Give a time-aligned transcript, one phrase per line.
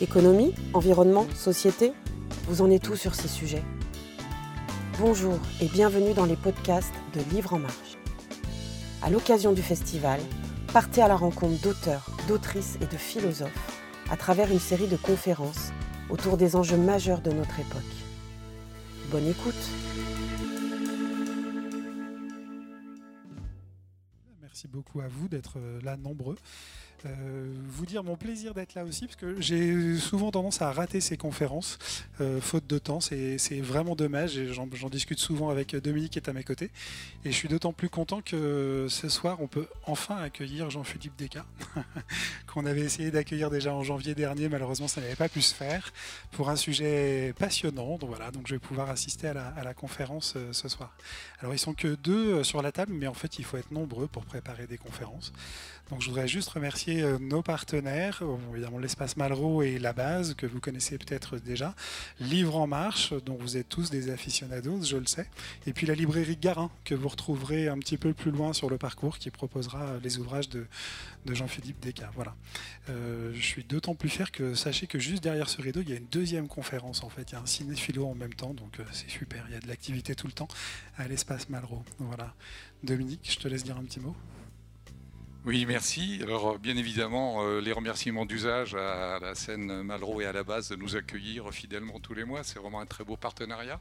[0.00, 1.92] Économie, environnement, société,
[2.48, 3.62] vous en êtes tout sur ces sujets?
[4.98, 7.98] Bonjour et bienvenue dans les podcasts de Livre en Marche.
[9.02, 10.20] À l'occasion du festival,
[10.72, 15.72] partez à la rencontre d'auteurs, d'autrices et de philosophes à travers une série de conférences
[16.10, 17.82] autour des enjeux majeurs de notre époque.
[19.10, 19.54] Bonne écoute
[24.40, 26.36] Merci beaucoup à vous d'être là nombreux.
[27.06, 31.00] Euh, vous dire mon plaisir d'être là aussi, parce que j'ai souvent tendance à rater
[31.00, 31.78] ces conférences,
[32.20, 33.00] euh, faute de temps.
[33.00, 36.70] C'est vraiment dommage et j'en discute souvent avec Dominique qui est à mes côtés.
[37.24, 41.48] Et je suis d'autant plus content que ce soir, on peut enfin accueillir Jean-Philippe Descartes,
[42.46, 44.48] qu'on avait essayé d'accueillir déjà en janvier dernier.
[44.48, 45.92] Malheureusement, ça n'avait pas pu se faire
[46.30, 47.98] pour un sujet passionnant.
[47.98, 50.94] Donc voilà, donc je vais pouvoir assister à la, conférence euh, ce soir.
[51.40, 54.06] Alors, ils sont que deux sur la table, mais en fait, il faut être nombreux
[54.06, 55.32] pour préparer des conférences.
[55.92, 58.22] Donc je voudrais juste remercier euh, nos partenaires,
[58.54, 61.74] évidemment l'espace Malraux et la base que vous connaissez peut-être déjà,
[62.18, 65.28] Livre en marche, dont vous êtes tous des aficionados, je le sais,
[65.66, 68.78] et puis la librairie Garin que vous retrouverez un petit peu plus loin sur le
[68.78, 70.66] parcours qui proposera les ouvrages de,
[71.26, 72.14] Jean-Philippe Descartes.
[72.14, 72.36] Voilà.
[72.88, 75.92] Euh, je suis d'autant plus fier que sachez que juste derrière ce rideau, il y
[75.92, 78.80] a une deuxième conférence en fait, il y a un cinéphilo en même temps, donc
[78.80, 80.48] euh, c'est super, il y a de l'activité tout le temps
[80.96, 81.84] à l'espace Malraux.
[81.98, 82.32] Voilà.
[82.82, 84.16] Dominique, je te laisse dire un petit mot.
[85.44, 86.20] Oui, merci.
[86.22, 90.68] Alors, bien évidemment, euh, les remerciements d'usage à la scène Malraux et à la base
[90.68, 92.44] de nous accueillir fidèlement tous les mois.
[92.44, 93.80] C'est vraiment un très beau partenariat.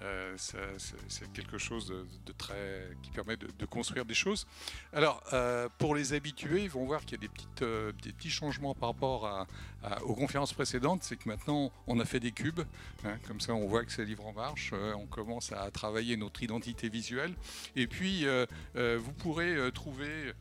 [0.00, 4.46] Euh, c'est quelque chose de, très qui permet de, construire des choses.
[4.94, 8.30] Alors, euh, pour les habitués, ils vont voir qu'il y a des, petites, des petits
[8.30, 9.46] changements par rapport
[10.04, 11.02] aux conférences précédentes.
[11.02, 12.62] C'est que maintenant, on a fait des cubes.
[13.04, 13.18] Hein.
[13.28, 14.72] comme ça, on voit que c'est livre en marche.
[14.72, 17.34] on commence à travailler notre identité visuelle.
[17.76, 18.24] Et puis,
[18.74, 20.32] vous pourrez trouver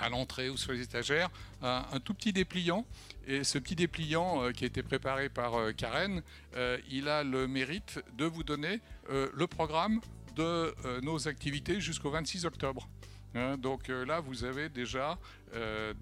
[0.00, 1.30] à l'entrée ou sur les étagères,
[1.62, 2.86] un, tout petit dépliant.
[3.26, 6.22] Et ce petit dépliant euh, qui a été préparé par euh, Karen,
[6.56, 10.00] euh, il a le mérite de vous donner le programme
[10.36, 12.88] de nos activités jusqu'au 26 octobre.
[13.34, 15.18] Hein, donc là, vous avez déjà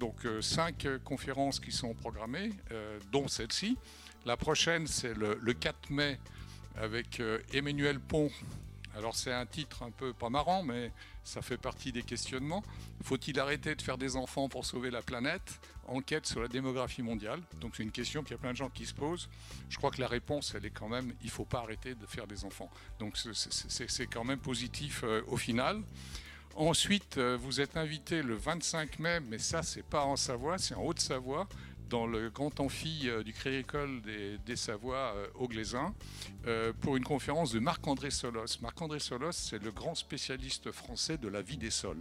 [0.01, 2.51] donc, cinq conférences qui sont programmées,
[3.13, 3.79] dont celle-ci.
[4.25, 6.19] La prochaine, c'est le, le 4 mai
[6.75, 8.29] avec Emmanuel Pont
[8.97, 10.91] alors c'est un titre un peu pas marrant, mais
[11.27, 12.63] ça fait partie des questionnements.
[13.03, 15.61] Faut-il arrêter de faire des enfants pour sauver la planète?
[15.89, 17.41] Enquête sur la démographie mondiale.
[17.61, 19.29] Donc c'est une question qu'il y a plein de gens qui se posent.
[19.69, 22.07] Je crois que la réponse, elle est quand même, il ne faut pas arrêter de
[22.07, 22.71] faire des enfants.
[23.01, 25.83] Donc c'est quand même positif euh, au final.
[26.55, 30.75] Ensuite, euh, vous êtes invité le 25 mai, mais ça, c'est pas en Savoie, c'est
[30.75, 31.47] en Haute-Savoie,
[31.89, 34.03] dans le grand amphi euh, du Crédit École
[34.45, 35.95] des, Savoies euh, au Glaisin
[36.47, 38.59] euh, pour une conférence de Marc-André Solos.
[38.61, 42.01] Marc-André Solos, c'est le grand spécialiste français de la vie des sols.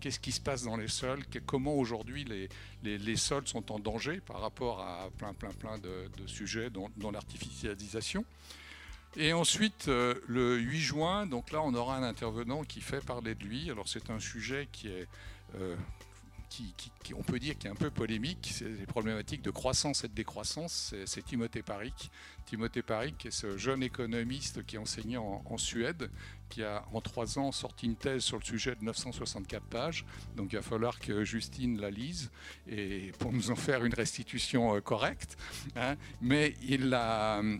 [0.00, 1.24] Qu'est-ce qui se passe dans les sols?
[1.46, 2.48] Comment aujourd'hui les,
[2.98, 8.24] les, sols sont en danger par rapport à plein, plein, plein de, sujets, dont, l'artificialisation?
[9.16, 13.42] Et ensuite, le 8 juin, donc là, on aura un intervenant qui fait parler de
[13.42, 13.70] lui.
[13.70, 15.08] Alors, c'est un sujet qui est
[16.48, 20.08] qui, on peut dire, qui est un peu polémique, c'est les problématiques de croissance et
[20.08, 22.10] de décroissance, c'est Timothée Paric.
[22.46, 26.10] Timothée Paric est ce jeune économiste qui enseignait en, en Suède,
[26.48, 30.04] qui a en trois ans sorti une thèse sur le sujet de 964 pages.
[30.36, 32.30] Donc il va falloir que Justine la lise
[32.68, 35.36] et pour nous en faire une restitution euh, correcte.
[35.76, 35.96] Hein.
[36.20, 37.58] Mais euh,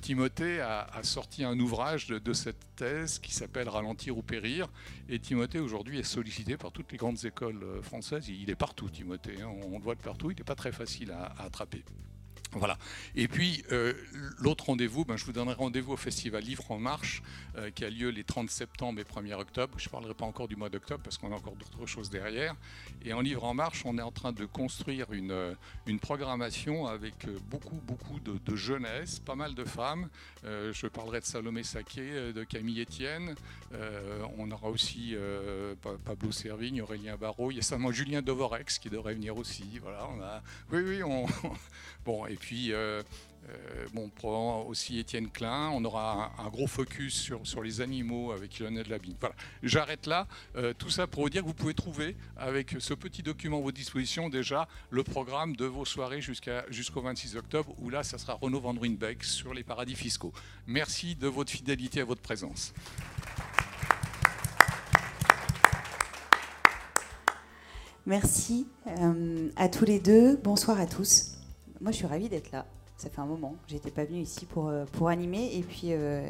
[0.00, 4.68] Timothée a, sorti un ouvrage de, cette thèse qui s'appelle Ralentir ou périr.
[5.08, 8.28] Et Timothée aujourd'hui est sollicité par toutes les grandes écoles euh, françaises.
[8.28, 9.40] Il est partout, Timothée.
[9.40, 9.50] Hein.
[9.70, 10.30] On le voit de partout.
[10.30, 11.84] Il n'est pas très facile à attraper.
[12.54, 12.76] Voilà.
[13.16, 13.94] Et puis, euh,
[14.38, 17.22] l'autre rendez-vous, ben, je vous donnerai rendez-vous au Festival Livre en Marche,
[17.56, 19.74] euh, qui a lieu les 30 septembre et 1er octobre.
[19.78, 22.54] Je ne parlerai pas encore du mois d'octobre parce qu'on a encore d'autres choses derrière.
[23.04, 25.54] Et en Livre en Marche, on est en train de construire une, euh,
[25.86, 30.08] une programmation avec beaucoup, beaucoup de, jeunesse, pas mal de femmes.
[30.44, 33.34] je parlerai de Salomé Saké, de Camille Etienne.
[34.36, 35.16] on aura aussi
[36.04, 37.50] Pablo Servigne, Aurélien Barraud.
[37.50, 39.80] Il y a seulement Julien Dovorex qui devrait venir aussi.
[39.80, 40.42] Voilà.
[40.70, 41.26] Oui, oui, on...
[42.04, 43.02] bon, et puis, euh,
[43.48, 44.10] euh, bon,
[44.66, 45.70] aussi Étienne Klein.
[45.72, 49.14] On aura un, gros focus sur, sur les animaux avec Lionel Labine.
[49.20, 50.26] Voilà, j'arrête là.
[50.56, 53.60] Euh, tout ça pour vous dire que vous pouvez trouver avec ce petit document à
[53.60, 58.34] vos dispositions déjà le programme de vos soirées jusqu'au 26 octobre, où là, ça sera
[58.34, 60.32] Renaud Van Ruynbeck sur les paradis fiscaux.
[60.66, 62.74] Merci de votre fidélité à votre présence.
[68.04, 68.66] Merci
[69.54, 70.36] à tous les deux.
[70.38, 71.31] Bonsoir à tous.
[71.82, 72.64] Moi, je suis ravie d'être là.
[72.96, 73.56] Ça fait un moment.
[73.66, 75.50] J'étais pas venue ici pour, euh, animer.
[75.56, 76.24] Et puis, euh,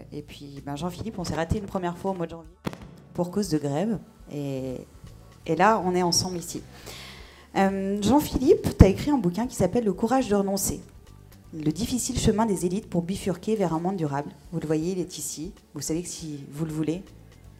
[0.64, 2.50] ben Jean-Philippe, on s'est raté une première fois au mois de janvier
[3.12, 3.98] pour cause de grève.
[4.32, 4.78] Et,
[5.46, 6.62] là, on est ensemble ici.
[7.54, 10.80] Euh, Jean-Philippe, tu as écrit un bouquin qui s'appelle Le courage de renoncer.
[11.52, 14.30] le difficile chemin des élites pour bifurquer vers un monde durable.
[14.52, 15.52] Vous le voyez, il est ici.
[15.74, 17.02] Vous savez que si vous le voulez,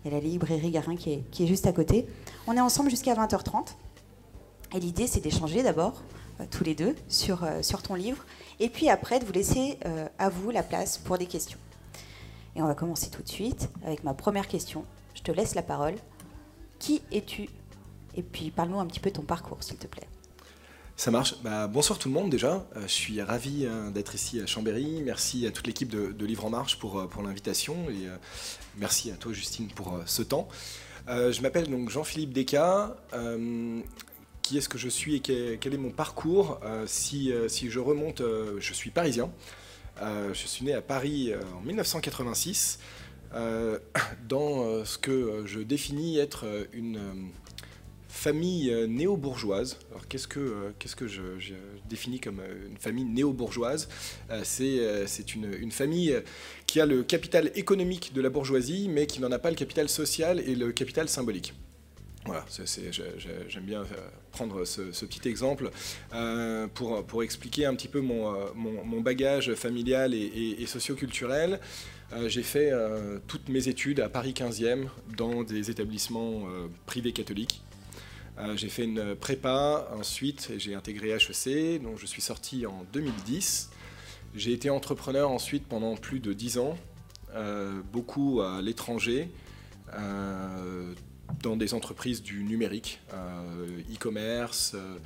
[0.02, 2.06] il y a la librairie Garin qui est, qui est juste à côté.
[2.46, 3.74] On est ensemble jusqu'à 20h30.
[4.74, 6.02] Et l'idée, c'est d'échanger d'abord,
[6.50, 8.24] tous les deux, sur, euh, sur ton livre.
[8.60, 11.58] Et puis après, de vous laisser euh, à vous la place pour des questions.
[12.54, 14.84] Et on va commencer tout de suite avec ma première question.
[15.14, 15.94] Je te laisse la parole.
[16.78, 17.48] Qui es-tu?
[18.14, 20.08] Et puis parle-nous un petit peu de ton parcours, s'il te plaît.
[20.96, 21.34] Ça marche.
[21.42, 22.66] Bah, bonsoir tout le monde déjà.
[22.76, 25.02] Euh, je suis ravi hein, d'être ici à Chambéry.
[25.04, 28.16] Merci à toute l'équipe de, de, Livre en Marche pour, euh, pour l'invitation et euh,
[28.76, 30.48] merci à toi Justine pour euh, ce temps.
[31.08, 32.94] Euh, je m'appelle donc Jean-Philippe Descas.
[34.42, 38.22] Qui est-ce que je suis et quel, est mon parcours si, si, je remonte,
[38.58, 39.30] je suis parisien.
[40.00, 42.78] je suis né à Paris en 1986
[44.28, 47.30] dans ce que je définis être une
[48.12, 49.78] famille euh, néo-bourgeoise.
[49.90, 51.54] Alors qu'est-ce que, euh, je,
[51.88, 53.88] définis comme euh, une famille néo-bourgeoise?
[54.44, 56.14] C'est, une, famille
[56.66, 59.88] qui a le capital économique de la bourgeoisie, mais qui n'en a pas le capital
[59.88, 61.54] social et le capital symbolique.
[62.24, 62.44] Voilà,
[63.48, 63.84] j'aime bien
[64.30, 65.70] prendre ce, petit exemple
[66.14, 71.58] euh, pour, expliquer un petit peu mon, mon, bagage familial et, et, et socioculturel.
[72.12, 74.86] Euh, j'ai fait euh, toutes mes études à Paris 15e
[75.16, 76.44] dans des établissements
[76.86, 77.62] privés catholiques.
[78.38, 83.70] Euh, j'ai fait une prépa, ensuite j'ai intégré HEC, donc je suis sorti en 2010.
[84.34, 86.78] J'ai été entrepreneur ensuite pendant plus de 10 ans,
[87.34, 89.28] euh, beaucoup à l'étranger,
[89.94, 90.94] euh,
[91.42, 94.96] dans des entreprises du numérique, euh, e-commerce, euh,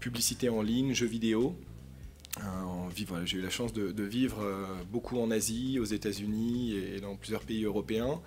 [0.00, 1.56] publicité en ligne, jeux vidéo.
[3.08, 4.42] Voilà, j'ai eu la chance de, vivre
[4.90, 8.20] beaucoup en Asie, aux États-Unis et dans plusieurs pays européens.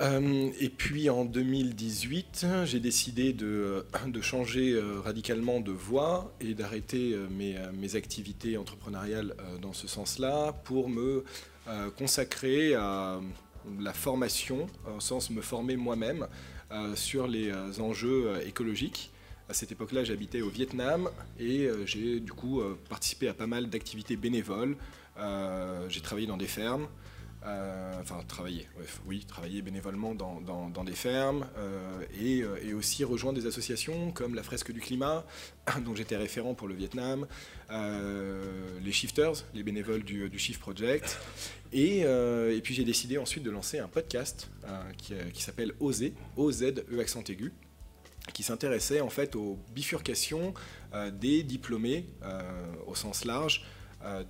[0.00, 3.84] Euh, et puis en 2018, j'ai décidé de,
[4.20, 10.88] changer euh, radicalement de voie et d'arrêter euh, mes, activités entrepreneuriales dans ce sens-là pour
[10.88, 11.24] me
[11.96, 13.20] consacrer à
[13.80, 14.66] la formation,
[14.96, 16.26] au sens me former moi-même
[16.94, 19.10] sur les enjeux écologiques.
[19.48, 24.16] À cette époque-là, j'habitais au Vietnam et j'ai du coup participé à pas mal d'activités
[24.16, 24.76] bénévoles.
[25.88, 26.86] j'ai travaillé dans des fermes, euh,
[27.42, 33.38] enfin travailler, bref, oui, travailler bénévolement dans, des fermes euh, et, euh, et, aussi rejoindre
[33.38, 35.24] des associations comme la Fresque du Climat,
[35.84, 37.26] dont j'étais référent pour le Vietnam,
[37.70, 41.18] euh, les Shifters, les bénévoles du, Shift Project,
[41.72, 44.50] et, euh, puis j'ai décidé ensuite de lancer un podcast
[44.98, 47.52] qui, s'appelle OZE, O-Z-E accent aigu,
[48.34, 50.52] qui s'intéressait en fait aux bifurcations
[51.12, 52.04] des diplômés
[52.86, 53.77] au sens large euh,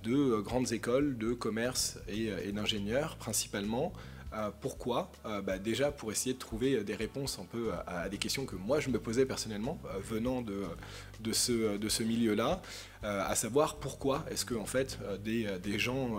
[0.03, 3.93] de grandes écoles de commerce et, et d'ingénieurs principalement.
[4.33, 5.11] Euh, pourquoi?
[5.25, 8.55] Euh, bah Déjà pour essayer de trouver des réponses un peu à, des questions que
[8.55, 12.61] moi je me posais personnellement euh, venant de, ce, milieu-là,
[13.03, 16.17] euh, à savoir pourquoi est-ce que en fait des, des gens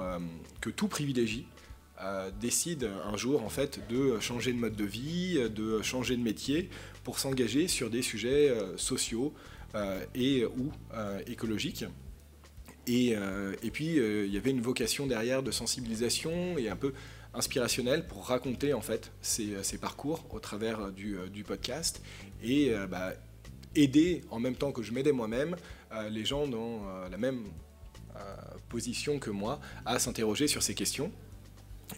[0.60, 1.46] que tout privilégie
[2.40, 6.70] décident un jour en fait de changer de mode de vie, de changer de métier
[7.04, 9.34] pour s'engager sur des sujets sociaux
[10.14, 10.72] et ou
[11.26, 11.84] écologiques.
[12.90, 16.74] Et, euh, et puis, euh, il y avait une vocation derrière de sensibilisation et un
[16.74, 16.92] peu
[17.34, 22.02] inspirationnelle pour raconter en fait ces, ces parcours au travers du, podcast
[22.42, 23.12] et euh, bah,
[23.76, 25.54] aider en même temps que je m'aidais moi-même
[26.10, 27.44] les gens dans la même
[28.68, 31.10] position que moi à s'interroger sur ces questions.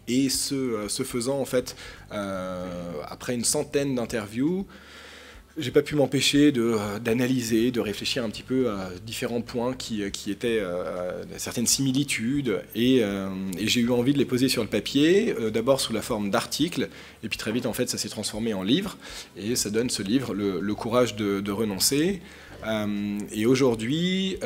[0.09, 1.77] Et ce, ce faisant, en fait,
[2.11, 4.67] après une centaine d'interviews,
[5.59, 10.31] j'ai pas pu m'empêcher d'analyser, de, réfléchir un petit peu à différents points qui, qui
[10.31, 13.29] étaient euh, certaines similitudes et, euh,
[13.59, 16.31] et j'ai eu envie de les poser sur le papier, euh, d'abord sous la forme
[16.31, 16.89] d'articles
[17.23, 18.97] et puis très vite en fait ça s'est transformé en livre
[19.37, 22.21] et ça donne ce livre, Le, courage de, renoncer.
[22.67, 24.39] Euh, et aujourd'hui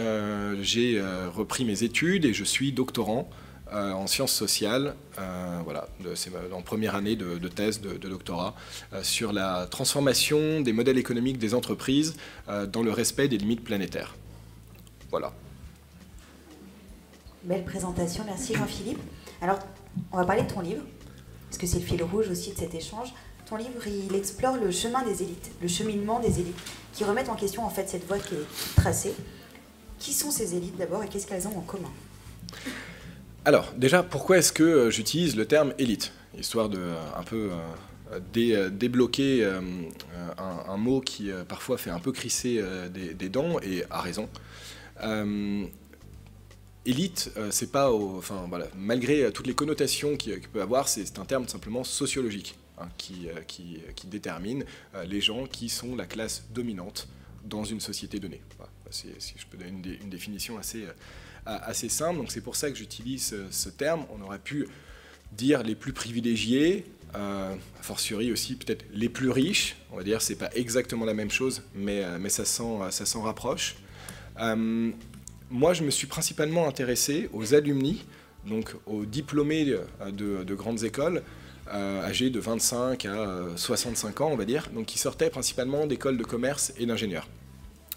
[0.62, 1.00] j'ai
[1.34, 3.30] repris mes études et je suis doctorant
[3.72, 4.94] euh, en sciences sociales.
[5.18, 8.54] Euh, voilà, c'est en première année de, thèse de, doctorat
[8.92, 12.14] euh, sur la transformation des modèles économiques des entreprises
[12.68, 14.14] dans le respect des limites planétaires.
[15.10, 15.32] Voilà.
[17.42, 19.00] Belle présentation, merci Jean-Philippe.
[19.40, 19.58] Alors,
[20.12, 20.82] on va parler de ton livre,
[21.48, 23.12] parce que c'est le fil rouge aussi de cet échange.
[23.48, 26.58] Ton livre, il explore le chemin des élites, le cheminement des élites,
[26.92, 29.14] qui remettent en question en fait cette voie qui est tracée.
[29.98, 31.90] Qui sont ces élites d'abord et qu'est-ce qu'elles ont en commun?
[33.46, 36.12] Alors, déjà, pourquoi est-ce que euh, j'utilise le terme élite?
[36.36, 39.48] Histoire de euh, un peu euh, dé, débloquer
[40.36, 42.62] un, mot qui parfois fait un peu crisser
[42.92, 44.28] des, dents, et a raison.
[46.84, 51.18] élite, c'est pas, au, enfin voilà, malgré toutes les connotations qu'il qui peut avoir, c'est
[51.18, 54.64] un terme simplement sociologique hein, qui, qui, détermine
[55.06, 57.08] les gens qui sont la classe dominante
[57.44, 58.42] dans une société donnée.
[58.90, 60.84] Si, je peux donner une, définition assez,
[61.46, 62.18] assez simple.
[62.18, 64.04] Donc c'est pour ça que j'utilise ce, terme.
[64.16, 64.68] On aurait pu
[65.32, 66.84] dire les plus privilégiés,
[67.14, 69.76] a fortiori aussi peut-être les plus riches.
[69.92, 73.76] On va dire c'est pas exactement la même chose, mais, mais ça s'en ça rapproche.
[74.38, 78.04] moi, je me suis principalement intéressé aux alumni,
[78.46, 81.22] donc aux diplômés de, de grandes écoles,
[81.74, 86.16] euh, âgés de 25 à 65 ans, on va dire, donc qui sortaient principalement d'écoles
[86.16, 87.26] de commerce et d'ingénieurs.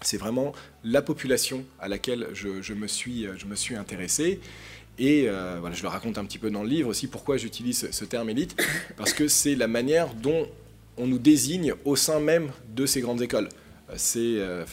[0.02, 0.52] C'est vraiment
[0.82, 3.26] la population à laquelle je, me, suis,
[3.76, 4.40] intéressé.
[4.98, 8.04] Et euh, je le raconte un petit peu dans le livre aussi pourquoi j'utilise ce,
[8.04, 8.60] terme élite,
[8.96, 10.48] parce que c'est la manière dont
[10.96, 13.48] on nous désigne au sein même de ces grandes écoles.
[13.96, 14.64] C'est, euh,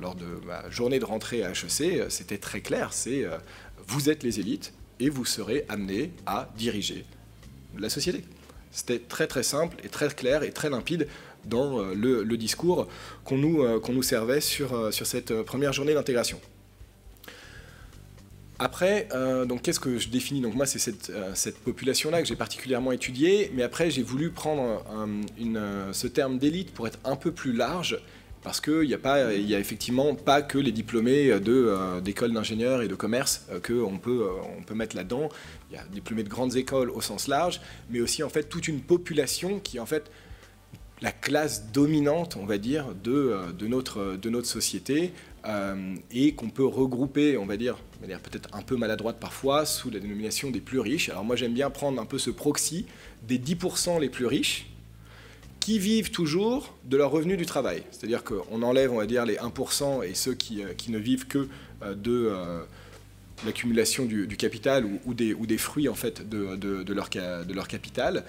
[0.00, 3.24] lors de ma journée de rentrée à HEC, c'était très clair, c'est
[3.86, 7.04] vous êtes les élites et vous serez amenés à diriger
[7.78, 8.24] la société.
[8.70, 11.08] C'était très très simple et très clair et très limpide
[11.44, 12.88] dans euh, le, discours
[13.24, 16.40] qu'on nous, euh, servait sur, euh, cette première journée d'intégration.
[18.60, 19.06] Après,
[19.62, 20.40] qu'est-ce que je définis?
[20.40, 24.84] Donc moi, c'est cette, population-là que j'ai particulièrement étudiée, mais après, j'ai voulu prendre
[25.92, 28.00] ce terme d'élite pour être un peu plus large
[28.42, 31.38] parce qu'il n'y a, a effectivement pas que les diplômés
[32.02, 34.26] d'écoles d'ingénieurs et de commerce qu'on peut,
[34.58, 35.28] on peut mettre là-dedans.
[35.70, 38.66] Il y a diplômés de grandes écoles au sens large, mais aussi en fait toute
[38.66, 40.10] une population qui en fait
[41.00, 45.12] la classe dominante, on va dire, de, notre, de notre société
[46.10, 50.50] et qu'on peut regrouper, on va dire, peut-être un peu maladroite parfois, sous la dénomination
[50.50, 51.08] des plus riches.
[51.08, 52.86] Alors moi j'aime bien prendre un peu ce proxy
[53.26, 54.68] des 10% les plus riches,
[55.68, 57.82] qui vivent toujours de leur revenu du travail.
[57.90, 61.46] C'est-à-dire qu'on enlève, on va dire, les 1% et ceux qui, euh, ne vivent que
[61.82, 62.62] euh, de euh,
[63.44, 67.08] l'accumulation du, capital ou, des, fruits en fait de, leur,
[67.68, 68.24] capital.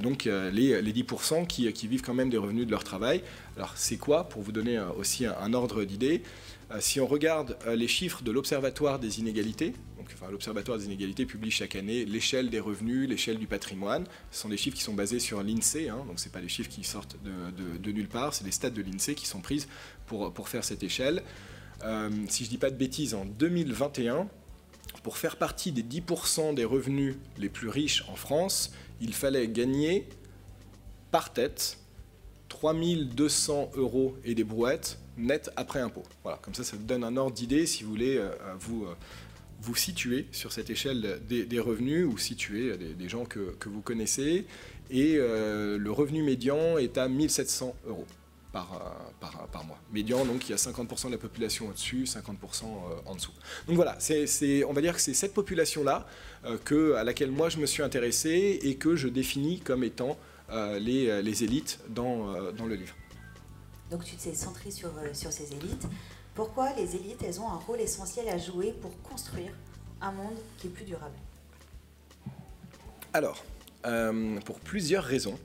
[0.00, 3.22] donc les, les 10% qui, vivent quand même des revenus de leur travail.
[3.56, 6.22] Alors c'est quoi Pour vous donner aussi un, ordre d'idée,
[6.80, 9.72] si on regarde les chiffres de l'Observatoire des inégalités,
[10.30, 14.06] l'Observatoire des inégalités publie chaque année l'échelle des revenus, l'échelle du patrimoine.
[14.30, 16.70] Ce sont des chiffres qui sont basés sur l'INSEE, hein, donc ce pas des chiffres
[16.70, 19.68] qui sortent de, nulle part, c'est des stats de l'INSEE qui sont prises
[20.06, 21.22] pour, pour faire cette échelle.
[21.84, 24.28] Euh, si je ne dis pas de bêtises, en 2021,
[25.02, 30.08] pour faire partie des 10% des revenus les plus riches en France, il fallait gagner
[31.10, 31.78] par tête
[32.48, 36.02] 3200 euros et des brouettes net après impôt.
[36.22, 38.94] Voilà, comme ça, ça donne un ordre d'idée si vous voulez euh, vous, euh,
[39.60, 44.46] vous situez sur cette échelle des, revenus ou situez des, gens que, vous connaissez.
[44.90, 48.06] Et euh, le revenu médian est à 1700 euros
[48.56, 49.78] par, euh, par, par, mois.
[49.92, 53.32] Médian, donc il y a 50% de la population au-dessus, 50% euh, en dessous.
[53.66, 56.06] Donc voilà, c'est, on va dire que c'est cette population-là
[56.64, 60.16] que, à laquelle moi je me suis intéressé et que je définis comme étant
[60.78, 62.94] les, les, élites dans, dans le livre.
[63.90, 65.86] Donc tu t'es centré sur, sur ces élites.
[66.34, 69.52] Pourquoi les élites, elles ont un rôle essentiel à jouer pour construire
[70.00, 71.16] un monde qui est plus durable?
[73.12, 73.44] Alors,
[73.86, 75.38] euh, pour plusieurs raisons.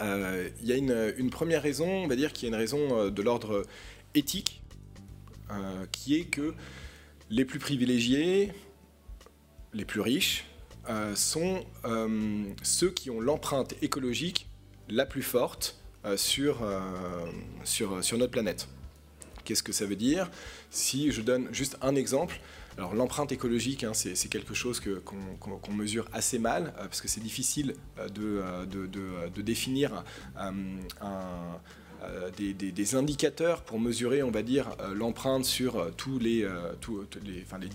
[0.00, 3.10] Euh, il y a une, première raison, on va dire, qui est une raison euh,
[3.10, 3.64] de l'ordre
[4.14, 4.62] éthique,
[5.92, 6.54] qui est que
[7.30, 8.52] les plus privilégiés,
[9.72, 10.44] les plus riches,
[11.14, 11.64] sont
[12.62, 14.48] ceux qui ont l'empreinte écologique
[14.88, 15.78] la plus forte
[16.16, 16.66] sur,
[17.64, 18.66] sur notre planète.
[19.44, 20.30] Qu'est-ce que ça veut dire?
[20.70, 22.40] Si je donne juste un exemple,
[22.76, 27.22] alors l'empreinte écologique, hein, c'est quelque chose qu'on mesure assez mal, euh, parce que c'est
[27.22, 30.04] difficile euh, euh, de, définir
[32.36, 36.46] des, indicateurs pour mesurer, on va dire, l'empreinte sur tous les,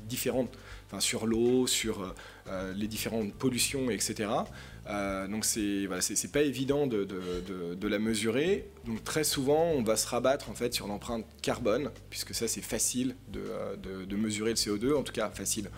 [0.08, 0.56] différentes,
[1.00, 2.14] sur l'eau, sur
[2.76, 4.30] les différentes pollutions, etc.
[4.90, 8.68] Euh, donc c'est pas évident de, la mesurer.
[8.86, 12.62] Donc très souvent, on va se rabattre en fait sur l'empreinte carbone, puisque ça c'est
[12.62, 15.70] facile de, mesurer le CO2, en tout cas facile.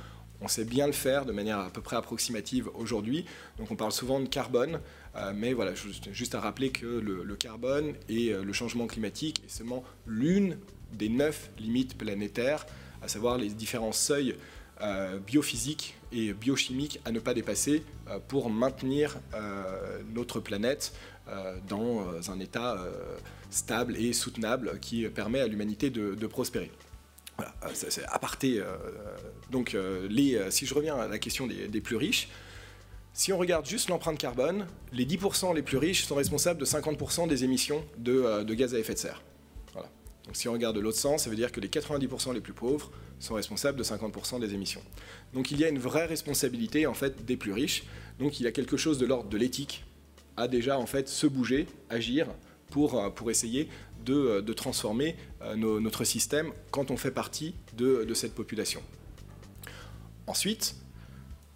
[0.41, 3.23] On sait bien le faire de manière à peu près approximative aujourd'hui.
[3.57, 4.81] Donc on parle souvent de carbone,
[5.15, 9.49] euh, mais voilà, juste à rappeler que le, carbone et euh, le changement climatique est
[9.49, 10.57] seulement l'une
[10.91, 12.65] des neuf limites planétaires,
[13.01, 14.35] à savoir les différents seuils euh,
[15.25, 20.93] biophysiques et biochimiques à ne pas dépasser euh, pour maintenir euh, notre planète
[21.69, 22.77] dans un état
[23.49, 26.69] stable et soutenable qui permet à l'humanité de, prospérer.
[27.37, 28.61] Voilà, c'est aparté.
[29.49, 29.73] donc,
[30.09, 32.27] les, si je reviens à la question des, plus riches,
[33.13, 37.29] si on regarde juste l'empreinte carbone, les 10% les plus riches sont responsables de 50%
[37.29, 39.21] des émissions de, gaz à effet de serre.
[40.25, 42.53] Donc si on regarde de l'autre sens, ça veut dire que les 90% les plus
[42.53, 44.81] pauvres sont responsables de 50% des émissions.
[45.33, 47.83] Donc il y a une vraie responsabilité en fait des plus riches.
[48.19, 49.83] Donc il y a quelque chose de l'ordre de l'éthique
[50.37, 52.27] à déjà en fait se bouger, agir
[52.71, 53.67] pour, pour essayer
[54.05, 55.15] de, de transformer
[55.55, 58.81] notre système quand on fait partie de, de cette population.
[60.25, 60.75] Ensuite,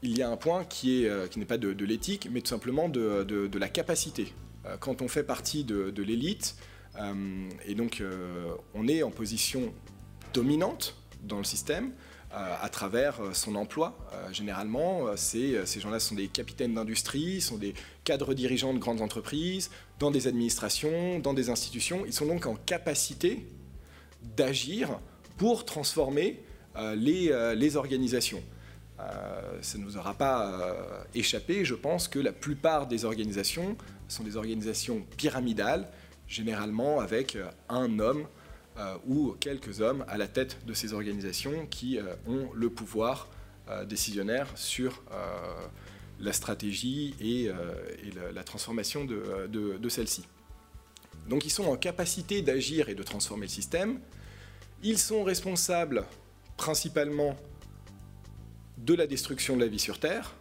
[0.01, 3.57] il y a un point qui n'est pas de, l'éthique, mais tout simplement de, de,
[3.57, 4.33] la capacité.
[4.79, 6.55] Quand on fait partie de, l'élite,
[7.65, 8.01] et donc
[8.73, 9.73] on est en position
[10.33, 11.91] dominante dans le système,
[12.33, 13.97] euh, à travers euh, son emploi.
[14.13, 17.73] Euh, généralement, ces gens-là sont des capitaines d'industrie, sont des
[18.03, 22.03] cadres dirigeants de grandes entreprises, dans des administrations, dans des institutions.
[22.05, 23.47] Ils sont donc en capacité
[24.35, 24.99] d'agir
[25.37, 26.43] pour transformer
[26.95, 28.43] les, les, organisations.
[29.61, 33.77] ça ne nous aura pas échappé, je pense que la plupart des organisations
[34.07, 35.87] sont des organisations pyramidales,
[36.27, 37.37] généralement avec
[37.69, 38.27] un homme
[38.77, 43.27] euh, ou quelques hommes à la tête de ces organisations qui euh, ont le pouvoir
[43.69, 45.01] euh, décisionnaire sur
[46.19, 47.51] la stratégie et,
[48.33, 50.25] la, transformation de, de celle-ci.
[51.27, 53.99] Donc ils sont en capacité d'agir et de transformer le système.
[54.83, 56.05] Ils sont responsables
[56.55, 57.35] principalement
[58.77, 60.33] de la destruction de la vie sur Terre.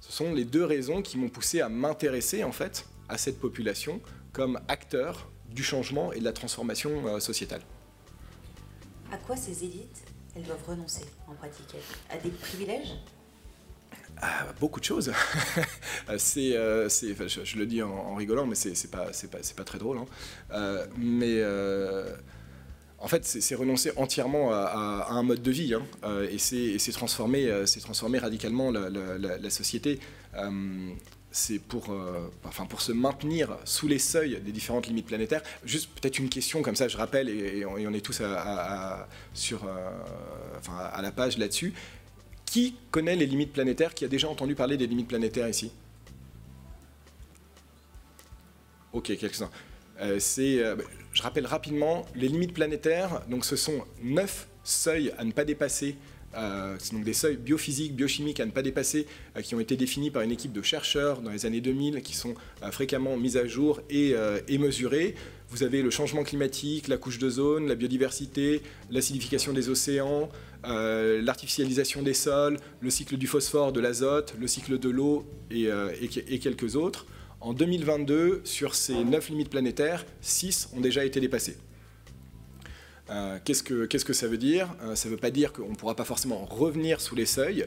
[0.00, 4.00] Ce sont les deux raisons qui m'ont poussé à m'intéresser en fait à cette population
[4.32, 7.60] comme acteur du changement et de la transformation euh, sociétale.
[9.10, 10.02] À quoi ces élites,
[10.34, 11.76] elles doivent renoncer en pratique?
[12.08, 12.94] À des privilèges?
[14.20, 15.12] Ah, beaucoup de choses.
[16.16, 19.98] c'est, euh, je, le dis en, rigolant, mais c'est, pas, pas, pas, très drôle.
[19.98, 20.06] Hein.
[20.52, 21.42] Euh, mais
[22.98, 25.82] en fait, c'est, renoncer entièrement à, un mode de vie, hein.
[26.30, 29.98] et c'est, transformer, transformer radicalement la, la société
[31.32, 35.42] c'est pour, euh, enfin pour se maintenir sous les seuils des différentes limites planétaires.
[35.64, 39.90] Juste peut-être une question comme ça, je rappelle, et, on, est tous à, sur, euh,
[40.58, 41.72] enfin, à la page là-dessus.
[42.44, 43.94] Qui connaît les limites planétaires?
[43.94, 45.72] Qui a déjà entendu parler des limites planétaires ici?
[48.92, 49.50] Ok, quelques-uns.
[50.00, 55.44] Euh, je rappelle rapidement, les limites planétaires, donc ce sont neuf seuils à ne pas
[55.44, 55.96] dépasser
[56.34, 59.76] euh, c'est donc des seuils biophysiques, biochimiques à ne pas dépasser, euh, qui ont été
[59.76, 63.36] définis par une équipe de chercheurs dans les années 2000, qui sont euh, fréquemment mis
[63.36, 64.14] à jour et,
[64.58, 65.14] mesurés.
[65.48, 70.30] Vous avez le changement climatique, la couche de zone, la biodiversité, l'acidification des océans,
[70.64, 75.68] l'artificialisation des sols, le cycle du phosphore, de l'azote, le cycle de l'eau et,
[76.00, 77.06] et, quelques autres.
[77.40, 81.56] En 2022, sur ces 9 limites planétaires, 6 ont déjà été dépassées.
[83.12, 84.74] Euh, qu'est-ce, que, ça veut dire?
[84.82, 87.66] Euh, Ça ne veut pas dire qu'on ne pourra pas forcément revenir sous les seuils.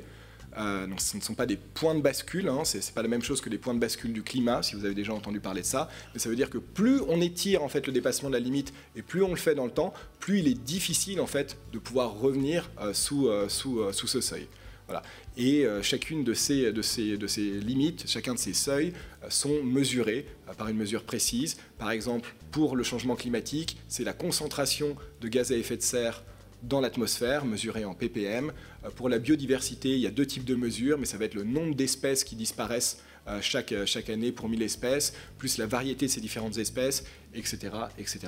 [0.57, 3.21] Euh, ce ne sont pas des points de bascule, hein, ce n'est pas la même
[3.21, 5.65] chose que les points de bascule du climat, si vous avez déjà entendu parler de
[5.65, 8.39] ça, mais ça veut dire que plus on étire en fait le dépassement de la
[8.39, 11.57] limite et plus on le fait dans le temps, plus il est difficile en fait
[11.73, 14.47] de pouvoir revenir sous, sous, sous ce seuil.
[14.87, 15.03] Voilà.
[15.37, 18.93] Et euh, chacune de ces, limites, chacun de ces seuils
[19.23, 21.57] euh, sont mesurés euh, par une mesure précise.
[21.77, 26.23] Par exemple, pour le changement climatique, c'est la concentration de gaz à effet de serre
[26.63, 28.51] dans l'atmosphère, mesurée en ppm.
[28.95, 31.43] Pour la biodiversité, il y a deux types de mesures, mais ça va être le
[31.43, 33.03] nombre d'espèces qui disparaissent
[33.41, 37.03] chaque, chaque année pour 1000 espèces, plus la variété de ces différentes espèces,
[37.35, 37.71] etc.
[37.99, 38.19] etc.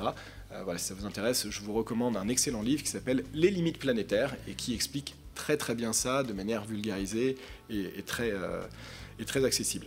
[0.63, 3.79] voilà, si ça vous intéresse, je vous recommande un excellent livre qui s'appelle Les limites
[3.79, 7.37] planétaires et qui explique très très bien ça de manière vulgarisée
[7.69, 8.61] et, très, euh,
[9.19, 9.85] et très accessible.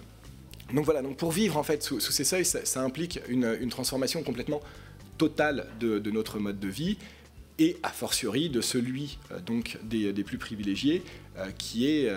[0.73, 4.61] Donc voilà, donc pour vivre en fait sous, ces seuils, ça, implique une, transformation complètement
[5.19, 6.97] totale de, notre mode de vie
[7.59, 11.03] et a fortiori de celui euh, donc des, plus privilégiés
[11.37, 12.09] euh, qui est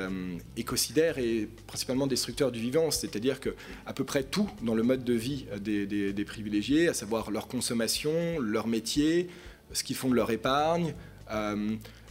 [0.56, 3.56] écocidaire et principalement destructeur du vivant, c'est-à-dire que
[3.88, 8.40] à peu près tout dans le mode de vie des, privilégiés, à savoir leur consommation,
[8.40, 9.28] leur métier,
[9.74, 10.94] ce qu'ils font de leur épargne,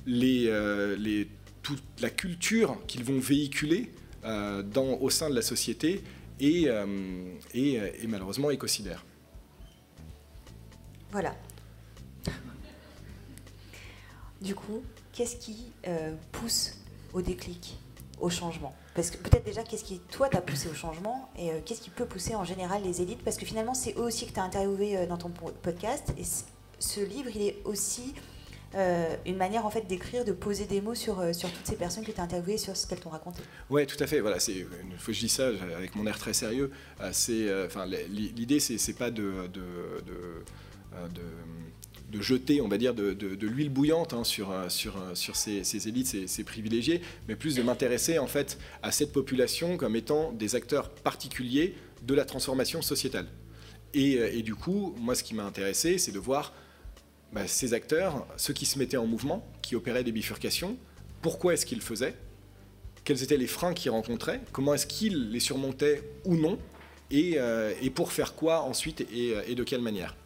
[0.06, 1.28] les,
[1.62, 3.90] toute la culture qu'ils vont véhiculer
[4.24, 6.02] euh, dans, au sein de la société
[6.40, 6.86] est, euh,
[8.08, 9.04] malheureusement écocidaire.
[11.10, 11.36] Voilà.
[14.40, 15.70] Du coup, qu'est-ce qui
[16.32, 16.78] pousse
[17.12, 17.76] au déclic,
[18.20, 18.74] au changement?
[18.94, 21.30] Parce que peut-être déjà, qu'est-ce qui, toi, t'a poussé au changement?
[21.38, 23.22] Et qu'est-ce qui peut pousser en général les élites?
[23.22, 26.12] Parce que finalement, c'est eux aussi que tu as interviewé dans ton podcast.
[26.18, 26.24] Et
[26.78, 28.14] ce livre, il est aussi
[28.74, 31.76] euh, une manière en fait d'écrire, de poser des mots sur, euh, sur toutes ces
[31.76, 33.42] personnes que tu as interviewées, sur ce qu'elles t'ont raconté.
[33.68, 34.20] Oui, tout à fait.
[34.20, 37.48] Voilà, c'est, une fois que je dis ça avec mon air très sérieux, euh, c'est,
[37.66, 39.60] enfin, l'idée, c'est, c'est pas de, de,
[42.10, 46.06] de, jeter, on va dire, de, l'huile bouillante hein, sur, sur, sur ces, ces élites,
[46.06, 50.54] ces, ces, privilégiés, mais plus de m'intéresser en fait à cette population comme étant des
[50.54, 53.26] acteurs particuliers de la transformation sociétale.
[53.94, 56.52] Et, et du coup, moi, ce qui m'a intéressé, c'est de voir
[57.32, 60.76] bah, ces acteurs, ceux qui se mettaient en mouvement, qui opéraient des bifurcations,
[61.20, 62.14] pourquoi est-ce qu'ils faisaient?
[63.04, 64.40] Quels étaient les freins qu'ils rencontraient?
[64.52, 66.58] Comment est-ce qu'ils les surmontaient ou non?
[67.10, 67.38] Et,
[67.82, 70.16] et, pour faire quoi ensuite et, et de quelle manière?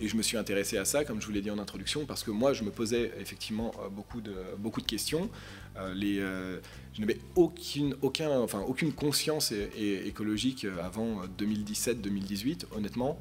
[0.00, 2.22] Et je me suis intéressé à ça, comme je vous l'ai dit en introduction, parce
[2.22, 5.28] que moi, je me posais effectivement beaucoup de, beaucoup de questions.
[5.76, 6.60] je
[7.00, 13.18] n'avais aucune, aucun, enfin, aucune conscience écologique avant 2017-2018, honnêtement.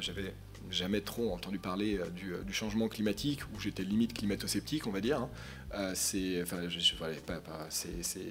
[0.00, 0.32] J'avais
[0.70, 5.00] jamais trop entendu parler euh, euh, du, changement climatique, où j'étais limite climato-sceptique, on va
[5.00, 5.20] dire.
[5.20, 5.30] Hein.
[5.74, 6.58] Euh, c'est, enfin,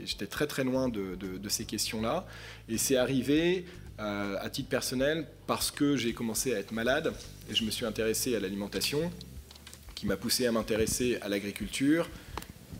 [0.05, 2.25] j'étais très très loin de, ces questions-là.
[2.67, 3.65] Et c'est arrivé
[3.97, 7.13] à titre personnel parce que j'ai commencé à être malade
[7.49, 9.11] et je me suis intéressé à l'alimentation,
[9.93, 12.09] qui m'a poussé à m'intéresser à l'agriculture,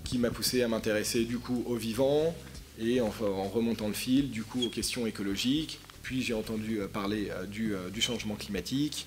[0.06, 2.34] qui m'a poussé à m'intéresser du coup au vivant
[2.80, 5.82] et en, en, remontant le fil du coup aux questions écologiques.
[6.04, 9.06] Puis j'ai entendu parler du, du changement climatique,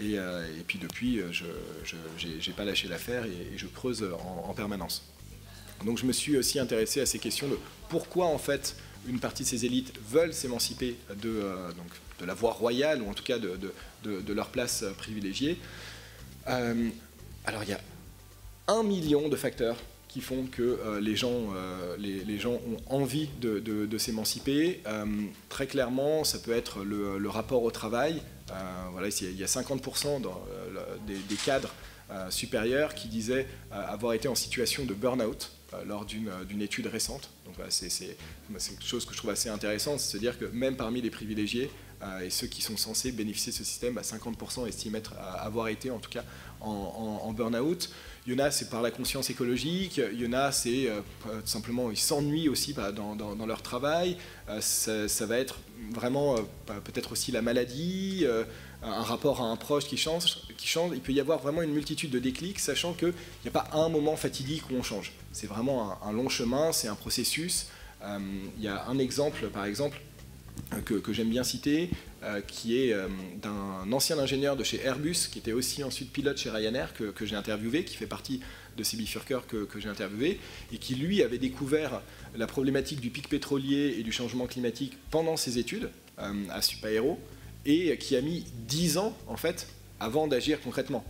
[0.00, 4.04] euh, et, puis depuis, euh, je n'ai pas lâché l'affaire et, je creuse
[4.46, 5.04] en, permanence.
[5.84, 8.76] Donc je me suis aussi intéressé à ces questions de pourquoi en fait
[9.06, 11.70] une partie de ces élites veulent s'émanciper de, euh,
[12.24, 15.58] la voie royale ou en tout cas de, leur place privilégiée.
[16.46, 17.80] alors il y a
[18.68, 19.76] un million de facteurs
[20.08, 24.80] qui font que les, gens, ont envie de, s'émanciper.
[25.50, 28.54] très clairement, ça peut être le rapport au travail, euh,
[28.92, 31.72] voilà, il y a 50% dans, euh, des, cadres
[32.10, 35.50] euh, supérieurs qui disaient avoir été en situation de burn-out
[35.86, 37.30] lors d'une étude récente.
[37.46, 40.76] Donc c'est quelque chose que je trouve assez intéressant, c'est de se dire que même
[40.76, 41.68] parmi les privilégiés
[42.22, 44.98] et ceux qui sont censés bénéficier de ce système, 50% bah, estiment
[45.40, 46.22] avoir été en tout cas
[46.60, 46.70] en,
[47.24, 47.90] en burn-out.
[48.26, 50.00] Il y en a, c'est par la conscience écologique.
[50.12, 51.00] Il y en a, c'est euh,
[51.44, 54.16] simplement, ils s'ennuient aussi bah, dans, leur travail.
[54.48, 55.58] Euh, ça, va être
[55.92, 58.24] vraiment euh, bah, peut-être aussi la maladie,
[58.82, 60.92] un rapport à un proche qui change, qui change.
[60.94, 63.90] Il peut y avoir vraiment une multitude de déclics, sachant qu'il n'y a pas un
[63.90, 65.12] moment fatidique où on change.
[65.32, 67.66] C'est vraiment un, long chemin, c'est un processus.
[68.02, 70.00] il y a un exemple, par exemple,
[70.84, 71.90] que, j'aime bien citer,
[72.24, 73.06] euh, qui est euh,
[73.42, 77.36] d'un ancien ingénieur de chez Airbus, qui était aussi ensuite pilote chez Ryanair, que, j'ai
[77.36, 78.40] interviewé, qui fait partie
[78.78, 80.40] de Sibyl Furker que, j'ai interviewé,
[80.72, 82.00] et qui lui avait découvert
[82.34, 87.20] la problématique du pic pétrolier et du changement climatique pendant ses études euh, à Supaéro,
[87.66, 89.66] et qui a mis 10 ans en fait
[90.00, 91.04] avant d'agir concrètement.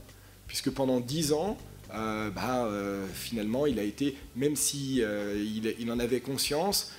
[0.49, 1.57] Puisque pendant 10 ans,
[1.91, 2.69] bah,
[3.13, 6.93] finalement, il a été, même si il en avait conscience,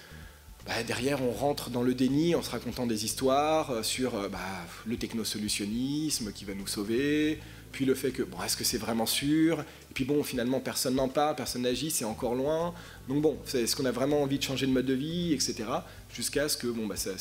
[0.66, 4.30] bah, derrière, on rentre dans le déni en se racontant des histoires euh, sur euh,
[4.30, 4.40] bah,
[4.88, 7.40] le technosolutionnisme qui va nous sauver,
[7.72, 9.60] puis le fait que, bon, est-ce que c'est vraiment sûr?
[9.60, 12.74] Et puis bon, finalement, personne n'en parle, personne n'agit, c'est encore loin.
[13.08, 15.66] Donc bon, est-ce qu'on a vraiment envie de changer de mode de vie, etc.
[16.12, 17.12] Jusqu'à ce que, bon, bah, ça,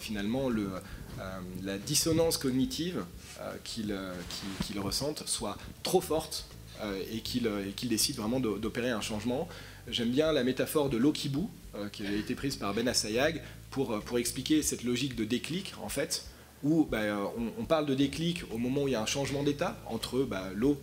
[0.00, 0.70] finalement, le,
[1.20, 3.04] euh, la dissonance cognitive
[3.64, 3.92] qu'il
[4.78, 6.46] ressente soit trop forte
[7.12, 9.46] et qu'il décide vraiment d'opérer un changement.
[9.88, 11.46] J'aime bien la métaphore de l'Okibu, euh,
[11.92, 15.74] qui a été prise par Ben Assayag pour, euh, pour expliquer cette logique de déclic,
[15.82, 16.24] en fait,
[16.62, 17.26] où bah, euh,
[17.58, 20.50] on, parle de déclic au moment où il y a un changement d'état entre bah,
[20.54, 20.80] l'eau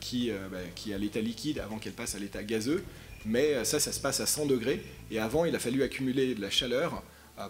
[0.00, 2.82] qui, bah, qui est à l'état liquide avant qu'elle passe à l'état gazeux,
[3.24, 6.40] mais ça, ça se passe à 100 degrés, et avant, il a fallu accumuler de
[6.40, 7.02] la chaleur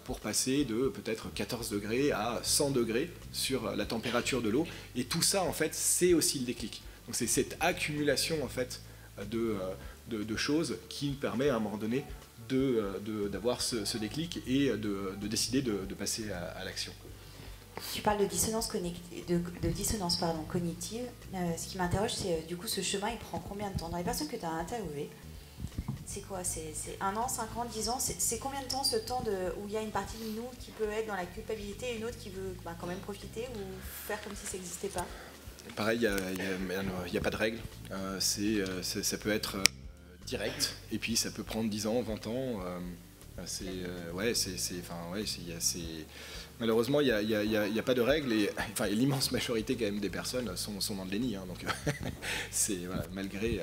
[0.03, 5.05] pour passer de peut-être 14 degrés à 100 degrés sur la température de l'eau, et
[5.05, 6.83] tout ça, en fait, c'est aussi le déclic.
[7.07, 8.81] Donc c'est cette accumulation, en fait,
[9.31, 9.55] de,
[10.09, 12.03] de, choses qui nous permet à un moment donné
[12.49, 16.93] d'avoir de, ce, déclic et de, décider de, passer à, l'action.
[17.93, 21.05] Tu parles de dissonance, de, dissonance pardon, cognitive.
[21.33, 23.89] Euh, ce qui m'interroge, c'est euh, du coup ce chemin, il prend combien de temps?
[23.89, 25.09] Dans les personnes que tu as interviewées,
[26.07, 26.43] c'est quoi?
[26.43, 27.99] C'est un an, cinq ans, dix ans?
[27.99, 30.47] C'est combien de temps ce temps de, où il y a une partie de nous
[30.59, 33.41] qui peut être dans la culpabilité et une autre qui veut bah, quand même profiter
[33.55, 33.59] ou
[34.07, 35.05] faire comme si ça n'existait pas?
[35.75, 37.59] Pareil, il n'y a, pas de règle.
[37.91, 39.57] Euh, ça peut être
[40.27, 40.75] direct.
[40.91, 42.59] Et puis ça peut prendre 10 ans, 20 ans.
[42.65, 42.79] Euh,
[43.45, 45.23] c'est euh, ouais, c'est enfin ouais,
[45.59, 45.79] c'est
[46.59, 49.75] malheureusement il n'y a, y a, y a, pas de règles et enfin l'immense majorité
[49.75, 51.35] quand même des personnes sont, sont dans le déni.
[51.35, 51.63] Hein, donc
[52.51, 52.79] c'est
[53.13, 53.61] malgré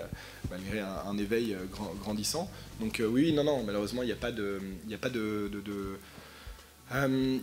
[0.50, 1.56] malgré un, éveil
[2.00, 2.48] grandissant.
[2.80, 5.60] Donc oui, non non, malheureusement il n'y a pas de il a pas de, de,
[5.60, 5.98] de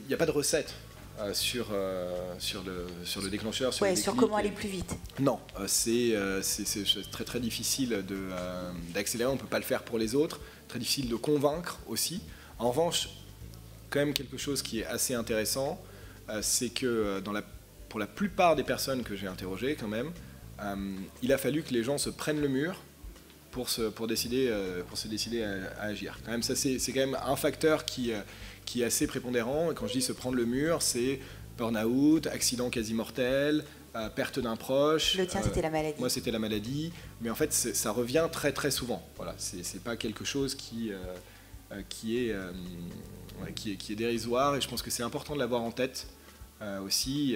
[0.08, 0.74] il a pas de recette.
[1.22, 3.74] Euh, sur, euh, sur, le, sur le déclencheur.
[3.74, 4.96] Sur, sur comment aller plus vite.
[5.20, 5.68] Non, euh,
[6.42, 6.72] c'est
[7.12, 8.04] très très difficile
[8.94, 12.22] d'accélérer, on ne peut pas le faire pour les autres, très difficile de convaincre aussi.
[12.58, 13.10] En revanche,
[13.90, 15.80] quand même quelque chose qui est assez intéressant,
[16.42, 17.44] c'est que dans la,
[17.90, 20.12] pour la plupart des personnes que j'ai interrogées quand même,
[21.22, 22.82] il a fallu que les gens se prennent le mur
[23.52, 24.52] pour se, pour décider,
[24.88, 26.20] pour se décider à, agir.
[26.24, 28.14] Quand même, ça c'est quand même un facteur qui,
[28.72, 29.70] qui est assez prépondérant.
[29.72, 31.20] Et quand je dis se prendre le mur, c'est
[31.58, 33.66] burn-out, accident quasi mortel,
[33.98, 35.18] euh, perte d'un proche.
[35.18, 36.00] Le tien, c'était la maladie.
[36.00, 36.94] Moi, c'était la maladie.
[37.20, 39.06] Mais en fait, ça revient très très souvent.
[39.18, 42.36] Voilà, c'est pas quelque chose qui, euh, qui, est,
[43.56, 46.08] qui, est, qui est dérisoire et je pense que c'est important de l'avoir en tête
[46.86, 47.36] aussi.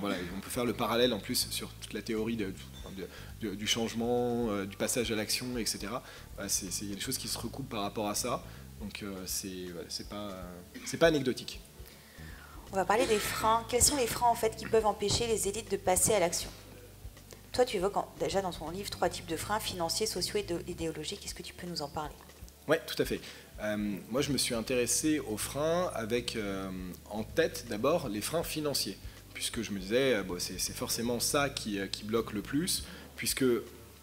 [0.00, 4.64] voilà, on peut faire le parallèle en plus sur toute la théorie de, du changement,
[4.64, 5.92] du passage à l'action, etc.
[6.82, 8.42] Il y a des choses qui se recoupent par rapport à ça.
[8.82, 10.30] Donc c'est c'est pas,
[10.84, 11.60] c'est pas anecdotique.
[12.72, 13.64] On va parler des freins.
[13.68, 16.50] Quels sont les freins en fait qui peuvent empêcher les élites de passer à l'action?
[17.52, 21.24] Toi, tu évoques déjà dans ton livre trois types de freins financiers, sociaux et idéologiques.
[21.26, 22.14] Est-ce que tu peux nous en parler?
[22.66, 23.20] Oui, tout à fait.
[23.60, 23.76] Euh,
[24.08, 26.70] moi, je me suis intéressé aux freins avec euh,
[27.10, 28.96] en tête d'abord les freins financiers,
[29.34, 32.84] puisque je me disais, euh, bon, c'est forcément ça qui, qui, bloque le plus,
[33.16, 33.44] puisque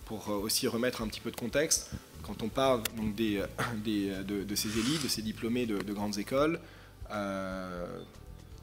[0.06, 1.90] pour aussi remettre un petit peu de contexte,
[2.30, 3.44] quand on parle donc des,
[3.84, 6.60] des de, ces élites, de ces diplômés de, de grandes écoles,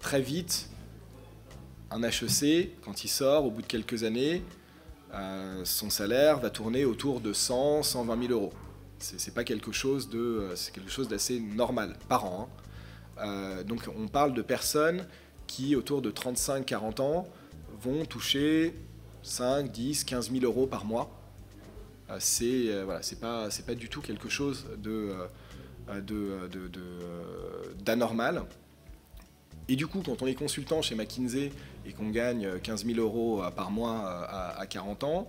[0.00, 0.70] très vite,
[1.90, 4.42] un HEC, quand il sort, au bout de quelques années,
[5.14, 8.52] euh, son salaire va tourner autour de 100, 120 000 euros.
[8.98, 12.48] C'est pas quelque chose de, euh, c'est quelque chose d'assez normal par an.
[12.48, 13.22] Hein.
[13.24, 15.06] Euh, donc on parle de personnes
[15.46, 17.26] qui, autour de 35-40 ans,
[17.80, 18.74] vont toucher
[19.22, 21.10] 5, 10, 15 000 euros par mois.
[22.18, 25.12] C'est voilà, c'est pas, c'est pas du tout quelque chose de,
[27.84, 28.34] d'anormal.
[28.34, 28.46] De, de,
[29.68, 31.50] et du coup, quand on est consultant chez McKinsey
[31.84, 35.28] et qu'on gagne 15 000 euros par mois à, 40 ans,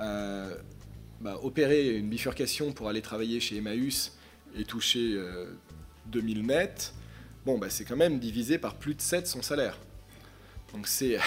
[0.00, 0.54] euh,
[1.20, 4.16] bah, opérer une bifurcation pour aller travailler chez Emmaüs
[4.56, 5.18] et toucher
[6.06, 6.94] 2000 euh, nets,
[7.44, 9.78] bon, bah, c'est quand même divisé par plus de 7 son salaire.
[10.74, 11.18] Donc c'est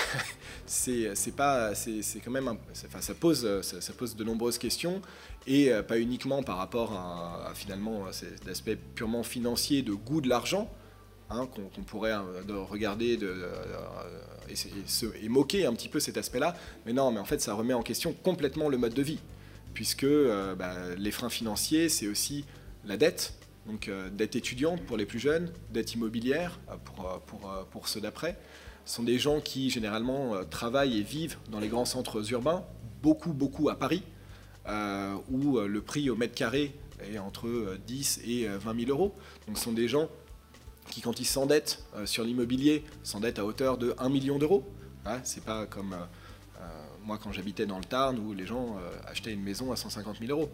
[1.15, 5.01] c'est pas c'est quand même enfin, ça pose ça, pose de nombreuses questions
[5.47, 8.05] et euh, pas uniquement par rapport à, à finalement
[8.45, 10.69] l'aspect purement financier de goût de l'argent
[11.29, 16.55] Hein, qu'on pourrait euh, regarder de, euh, et, moquer un petit peu cet aspect-là.
[16.86, 19.19] Mais non, mais en fait, ça remet en question complètement le mode de vie,
[19.73, 22.45] puisque euh, bah, les freins financiers, c'est aussi
[22.86, 23.33] la dette,
[23.65, 28.38] donc dette étudiante pour les plus jeunes, dette immobilière pour, pour, pour ceux d'après.
[28.88, 32.63] Sont des gens qui généralement travaillent et vivent dans les grands centres urbains,
[33.04, 34.02] beaucoup, beaucoup à Paris,
[35.30, 36.73] où le prix au mètre carré
[37.04, 39.13] est entre 10 et 20 000 euros.
[39.45, 40.08] Donc ce sont des gens
[40.89, 44.63] qui, quand ils s'endettent euh, sur l'immobilier, s'endettent à hauteur de 1 million d'euros.
[45.06, 45.97] Hein, c'est pas comme euh,
[46.62, 46.67] euh,
[47.04, 50.32] moi quand j'habitais dans le Tarn où les gens achetaient une maison à 150 000
[50.32, 50.50] euros.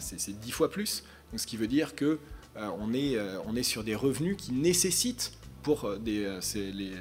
[0.00, 1.04] c'est 10 fois plus.
[1.30, 2.18] Donc, ce qui veut dire que
[2.56, 5.37] on, est, on est sur des revenus qui nécessitent
[5.74, 6.38] pour des,
[6.72, 6.92] les,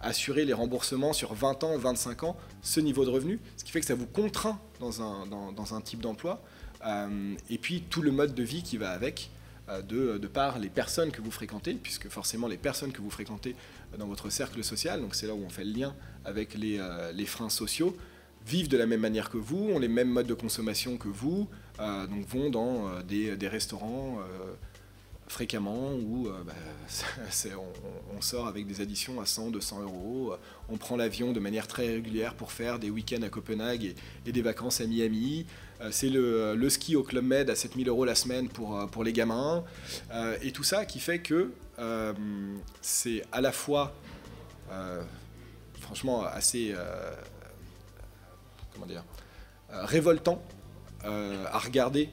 [0.00, 3.80] assurer les remboursements sur 20 ans, 25 ans, ce niveau de revenu, ce qui fait
[3.80, 6.42] que ça vous contraint dans un, type d'emploi,
[7.50, 9.30] et puis tout le mode de vie qui va avec,
[9.86, 13.54] de, par les personnes que vous fréquentez, puisque forcément les personnes que vous fréquentez
[13.98, 17.26] dans votre cercle social, donc c'est là où on fait le lien avec les, euh,
[17.26, 17.94] freins sociaux,
[18.46, 21.48] vivent de la même manière que vous, ont les mêmes modes de consommation que vous,
[21.80, 24.20] euh, donc vont dans euh, des, restaurants
[25.30, 26.52] fréquemment où bah,
[28.16, 30.34] on, sort avec des additions à 100, 200 euros,
[30.68, 33.94] on prend l'avion de manière très régulière pour faire des week-ends à Copenhague
[34.26, 35.46] et, des vacances à Miami.
[35.80, 39.04] Euh, c'est le, ski au Club Med à 7000 euros la semaine pour, euh, pour
[39.04, 39.64] les gamins.
[40.12, 41.52] Euh, et tout ça qui fait que
[42.82, 43.94] c'est à la fois,
[45.80, 46.74] franchement, assez
[48.74, 49.02] comment dire,
[49.70, 50.42] révoltant
[51.02, 52.10] à regarder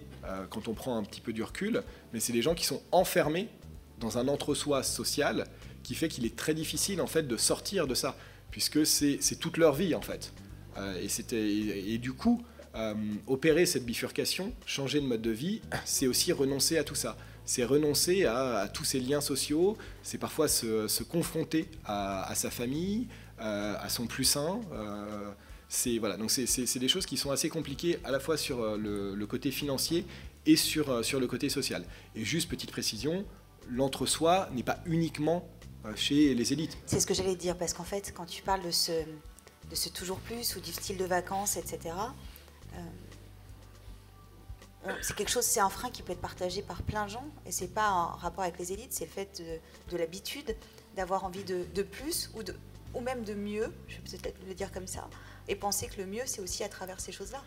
[0.49, 3.49] quand on prend un petit peu du recul, mais c'est des gens qui sont enfermés
[3.99, 5.45] dans un entre-soi social
[5.83, 8.17] qui fait qu'il est très difficile en fait de sortir de ça,
[8.51, 10.33] puisque c'est toute leur vie en fait.
[11.01, 12.43] et, et, du coup,
[12.77, 12.93] euh,
[13.25, 17.17] opérer cette bifurcation, changer de mode de vie, c'est aussi renoncer à tout ça.
[17.43, 23.07] C'est renoncer à, tous ces liens sociaux, c'est parfois se, confronter à, sa famille,
[23.39, 24.59] euh, à son plus sain.
[25.67, 28.77] Euh, c'est voilà, donc c'est des choses qui sont assez compliquées à la fois sur
[28.77, 30.05] le, côté financier
[30.45, 31.83] et sur, sur le côté social.
[32.15, 33.25] Et juste petite précision,
[33.69, 35.47] l'entre-soi n'est pas uniquement
[35.95, 36.77] chez les élites.
[36.85, 38.91] C'est ce que j'allais dire, parce qu'en fait, quand tu parles de ce,
[39.69, 41.95] de ce toujours plus ou du style de vacances, etc.,
[42.75, 42.79] euh,
[45.01, 47.51] c'est quelque chose, c'est un frein qui peut être partagé par plein de gens, et
[47.51, 49.41] c'est pas en rapport avec les élites, c'est le fait
[49.91, 50.55] de, l'habitude
[50.95, 52.55] d'avoir envie de, de, plus ou, de,
[52.93, 55.09] ou même de mieux, je vais peut-être le dire comme ça,
[55.47, 57.43] et penser que le mieux, c'est aussi à travers ces choses-là.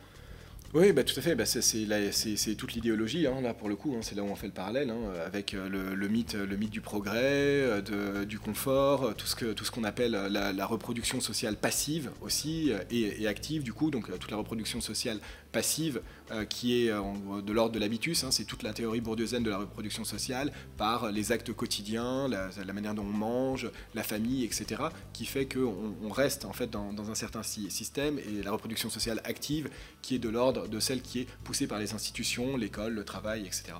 [0.72, 1.34] Oui, bah, tout à fait.
[1.34, 3.94] Bah, c'est toute l'idéologie, hein, là, pour le coup.
[3.96, 4.02] Hein.
[4.02, 6.80] c'est là où on fait le parallèle, hein, avec euh, le, mythe, le mythe du
[6.80, 13.26] progrès, euh, du confort, euh, tout ce qu'on appelle la, reproduction sociale passive aussi, et,
[13.26, 13.90] active, du coup.
[13.90, 15.18] Donc, toute la reproduction sociale
[15.50, 16.00] passive,
[16.48, 18.24] qui est de l'ordre de l'habitus.
[18.30, 22.94] c'est toute la théorie bourdieusienne de la reproduction sociale, par les actes quotidiens, la, manière
[22.94, 24.82] dont on mange, la famille, etc.,
[25.12, 28.90] qui fait qu'on on reste, en fait, dans, dans un certain système, et la reproduction
[28.90, 29.68] sociale active,
[30.02, 33.46] qui est de l'ordre de celle qui est poussée par les institutions, l'école, le travail,
[33.46, 33.74] etc.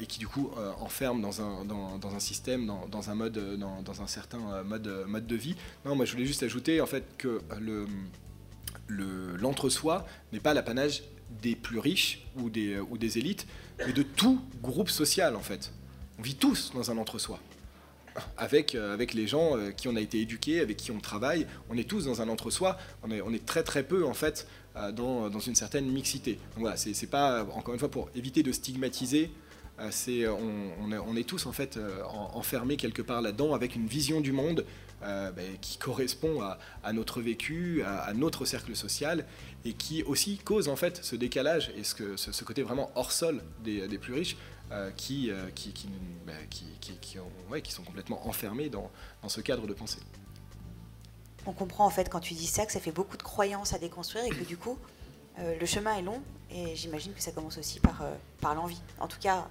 [0.00, 4.06] et qui du coup enferme dans un, dans, un système, dans, un mode, dans, un
[4.06, 5.56] certain mode, mode de vie.
[5.84, 7.86] Non, moi je voulais juste ajouter en fait que le
[8.88, 11.02] l'entre-soi n'est pas l'apanage
[11.42, 13.46] des plus riches ou des, ou des élites,
[13.78, 15.72] mais de tout groupe social en fait.
[16.18, 17.40] On vit tous dans un entre-soi.
[18.36, 21.76] Avec, euh, les gens euh, qui on a été éduqués, avec qui on travaille, on
[21.76, 25.56] est tous dans un entre-soi, on est, très très peu en fait euh, dans, une
[25.56, 26.34] certaine mixité.
[26.34, 29.32] Donc voilà, c'est pas, encore une fois, pour éviter de stigmatiser,
[29.80, 34.64] on, on, est tous en fait enfermés quelque part là-dedans avec une vision du monde
[35.04, 39.26] ben, qui correspond à, notre vécu, à, notre cercle social,
[39.64, 43.98] et qui aussi cause en fait ce décalage et ce, côté vraiment hors sol des,
[43.98, 44.36] plus riches,
[44.72, 45.88] euh, qui, euh, qui, qui,
[46.50, 48.90] qui, ont, qui, sont complètement enfermés dans,
[49.28, 50.00] ce cadre de pensée.
[51.46, 53.78] On comprend en fait quand tu dis ça que ça fait beaucoup de croyances à
[53.78, 54.78] déconstruire et que du coup
[55.38, 58.02] euh, le chemin est long et j'imagine que ça commence aussi par,
[58.40, 58.80] par l'envie.
[58.98, 59.48] En tout cas,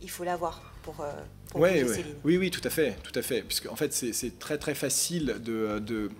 [0.00, 1.04] il faut l'avoir pour,
[1.50, 2.04] pour ouais, ouais.
[2.24, 3.42] Oui, oui, tout à fait, tout à fait.
[3.42, 6.10] Puisque en fait c'est très très facile de, de...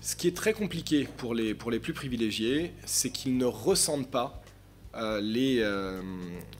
[0.00, 4.10] Ce qui est très compliqué pour les, pour les plus privilégiés, c'est qu'ils ne ressentent
[4.10, 4.42] pas
[4.94, 6.02] euh, euh,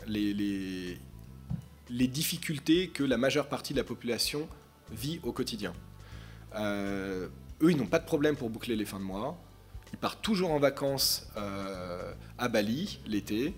[0.06, 0.98] les, les,
[1.90, 4.48] les, difficultés que la majeure partie de la population
[4.90, 5.74] vit au quotidien.
[6.54, 7.28] Euh,
[7.60, 9.38] eux, ils n'ont pas de problème pour boucler les fins de mois.
[9.92, 11.28] Ils partent toujours en vacances
[12.38, 13.54] à Bali l'été.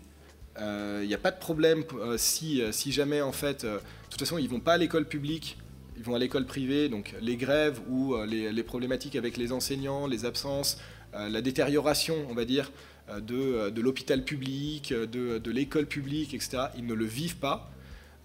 [0.61, 1.85] Il n'y a pas de problème
[2.17, 5.59] si, si, jamais, en fait, de toute façon, ils vont pas à l'école publique,
[5.97, 10.25] ils vont à l'école privée, donc les grèves ou les, problématiques avec les enseignants, les
[10.25, 10.79] absences,
[11.13, 12.71] la détérioration, on va dire,
[13.11, 16.69] euh, euh, de, l'hôpital public, euh, de, l'école publique, etc.
[16.77, 17.71] Ils ne le vivent pas.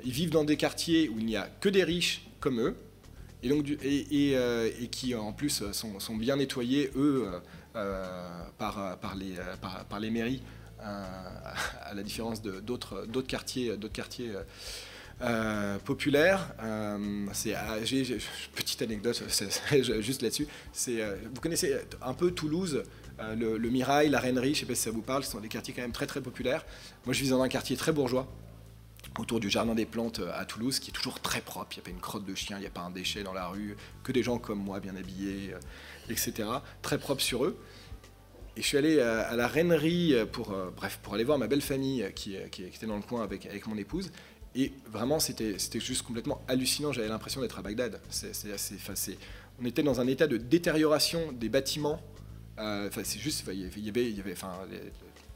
[0.06, 2.76] Ils vivent dans des quartiers où il n'y a que des riches comme eux,
[3.44, 7.28] et, donc, et, qui en plus sont, bien nettoyés, eux,
[8.58, 9.36] par, les,
[9.90, 10.42] par, les mairies,
[10.82, 14.32] à la différence d'autres quartiers, quartiers
[15.86, 16.54] populaires.
[17.34, 17.76] c'est, ah,
[18.56, 19.24] petite anecdote
[20.00, 20.48] juste là-dessus.
[20.74, 22.84] C'est, vous connaissez un peu Toulouse
[23.22, 25.40] euh, le, Mirail, la Reinerie, je ne sais pas si ça vous parle, ce sont
[25.40, 26.66] des quartiers quand même très très populaires.
[27.06, 28.28] Moi je vis dans un quartier très bourgeois,
[29.18, 31.68] autour du Jardin des Plantes euh, à Toulouse, qui est toujours très propre.
[31.74, 33.34] Il n'y a pas une crotte de chien, il n'y a pas un déchet dans
[33.34, 35.60] la rue, que des gens comme moi, bien habillés, euh,
[36.10, 36.48] etc.
[36.82, 37.58] Très propre sur eux.
[38.60, 42.06] Et je suis allé à, la Reinerie pour, bref, pour aller voir ma belle famille
[42.14, 44.12] qui, était dans le coin avec, avec mon épouse.
[44.54, 46.92] Et vraiment, c'était juste complètement hallucinant.
[46.92, 48.02] J'avais l'impression d'être à Bagdad.
[49.62, 52.02] On était dans un état de détérioration des bâtiments
[52.60, 54.52] euh, enfin, c'est juste, y avait, enfin,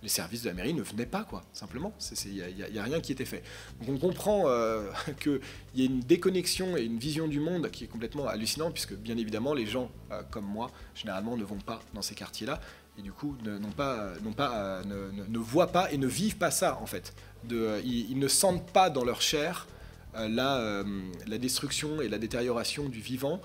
[0.02, 1.94] les, services de la mairie ne venaient pas, quoi, simplement.
[2.26, 3.44] Il n'y a, rien qui était fait.
[3.80, 5.40] Donc on comprend euh, qu'il
[5.76, 9.18] y a une déconnexion et une vision du monde qui est complètement hallucinante, puisque bien
[9.18, 12.60] évidemment, les gens euh, comme moi, généralement, ne vont pas dans ces quartiers-là,
[12.98, 16.80] et du coup, ne, pas, non pas, ne, voient pas et ne vivent pas ça,
[16.82, 17.14] en fait.
[17.44, 19.68] De, ils, ne sentent pas dans leur chair
[20.16, 20.84] la,
[21.26, 23.42] la, destruction et la détérioration du vivant.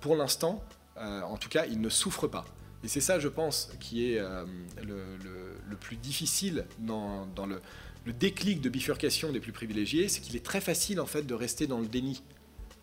[0.00, 0.64] pour l'instant,
[0.96, 2.46] en tout cas, ils ne souffrent pas.
[2.86, 4.44] Et c'est ça, je pense, qui est euh,
[4.80, 10.60] le, plus difficile dans, le, déclic de bifurcation des plus privilégiés, c'est qu'il est très
[10.60, 12.22] facile en fait de rester dans le déni,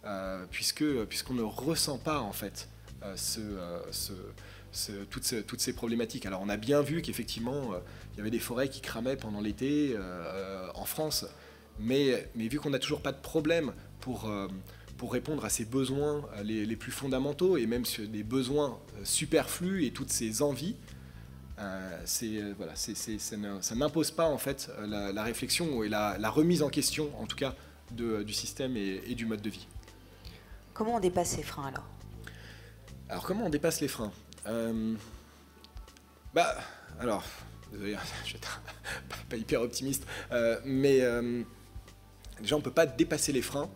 [0.04, 2.67] euh, puisque puisqu'on ne ressent pas en fait
[3.04, 4.12] euh, ce,
[5.09, 6.25] toutes, toutes, ces problématiques.
[6.25, 7.71] Alors on a bien vu qu'effectivement
[8.13, 9.95] il y avait des forêts qui cramaient pendant l'été
[10.75, 11.25] en France,
[11.79, 14.29] mais, mais vu qu'on n'a toujours pas de problème pour
[14.97, 19.01] pour répondre à ses besoins euh, les, plus fondamentaux et même sur des besoins euh,
[19.03, 20.75] superflus et toutes ces envies,
[21.59, 26.69] euh, c'est, voilà, c'est, ça n'impose pas en fait la, réflexion et la, remise en
[26.69, 27.53] question, en tout cas,
[27.91, 29.67] de, du système et, du mode de vie.
[30.73, 31.86] Comment on dépasse les freins alors?
[33.09, 34.13] Alors comment on dépasse les freins?
[36.34, 36.56] Bah,
[36.99, 37.23] alors,
[37.71, 38.39] désolé, je suis
[39.29, 40.06] pas, hyper optimiste,
[40.65, 41.01] mais
[42.39, 43.69] déjà on ne peut pas dépasser les freins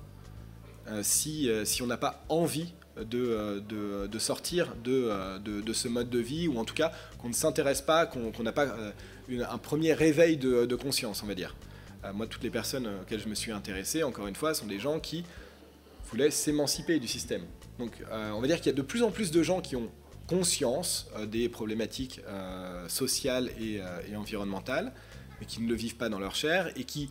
[0.89, 5.89] euh, si, euh, si on n'a pas envie de, euh, de, sortir de, de, ce
[5.89, 8.67] mode de vie, ou en tout cas qu'on ne s'intéresse pas, qu'on n'a pas
[9.29, 11.55] un premier réveil de, conscience, on va dire.
[12.13, 14.99] moi, toutes les personnes auxquelles je me suis intéressé, encore une fois, sont des gens
[14.99, 15.25] qui
[16.09, 17.43] voulaient s'émanciper du système.
[17.79, 19.89] Donc, on va dire qu'il y a de plus en plus de gens qui ont
[20.27, 22.21] conscience des problématiques
[22.87, 24.93] sociales et, et, environnementales,
[25.39, 27.09] mais qui ne le vivent pas dans leur chair et qui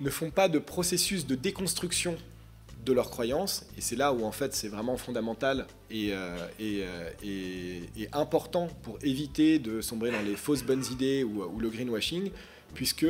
[0.00, 2.16] ne font pas de processus de déconstruction
[2.84, 3.66] de leurs croyances.
[3.76, 9.58] Et c'est là où en fait c'est vraiment fondamental euh, euh, et, important pour éviter
[9.58, 12.30] de sombrer dans les fausses bonnes idées ou, le greenwashing,
[12.74, 13.06] puisque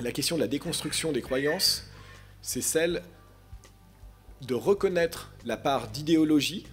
[0.00, 1.84] la question de la déconstruction des croyances,
[2.42, 3.02] c'est celle
[4.42, 6.66] de reconnaître la part d'idéologie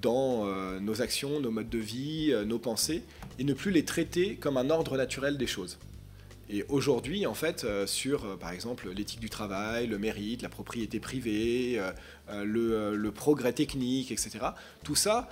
[0.00, 3.02] dans euh, nos actions, nos modes de vie, nos pensées,
[3.38, 5.78] et ne plus les traiter comme un ordre naturel des choses.
[6.48, 11.80] Et aujourd'hui, en fait, sur, par exemple, l'éthique du travail, le mérite, la propriété privée,
[12.30, 14.30] le, progrès technique, etc.,
[14.84, 15.28] tout ça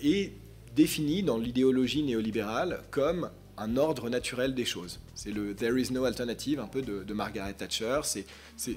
[0.00, 0.32] est
[0.74, 3.28] défini dans l'idéologie néolibérale comme
[3.58, 5.00] un ordre naturel des choses.
[5.14, 8.00] C'est le There is no alternative, un peu de, Margaret Thatcher.
[8.04, 8.24] C'est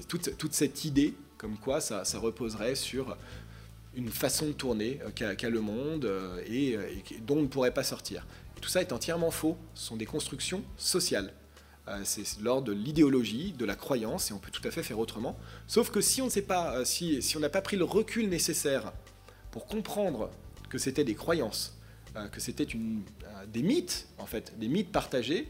[0.08, 3.16] toute, cette idée comme quoi ça, reposerait sur
[3.94, 6.88] une façon de tourner euh, qu'a le monde euh, et, euh,
[7.26, 8.26] dont on ne pourrait pas sortir.
[8.60, 9.56] tout ça est entièrement faux.
[9.74, 11.32] Ce sont des constructions sociales.
[12.04, 15.36] c'est l'ordre de l'idéologie, de la croyance, et on peut tout à fait faire autrement.
[15.66, 18.92] Sauf que si on pas, si, n'a pas pris le recul nécessaire
[19.50, 20.30] pour comprendre
[20.70, 21.76] que c'était des croyances,
[22.30, 22.66] que c'était
[23.48, 25.48] des mythes, en fait, des mythes partagés,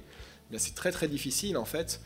[0.52, 2.00] eh c'est très très difficile en fait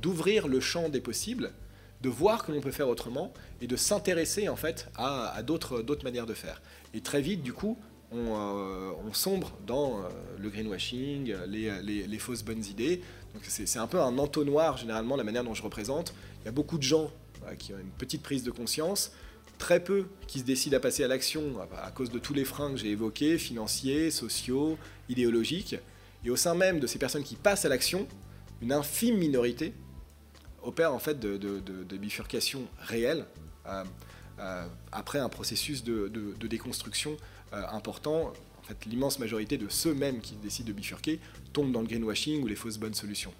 [0.00, 1.52] d'ouvrir le champ des possibles
[2.00, 6.26] de voir que l'on peut faire autrement et de s'intéresser en fait à, d'autres, manières
[6.26, 6.62] de faire.
[6.94, 7.78] Et très vite, du coup,
[8.12, 13.02] on, euh, sombre dans euh, le greenwashing, les, fausses bonnes idées.
[13.34, 16.14] Donc c'est, un peu un entonnoir généralement la manière dont je représente.
[16.42, 17.10] Il y a beaucoup de gens
[17.58, 19.12] qui ont une petite prise de conscience,
[19.58, 22.70] très peu qui se décident à passer à l'action à cause de tous les freins
[22.70, 24.78] que j'ai évoqués, financiers, sociaux,
[25.08, 25.76] idéologiques.
[26.24, 28.06] Et au sein même de ces personnes qui passent à l'action,
[28.62, 29.72] une infime minorité
[30.62, 33.24] opère en fait de, bifurcation réelle
[33.66, 33.84] euh,
[34.38, 36.08] euh, après un processus de,
[36.48, 37.16] déconstruction
[37.52, 38.32] euh, important.
[38.58, 41.20] En fait, l'immense majorité de ceux mêmes qui décident de bifurquer
[41.52, 43.32] tombent dans le greenwashing ou les fausses bonnes solutions.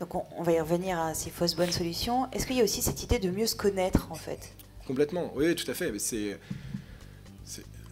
[0.00, 2.30] Donc on, va y revenir à ces fausses bonnes solutions.
[2.32, 4.54] Est-ce qu'il y a aussi cette idée de mieux se connaître en fait?
[4.86, 5.92] Complètement, oui, tout à fait.
[5.98, 6.38] C'est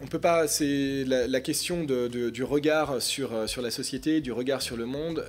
[0.01, 0.47] on peut pas.
[0.47, 5.25] C'est la, question du regard sur, sur la société, du regard sur le monde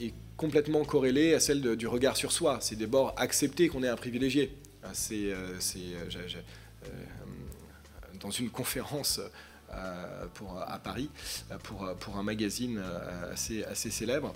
[0.00, 2.56] est complètement corrélée à celle du regard sur soi.
[2.62, 4.56] C'est d'abord accepter qu'on est un privilégié.
[4.82, 6.88] Ah, c'est, euh, euh, euh,
[8.20, 9.20] dans une conférence
[9.70, 11.10] à Paris
[11.62, 12.82] pour, un magazine
[13.30, 14.32] assez, célèbre.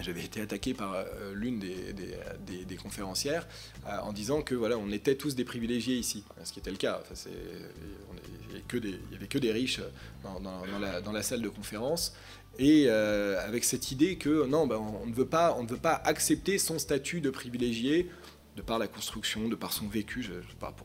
[0.00, 0.96] J'avais été attaqué par
[1.32, 3.46] l'une des, conférencières
[3.86, 7.00] en disant que voilà, on était tous des privilégiés ici, ce qui était le cas.
[7.26, 9.80] Il n'y avait que des riches
[10.24, 12.14] dans, la, salle de conférence
[12.58, 15.76] et euh, avec cette idée que non, ben, on, ne veut pas, on ne veut
[15.76, 18.10] pas accepter son statut de privilégié
[18.56, 20.32] de par la construction, de par son vécu, je,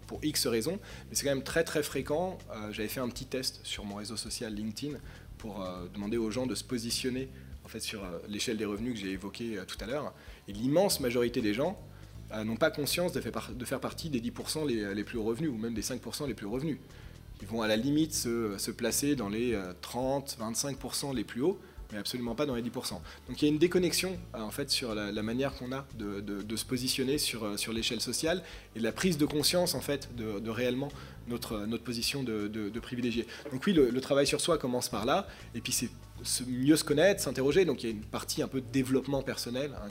[0.08, 2.38] pour, X raisons, mais c'est quand même très très fréquent.
[2.52, 4.98] Euh, j'avais fait un petit test sur mon réseau social LinkedIn
[5.38, 7.28] pour euh, demander aux gens de se positionner
[7.66, 10.14] en fait sur l'échelle des revenus que j'ai évoqué tout à l'heure.
[10.48, 11.82] Et l'immense majorité des gens
[12.44, 15.82] n'ont pas conscience de faire, partie des 10% les, les, plus revenus ou même des
[15.82, 16.78] 5% les plus revenus.
[17.42, 21.60] Ils vont à la limite se, placer dans les 30, euh, 25% les plus hauts,
[21.98, 22.92] absolument pas dans les 10%.
[23.28, 26.56] Donc il y a une déconnexion euh, en fait sur la, manière qu'on a de,
[26.56, 28.44] se positionner sur, euh, sur l'échelle sociale
[28.76, 30.90] et la prise de conscience en fait de, réellement
[31.28, 33.26] notre, notre position de, privilégié.
[33.52, 35.90] Donc oui, le, travail sur soi commence par là, et puis c'est
[36.48, 37.66] mieux se connaître, s'interroger.
[37.66, 39.90] Donc il y a une partie un peu de développement personnel hein,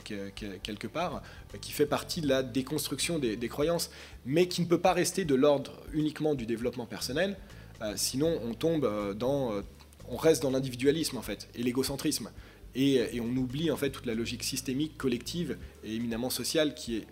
[0.63, 1.21] quelque part
[1.61, 3.89] qui fait partie de la déconstruction des, croyances,
[4.25, 7.37] mais qui ne peut pas rester de l'ordre uniquement du développement personnel.
[7.81, 9.61] Euh, sinon, on tombe euh, dans, euh,
[10.09, 12.31] on reste dans l'individualisme en fait et l'égocentrisme,
[12.75, 16.97] et, et, on oublie en fait toute la logique systémique, collective et éminemment sociale qui
[16.97, 17.07] est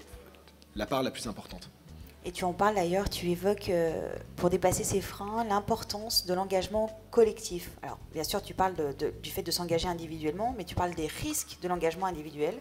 [0.76, 1.70] la part la plus importante.
[2.26, 3.70] Et tu en parles d'ailleurs, tu évoques,
[4.38, 7.72] pour dépasser ces freins, l'importance de l'engagement collectif.
[7.82, 8.76] Alors, bien sûr, tu parles
[9.22, 12.56] du fait de s'engager individuellement, mais tu parles des risques de l'engagement individuel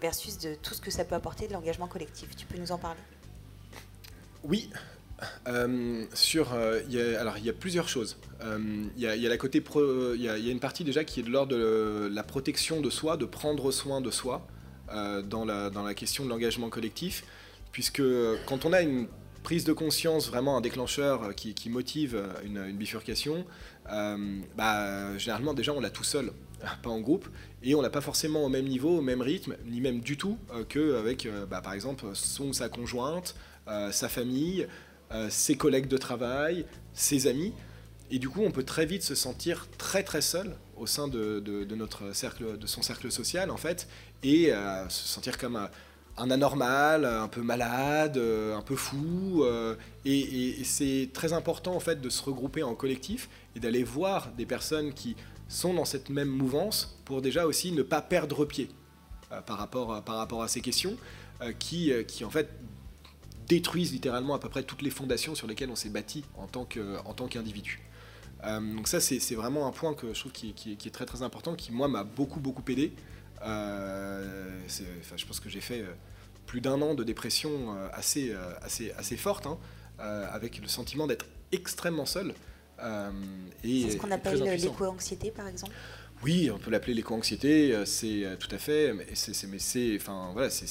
[0.00, 2.34] versus de tout ce que ça peut apporter de l'engagement collectif.
[2.36, 3.00] Tu peux nous en parler?
[4.42, 4.70] Oui.
[5.48, 6.80] Euh, sur, euh,
[7.20, 8.16] alors il y a plusieurs choses.
[8.42, 9.62] Euh, il y, a, la côté
[10.16, 13.24] y, a une partie déjà qui est de l'ordre de la protection de soi, de
[13.24, 14.46] prendre soin de soi
[15.24, 17.24] dans, la, dans la question de l'engagement collectif,
[17.72, 18.02] puisque
[18.46, 19.06] quand on a une
[19.42, 23.44] prise de conscience, vraiment un déclencheur qui, motive une, bifurcation,
[24.56, 26.32] bah, généralement déjà on l'a tout seul,
[26.82, 27.28] pas en groupe,
[27.62, 30.38] et on l'a pas forcément au même niveau, au même rythme, ni même du tout
[30.70, 33.34] qu'avec, bah, par exemple, son sa conjointe,
[33.90, 34.66] sa famille,
[35.30, 37.52] ses collègues de travail, ses amis.
[38.10, 41.66] Et du coup, on peut très vite se sentir très très seul au sein de,
[41.74, 43.88] notre cercle, de son cercle social en fait,
[44.22, 44.52] et
[44.88, 45.68] se sentir comme
[46.16, 49.44] un, anormal, un peu malade, un peu fou.
[50.04, 54.46] et, c'est très important en fait de se regrouper en collectif et d'aller voir des
[54.46, 55.16] personnes qui
[55.48, 58.68] sont dans cette même mouvance pour déjà aussi ne pas perdre pied
[59.32, 60.96] euh, par, rapport, par rapport à ces questions
[61.42, 62.50] euh, qui, euh, qui en fait
[63.48, 66.64] détruisent littéralement à peu près toutes les fondations sur lesquelles on s'est bâti en tant
[67.28, 67.80] qu'individu.
[68.44, 71.54] donc ça c'est vraiment un point que je trouve qui, qui, est très très important,
[71.54, 72.92] qui moi m'a beaucoup beaucoup aidé.
[73.42, 75.84] je pense que j'ai fait
[76.46, 79.58] plus d'un an de dépression assez, assez, assez forte, hein,
[79.98, 82.34] avec le sentiment d'être extrêmement seul.
[82.80, 83.10] Euh,
[83.62, 85.72] c'est ce qu'on appelle l'éco-anxiété, par exemple
[86.22, 90.50] Oui, on peut l'appeler l'éco-anxiété, euh, c'est euh, tout à fait, mais c'est, enfin voilà,
[90.50, 90.66] c'est,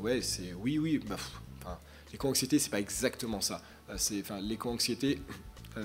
[0.00, 1.16] ouais, c'est, oui, oui, bah,
[2.12, 3.62] l'éco-anxiété, c'est pas exactement ça.
[3.90, 5.20] Euh, enfin, l'éco-anxiété,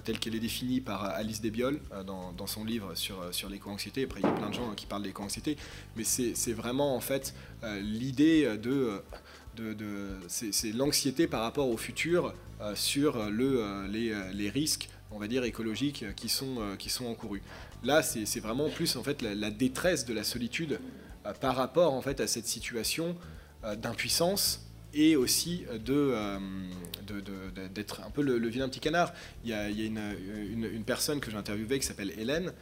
[0.03, 4.03] telle qu'elle est définie par Alice Desbiol dans, son livre sur, sur l'éco-anxiété.
[4.03, 5.55] Après, il y a plein de gens qui parlent d'éco-anxiété,
[5.95, 7.34] mais c'est, vraiment en fait
[7.80, 9.01] l'idée de,
[9.55, 12.34] de, c'est, l'anxiété par rapport au futur
[12.75, 17.41] sur le, les, les risques on va dire, écologiques qui sont, qui sont encourus.
[17.84, 20.80] Là, c'est vraiment plus en fait la, détresse de la solitude
[21.25, 23.15] euh, par rapport en fait à cette situation
[23.63, 26.39] euh, d'impuissance et aussi euh,
[27.73, 29.13] d'être un peu le, vilain petit canard.
[29.43, 32.53] Il y a, une, personne que j'ai interviewée qui s'appelle Hélène,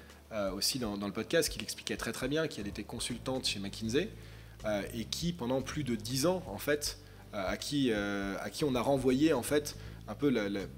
[0.54, 4.10] aussi dans, le podcast, qui l'expliquait très très bien, qui elle était consultante chez McKinsey
[4.94, 7.00] et qui pendant plus de dix ans en fait,
[7.32, 10.34] à qui, à qui on a renvoyé en fait un peu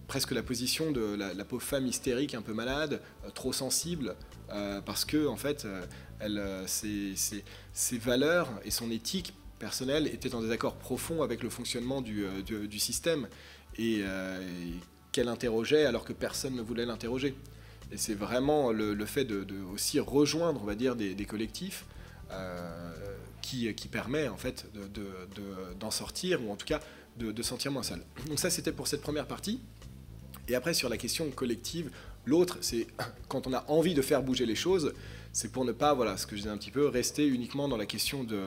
[0.07, 4.15] presque la position de la, pauvre femme hystérique, un peu malade, euh, trop sensible,
[4.49, 5.85] euh, parce que en fait, euh,
[6.19, 12.25] elle, ses, valeurs et son éthique personnelle étaient en désaccord profond avec le fonctionnement du,
[12.43, 13.27] du, système
[13.77, 14.03] et,
[15.11, 17.35] qu'elle interrogeait alors que personne ne voulait l'interroger.
[17.91, 21.85] Et c'est vraiment le, fait de, aussi rejoindre, on va dire, des, collectifs
[23.41, 24.67] qui, qui, permet en fait
[25.79, 26.79] d'en sortir ou en tout cas
[27.17, 28.01] de, sentir moins seul.
[28.27, 29.59] Donc ça, c'était pour cette première partie.
[30.47, 31.89] Et après, sur la question collective,
[32.25, 32.87] l'autre, c'est
[33.27, 34.93] quand on a envie de faire bouger les choses,
[35.37, 37.77] c'est pour ne pas, voilà, ce que je disais un petit peu, rester uniquement dans
[37.77, 38.37] la question du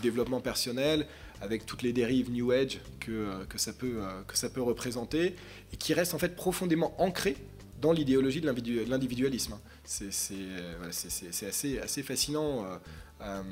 [0.00, 1.06] développement personnel,
[1.42, 5.36] avec toutes les dérives New Age que, que, ça peut, que ça peut représenter,
[5.70, 7.36] et qui reste en fait profondément ancré
[7.82, 8.50] dans l'idéologie de
[8.88, 9.58] l'individualisme.
[9.84, 10.08] C'est
[11.46, 12.78] assez, assez fascinant, euh,
[13.20, 13.42] euh,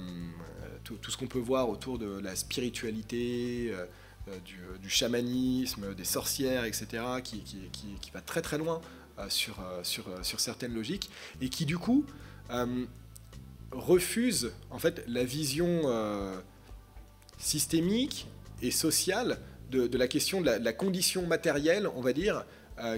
[0.82, 3.70] tout, ce qu'on peut voir autour de la spiritualité.
[3.70, 3.84] Euh,
[4.28, 7.42] euh, euh, du, chamanisme, des sorcières, etc., qui,
[8.12, 8.80] va très très loin
[9.18, 11.10] euh, sur, sur, sur, certaines logiques,
[11.40, 12.04] et qui du coup
[13.72, 15.82] refuse en fait la vision
[17.38, 18.26] systémique
[18.62, 19.38] et sociale
[19.70, 22.44] de, la question de la, condition matérielle, on va dire,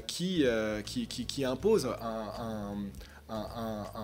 [0.07, 0.45] qui,
[0.85, 2.77] qui, qui, impose un,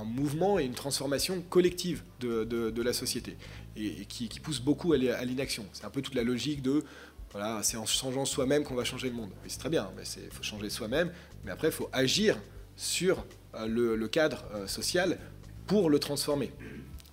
[0.04, 3.36] mouvement et une transformation collective de, la société
[3.76, 5.64] et, qui, pousse beaucoup à l'inaction.
[5.72, 6.84] C'est un peu toute la logique de
[7.32, 9.30] voilà, c'est en changeant soi-même qu'on va changer le monde.
[9.46, 11.12] c'est très bien, il faut changer soi-même,
[11.44, 12.38] mais après, il faut agir
[12.76, 15.18] sur euh, le, cadre euh, social
[15.66, 16.52] pour le transformer.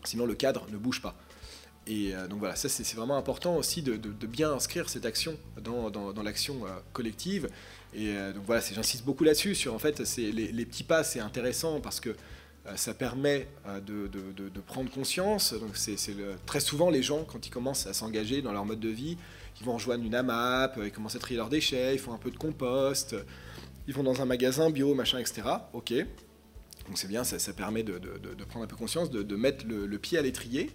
[0.04, 1.16] Sinon, le cadre ne bouge pas.
[1.86, 6.24] Et euh, donc voilà, ça c'est vraiment important aussi de, bien inscrire cette action dans,
[6.24, 6.62] l'action
[6.93, 7.49] collective.
[7.93, 11.80] Et donc voilà, j'insiste beaucoup là-dessus, sur en fait, les, les, petits pas, c'est intéressant
[11.82, 12.16] parce que
[12.76, 13.47] ça permet
[13.86, 14.10] de,
[14.66, 15.54] prendre conscience.
[15.54, 15.97] Donc c'est
[16.45, 19.18] très souvent les gens, quand ils commencent à s'engager dans leur mode de vie,
[19.60, 22.32] ils vont rejoindre une AMAP, ils commencent à trier leurs déchets, ils font un peu
[22.32, 23.16] de compost,
[23.88, 25.41] ils vont dans un magasin bio, machin, etc.
[25.74, 25.93] Ok.
[26.88, 27.99] Donc c'est bien, ça, permet de,
[28.47, 30.69] prendre un peu conscience, de, mettre le, pied à l'étrier.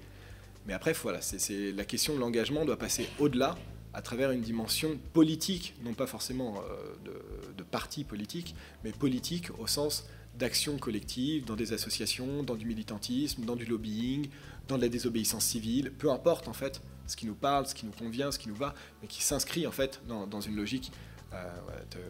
[0.66, 3.56] Mais après, voilà, c'est la question de l'engagement doit passer au-delà,
[3.94, 9.66] à travers une dimension politique, non pas forcément euh, de, parti politique, mais politique au
[9.66, 10.06] sens
[10.38, 14.28] d'action collective, dans des associations, dans du militantisme, dans du lobbying,
[14.68, 17.84] dans de la désobéissance civile, peu importe en fait ce qui nous parle, ce qui
[17.84, 20.92] nous convient, ce qui nous va, mais qui s'inscrit en fait dans, une logique
[21.34, 21.46] euh,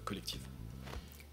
[0.05, 0.41] collective.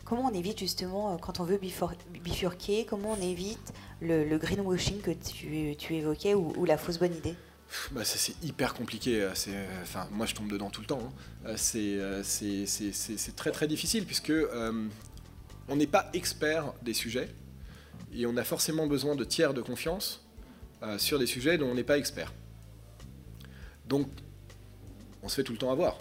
[0.06, 5.10] Comment on évite justement, euh, quand on veut bifurquer, comment on évite le, greenwashing que
[5.10, 7.34] tu, évoquais ou, la fausse bonne idée?
[7.91, 9.24] Bah c'est hyper compliqué.
[9.24, 9.32] Euh,
[9.82, 11.12] enfin, moi, je tombe dedans tout le temps.
[11.47, 11.53] Hein.
[11.58, 14.34] C'est très très difficile puisque
[15.68, 17.34] on n'est pas expert des sujets
[18.14, 20.24] et on a forcément besoin de tiers de confiance
[20.99, 22.32] sur des sujets dont on n'est pas expert.
[23.88, 24.08] Donc,
[25.24, 25.97] on se fait tout le temps avoir,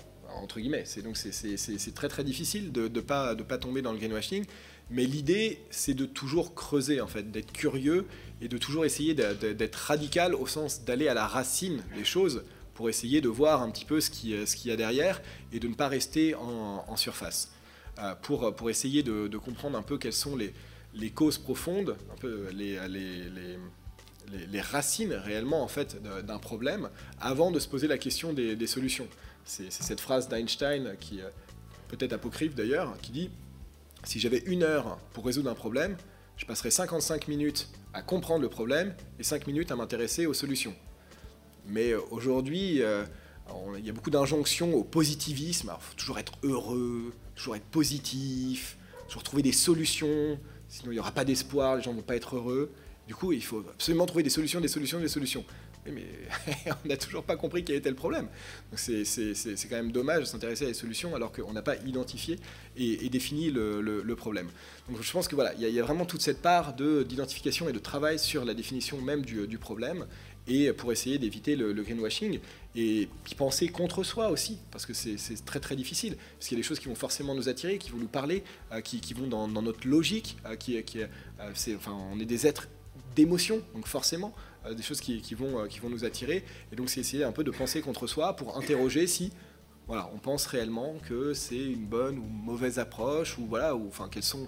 [0.84, 4.44] C'est, donc c'est, très très difficile de ne pas, de pas tomber dans le greenwashing.
[4.90, 8.06] Mais l'idée, c'est de toujours creuser, en fait, d'être curieux
[8.40, 12.88] et de toujours essayer d'être radical au sens d'aller à la racine des choses pour
[12.88, 15.22] essayer de voir un petit peu ce qu'il y a derrière
[15.52, 17.50] et de ne pas rester en, surface.
[18.00, 20.52] Euh, pour, pour essayer de, comprendre un peu quelles sont les,
[20.94, 23.58] les causes profondes, un peu les, les, les
[24.50, 26.88] les, racines réellement en fait d'un problème
[27.20, 29.06] avant de se poser la question des, solutions.
[29.44, 31.20] C'est cette phrase d'Einstein qui
[31.88, 33.30] peut-être apocryphe d'ailleurs, qui dit
[34.04, 35.96] si j'avais une heure pour résoudre un problème,
[36.36, 40.74] je passerais 55 minutes à comprendre le problème et 5 minutes à m'intéresser aux solutions.
[41.66, 43.04] Mais euh, aujourd'hui, euh,
[43.78, 45.72] il y a beaucoup d'injonctions au positivisme.
[45.74, 48.76] Il faut toujours être heureux, toujours être positif,
[49.08, 50.38] toujours trouver des solutions.
[50.68, 52.72] Sinon, il n'y aura pas d'espoir, les gens ne vont pas être heureux.
[53.06, 55.44] Du coup, il faut absolument trouver des solutions, des solutions, des solutions.
[55.92, 56.04] Mais
[56.84, 58.28] on n'a toujours pas compris quel était le problème.
[58.74, 59.04] C'est
[59.68, 62.38] quand même dommage de s'intéresser à des solutions alors qu'on n'a pas identifié
[62.76, 64.48] et, défini le, problème.
[64.88, 67.78] Donc je pense que voilà, il y, a vraiment toute cette part d'identification et de
[67.78, 70.06] travail sur la définition même du, problème
[70.46, 72.38] et pour essayer d'éviter le, greenwashing
[72.76, 76.62] et penser contre soi aussi, parce que c'est très très difficile, parce qu'il y a
[76.62, 79.48] des choses qui vont forcément nous attirer, qui vont nous parler, euh, qui, vont dans,
[79.48, 82.68] notre logique, euh, qui, qui euh, enfin, on est des êtres
[83.14, 84.34] d'émotion, donc forcément,
[84.72, 87.50] des choses qui, vont, qui vont nous attirer, et donc c'est essayer un peu de
[87.50, 89.32] penser contre soi pour interroger si
[89.86, 94.08] voilà, on pense réellement que c'est une bonne ou mauvaise approche, ou voilà, ou enfin
[94.10, 94.46] quelles sont,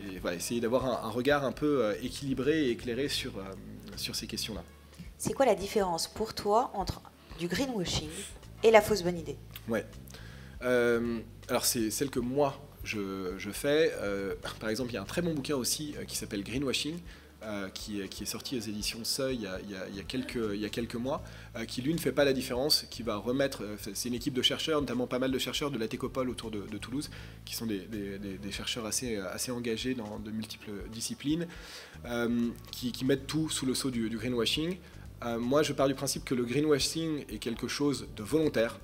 [0.00, 3.32] et voilà, essayer d'avoir un, regard un peu équilibré et éclairé sur,
[3.96, 4.62] sur ces questions-là.
[5.18, 7.02] C'est quoi la différence pour toi entre
[7.40, 8.08] du greenwashing
[8.62, 9.36] et la fausse bonne idée?
[9.68, 9.84] Ouais.
[10.62, 13.92] Euh, alors c'est celle que moi je, fais.
[13.96, 16.98] Euh, par exemple, il y a un très bon bouquin aussi euh, qui s'appelle Greenwashing.
[17.72, 21.22] Qui, qui, est sorti aux éditions Seuil il y a, quelques, mois,
[21.66, 23.62] qui lui ne fait pas la différence, qui va remettre,
[23.94, 26.78] c'est une équipe de chercheurs, notamment pas mal de chercheurs de la Técopole autour de,
[26.78, 27.10] Toulouse,
[27.44, 27.80] qui sont des,
[28.50, 31.46] chercheurs assez, engagés dans de multiples disciplines,
[32.72, 34.76] qui, mettent tout sous le sceau du, greenwashing.
[35.24, 38.78] Euh, moi, je pars du principe que le greenwashing est quelque chose de volontaire,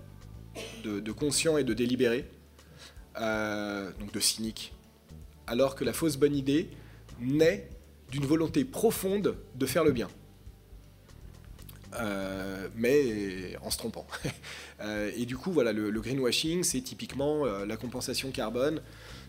[0.82, 2.28] de, conscient et de délibéré,
[3.20, 4.72] euh, donc de cynique,
[5.46, 6.70] alors que la fausse bonne idée
[7.20, 7.68] naît
[8.14, 10.08] d'une volonté profonde de faire le bien.
[12.00, 14.06] Euh, mais en se trompant.
[15.16, 18.80] et du coup, voilà, le, greenwashing, c'est typiquement la compensation carbone.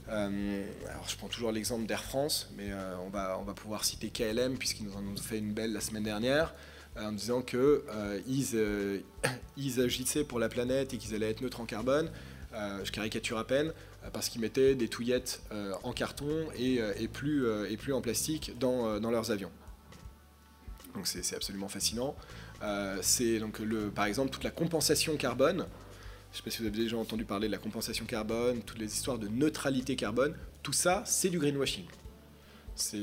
[0.07, 2.69] alors, je prends toujours l'exemple d'Air France, mais
[3.05, 6.53] on, va, pouvoir citer KLM, puisqu'ils nous en ont fait une belle la semaine dernière
[6.99, 8.19] en disant qu'ils euh,
[8.55, 8.99] euh,
[9.57, 12.09] ils, agissaient pour la planète et qu'ils allaient être neutres en carbone.
[12.53, 13.73] Euh, je caricature à peine,
[14.13, 15.41] parce qu'ils mettaient des touillettes
[15.83, 16.79] en carton et,
[17.11, 19.51] plus, et plus en plastique dans, leurs avions.
[20.93, 22.15] Donc c'est absolument fascinant.
[22.61, 25.65] donc le, par exemple toute la compensation carbone.
[26.35, 28.79] Je ne sais pas si vous avez déjà entendu parler de la compensation carbone, toutes
[28.79, 30.35] les histoires de neutralité carbone.
[30.63, 31.85] Tout ça, c'est du greenwashing.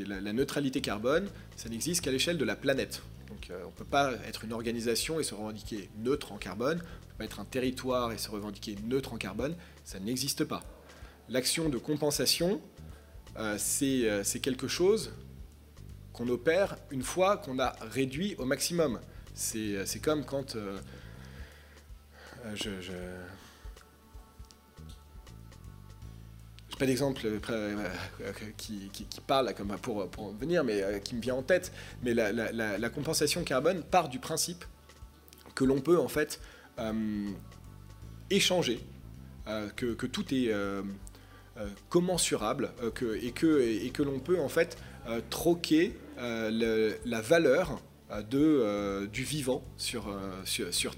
[0.06, 3.02] La, neutralité carbone, ça n'existe qu'à l'échelle de la planète.
[3.28, 6.78] Donc euh, on ne peut pas être une organisation et se revendiquer neutre en carbone,
[6.82, 10.44] on ne peut pas être un territoire et se revendiquer neutre en carbone, ça n'existe
[10.44, 10.62] pas.
[11.28, 12.60] L'action de compensation,
[13.38, 15.12] euh, euh, c'est quelque chose
[16.12, 19.00] qu'on opère une fois qu'on a réduit au maximum.
[19.34, 20.56] C'est comme quand
[22.54, 22.70] je,
[26.82, 27.38] pas d'exemple euh,
[28.22, 28.90] euh, qui,
[29.24, 31.72] parle comme pour, pour venir, mais euh, qui me vient en tête.
[32.02, 34.64] Mais la, compensation carbone part du principe
[35.54, 36.40] que l'on peut en fait
[38.30, 38.84] échanger,
[39.76, 40.52] que, tout est
[41.88, 44.76] commensurable, que, et que, l'on peut en fait
[45.30, 47.80] troquer la valeur
[48.22, 50.06] du vivant sur,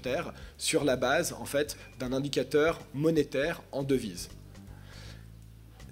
[0.01, 4.29] Terre sur la base en fait d'un indicateur monétaire en devise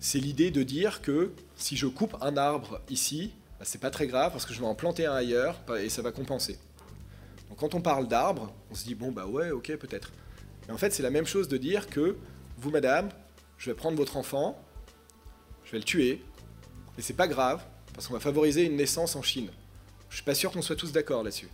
[0.04, 4.06] c'est l'idée de dire que si je coupe un arbre ici, bah, c'est pas très
[4.06, 6.60] grave parce que je vais en planter un ailleurs et ça va compenser.
[7.48, 10.12] Donc quand on parle d'arbre, on se dit bon bah ouais, ok peut-être.
[10.68, 12.18] Mais en fait, c'est la même chose de dire que
[12.58, 13.08] vous, madame,
[13.64, 14.62] je vais prendre votre enfant,
[15.64, 16.22] je vais le tuer,
[16.98, 19.50] et c'est pas grave parce qu'on va favoriser une naissance en Chine.
[20.10, 21.48] Je suis pas sûr qu'on soit tous d'accord là-dessus.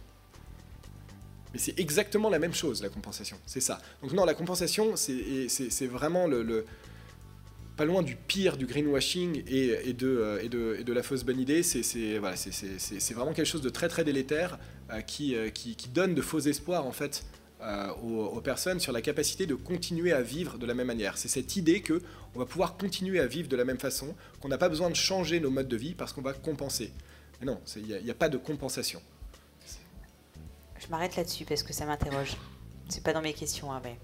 [1.53, 3.37] Mais c'est exactement la même chose, la compensation.
[3.45, 3.79] C'est ça.
[4.01, 6.65] Donc non, la compensation, c'est vraiment le,
[7.77, 11.61] pas loin du pire du greenwashing et, de, euh, de, la fausse bonne idée.
[11.61, 12.17] C'est
[13.13, 14.57] vraiment quelque chose de très très délétère
[14.89, 17.23] euh, euh, qui, donne de faux espoirs en fait
[18.01, 21.17] aux, personnes sur la capacité de continuer à vivre de la même manière.
[21.17, 22.01] C'est cette idée que
[22.35, 24.95] on va pouvoir continuer à vivre de la même façon, qu'on n'a pas besoin de
[24.95, 26.93] changer nos modes de vie parce qu'on va compenser.
[27.39, 29.01] Mais non, il n'y a, pas de compensation.
[30.77, 32.37] Je m'arrête là-dessus parce que ça m'interroge.
[32.87, 33.97] C'est pas dans mes questions, hein, mais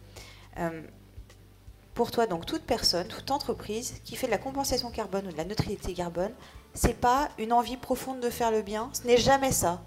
[1.94, 5.38] pour toi, donc toute personne, toute entreprise qui fait de la compensation carbone ou de
[5.38, 6.32] la neutralité carbone,
[6.74, 9.82] c'est pas une envie profonde de faire le bien, ce n'est jamais ça.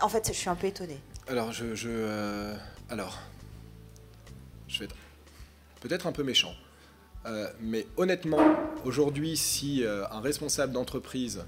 [0.00, 0.98] En fait, je suis un peu étonnée.
[1.28, 2.54] Alors, je, euh,
[2.88, 3.20] alors,
[4.66, 4.96] je vais être
[5.80, 6.52] peut-être un peu méchant,
[7.26, 11.44] euh, mais honnêtement, aujourd'hui, si euh, un responsable d'entreprise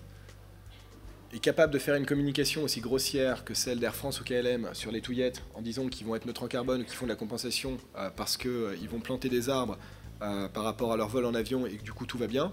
[1.33, 4.93] est capable de faire une communication aussi grossière que celle d'Air France ou KLM sur
[4.93, 7.17] les touillettes en disant qu'ils vont être neutres en carbone ou qu'ils font de la
[7.17, 7.77] compensation
[8.15, 9.77] parce qu'ils vont planter des arbres
[10.21, 12.53] par rapport à leur vol en avion et que du coup tout va bien,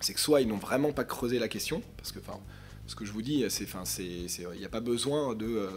[0.00, 2.18] c'est que soit ils n'ont vraiment pas creusé la question, parce que
[2.86, 5.70] ce que je vous dis, c'est il n'y a pas besoin de,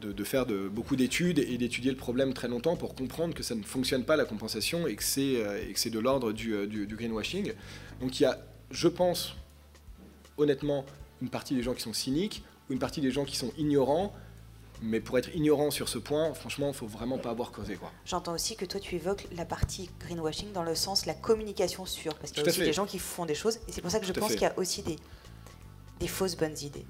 [0.00, 3.54] de, faire de, beaucoup d'études et d'étudier le problème très longtemps pour comprendre que ça
[3.54, 7.52] ne fonctionne pas la compensation et que c'est de l'ordre du, du, du greenwashing.
[8.00, 8.38] Donc il y a,
[8.70, 9.36] je pense,
[10.38, 10.84] honnêtement,
[11.22, 14.12] une partie des gens qui sont cyniques, ou une partie des gens qui sont ignorants.
[14.82, 17.74] Mais pour être ignorant sur ce point, franchement, il faut vraiment pas avoir causé.
[17.74, 17.92] quoi.
[18.06, 22.14] J'entends aussi que toi, tu évoques la partie greenwashing dans le sens la communication sûre,
[22.14, 22.64] parce qu'il y a aussi fait.
[22.64, 24.40] des gens qui font des choses, et c'est pour ça que je Tout pense qu'il
[24.40, 24.96] y a aussi des,
[25.98, 26.86] des fausses bonnes idées,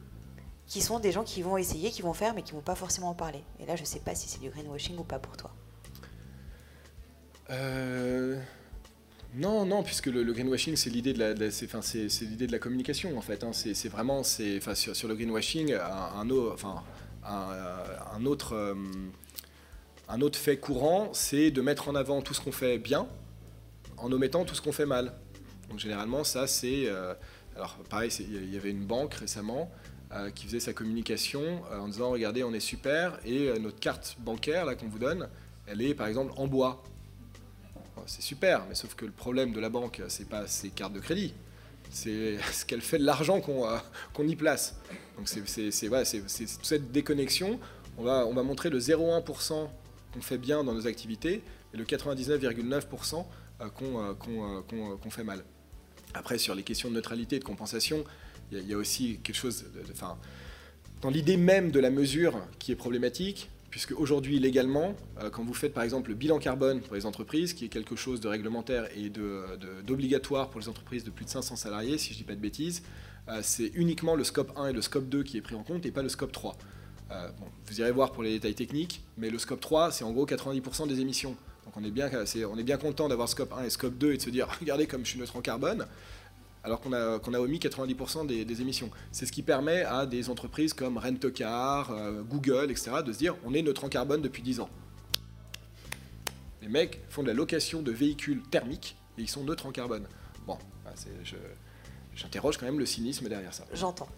[0.70, 3.10] qui sont des gens qui vont essayer, qui vont faire, mais qui vont pas forcément
[3.10, 3.42] en parler.
[3.58, 5.50] Et là, je sais pas si c'est du greenwashing ou pas pour toi.
[7.50, 8.40] Euh,
[9.34, 13.18] Non, non, puisque le, greenwashing, c'est l'idée de la, c'est, c'est, l'idée de la communication
[13.18, 13.42] en fait.
[13.42, 13.52] hein.
[13.52, 16.84] C'est, c'est vraiment, c'est, enfin, sur, le greenwashing, un, enfin,
[17.24, 17.48] un,
[18.14, 18.74] un autre, euh,
[20.08, 23.08] un autre fait courant, c'est de mettre en avant tout ce qu'on fait bien,
[23.96, 25.14] en omettant tout ce qu'on fait mal.
[25.68, 27.14] Donc généralement, ça, c'est, euh,
[27.56, 29.68] alors pareil, il y avait une banque récemment.
[30.12, 33.78] Euh, qui faisait sa communication euh, en disant regardez on est super et euh, notre
[33.78, 35.28] carte bancaire là qu'on vous donne
[35.66, 36.82] elle est par exemple en bois
[38.06, 41.00] C'est super, mais sauf que le problème de la banque, c'est pas ses cartes de
[41.00, 41.34] crédit,
[41.90, 43.66] c'est ce qu'elle fait de l'argent qu'on
[44.14, 44.80] qu'on y place.
[45.16, 47.60] Donc c'est voilà, toute cette déconnexion.
[47.98, 49.68] On va, on va montrer le 0,1%
[50.12, 51.42] qu'on fait bien dans nos activités
[51.74, 53.24] et le 99,9%
[53.60, 54.62] euh, qu'on euh,
[54.96, 55.44] qu'on fait mal.
[56.14, 58.04] Après, sur les questions de neutralité et de compensation,
[58.52, 60.16] il y, a- aussi quelque chose, enfin,
[61.02, 65.54] dans l'idée même de la mesure qui est problématique, puisque aujourd'hui, légalement, euh, quand vous
[65.54, 68.88] faites par exemple le bilan carbone pour les entreprises, qui est quelque chose de réglementaire
[68.96, 69.10] et
[69.86, 72.40] d'obligatoire pour les entreprises de plus de 500 salariés, si je ne dis pas de
[72.40, 72.82] bêtises,
[73.28, 75.86] euh, c'est uniquement le scope 1 et le scope 2 qui est pris en compte
[75.86, 76.56] et pas le scope 3.
[77.12, 77.28] Euh,
[77.66, 80.88] vous irez voir pour les détails techniques, mais le scope 3, c'est en gros 90%
[80.88, 81.36] des émissions.
[81.64, 82.10] Donc on est bien,
[82.50, 84.86] on est bien content d'avoir scope 1 et scope 2 et de se dire, regardez
[84.86, 85.86] comme je suis neutre en carbone,
[86.62, 88.90] alors qu'on a, omis 90% des, émissions.
[89.12, 93.36] C'est ce qui permet à des entreprises comme Rent-A-Car, euh, Google, etc., de se dire
[93.44, 94.68] on est neutre en carbone depuis 10 ans.
[96.62, 100.06] Les mecs font de la location de véhicules thermiques et ils sont neutres en carbone.
[100.46, 100.92] Bon, bah,
[102.14, 103.64] j'interroge quand même le cynisme derrière ça.
[103.72, 104.08] J'entends.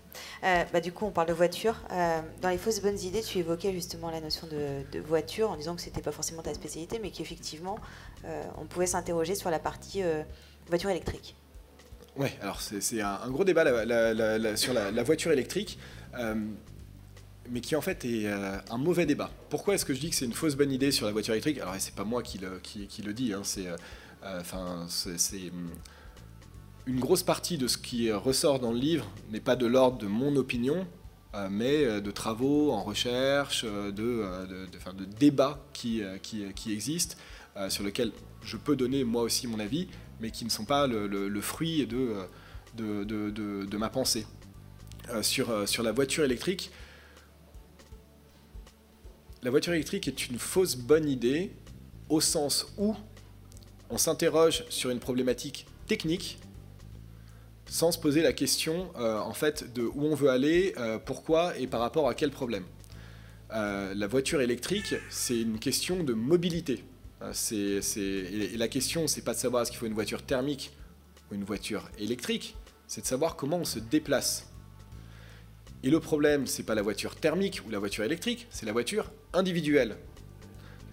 [0.43, 1.77] Euh, bah, du coup, on parle de voiture.
[1.93, 5.77] Euh, dans les fausses bonnes idées, tu évoquais justement la notion de, voiture en disant
[5.77, 7.79] que c'était pas forcément ta spécialité, mais qu'effectivement,
[8.59, 10.03] on pouvait s'interroger sur la partie
[10.69, 11.37] voiture électrique.
[12.17, 13.65] Ouais, alors c'est un, gros débat
[14.57, 15.79] sur la, voiture électrique,
[16.19, 16.35] euh,
[17.51, 19.31] mais qui en fait est euh, un mauvais débat.
[19.49, 21.59] Pourquoi est-ce que je dis que c'est une fausse bonne idée sur la voiture électrique?
[21.59, 23.67] Alors c'est pas moi qui le, qui, dis, hein, c'est
[24.25, 25.71] euh, hum,
[26.87, 30.07] une grosse partie de ce qui ressort dans le livre n'est pas de l'ordre de
[30.07, 30.87] mon opinion,
[31.51, 34.27] mais de travaux en recherche, de,
[35.19, 36.03] débats qui,
[36.69, 37.17] existent,
[37.69, 39.89] sur lesquels je peux donner moi aussi mon avis,
[40.23, 44.25] mais qui ne sont pas le, fruit de, ma pensée.
[45.11, 46.71] Euh, sur, euh, sur la voiture électrique,
[49.43, 51.51] la voiture électrique est une fausse bonne idée
[52.09, 52.95] au sens où
[53.91, 56.39] on s'interroge sur une problématique technique
[57.67, 60.73] sans se poser la question euh, en fait de où on veut aller,
[61.05, 62.65] pourquoi et par rapport à quel problème.
[63.51, 66.85] La voiture électrique, c'est une question de mobilité.
[67.23, 70.73] Euh, et, la question, c'est pas de savoir est-ce qu'il faut une voiture thermique
[71.31, 72.57] ou une voiture électrique,
[72.87, 74.51] c'est de savoir comment on se déplace.
[75.83, 79.11] Et le problème, c'est pas la voiture thermique ou la voiture électrique, c'est la voiture
[79.33, 79.97] individuelle.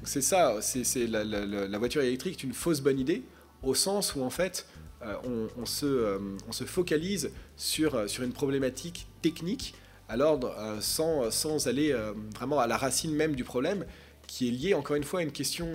[0.04, 3.24] C'est ça, c'est, la, voiture électrique est une fausse bonne idée,
[3.64, 4.66] au sens où en fait,
[5.04, 9.76] euh, on, on se, euh, on se focalise sur, une problématique technique,
[10.08, 10.40] alors
[10.80, 11.96] sans, aller
[12.34, 13.86] vraiment à la racine même du problème,
[14.30, 15.68] qui est liée encore une fois à une question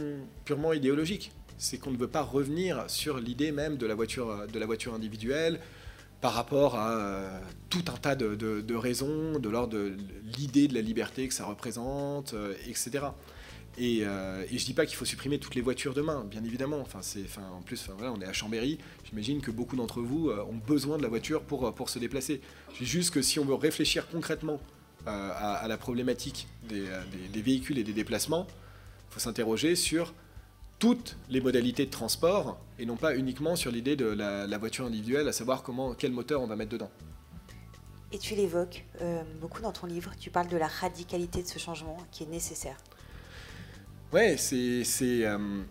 [0.44, 1.32] purement idéologique.
[1.58, 4.94] C'est qu'on ne veut pas revenir sur l'idée même de la voiture, de la voiture
[4.94, 5.58] individuelle
[6.20, 7.38] par rapport à euh,
[7.68, 9.96] tout un tas de, de- raisons, de l'ordre de
[10.38, 13.06] l'idée de la liberté que ça représente, euh, etc.
[13.76, 16.78] Et, euh, et je dis pas qu'il faut supprimer toutes les voitures demain, bien évidemment.
[16.80, 18.78] Enfin, c'est, en plus, voilà, on est à Chambéry.
[19.04, 22.40] J'imagine que beaucoup d'entre vous euh, ont besoin de la voiture pour, pour se déplacer.
[22.78, 24.60] Dis juste que si on veut réfléchir concrètement
[25.06, 28.46] euh, à, à la problématique des, euh, des- des véhicules et des déplacements,
[29.10, 30.14] il faut s'interroger sur
[30.78, 34.86] toutes les modalités de transport et non pas uniquement sur l'idée de la, la voiture
[34.86, 36.90] individuelle, à savoir comment, quel moteur on va mettre dedans.
[38.12, 40.12] Et tu l'évoques euh, beaucoup dans ton livre.
[40.20, 42.76] Tu parles de la radicalité de ce changement qui est nécessaire.
[44.12, 45.62] Ouais, c'est, c'est, euh,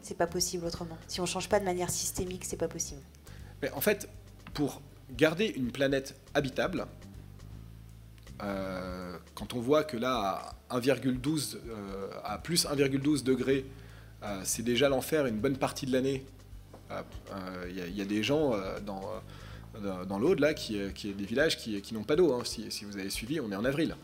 [0.00, 0.98] C'est pas possible autrement.
[1.08, 3.00] Si on change pas de manière systémique, c'est pas possible.
[3.62, 4.08] Mais en fait,
[4.54, 4.80] pour
[5.10, 6.86] garder une planète habitable,
[8.42, 13.64] euh, quand on voit que là, à 1,12, euh, à plus 1,12 degrés,
[14.22, 16.24] euh, c'est déjà l'enfer une bonne partie de l'année.
[17.70, 18.52] Il y, a- des gens
[18.84, 19.02] dans,
[20.04, 22.34] dans- l'Aude, là, qui, qui des villages qui, n'ont pas d'eau.
[22.34, 22.42] hein.
[22.44, 23.96] Si, vous avez suivi, on est en avril.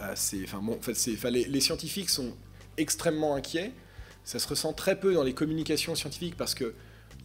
[0.00, 0.78] Enfin, bon,
[1.30, 2.34] les, les scientifiques sont
[2.78, 3.72] extrêmement inquiets.
[4.24, 6.72] Ça se ressent très peu dans les communications scientifiques parce que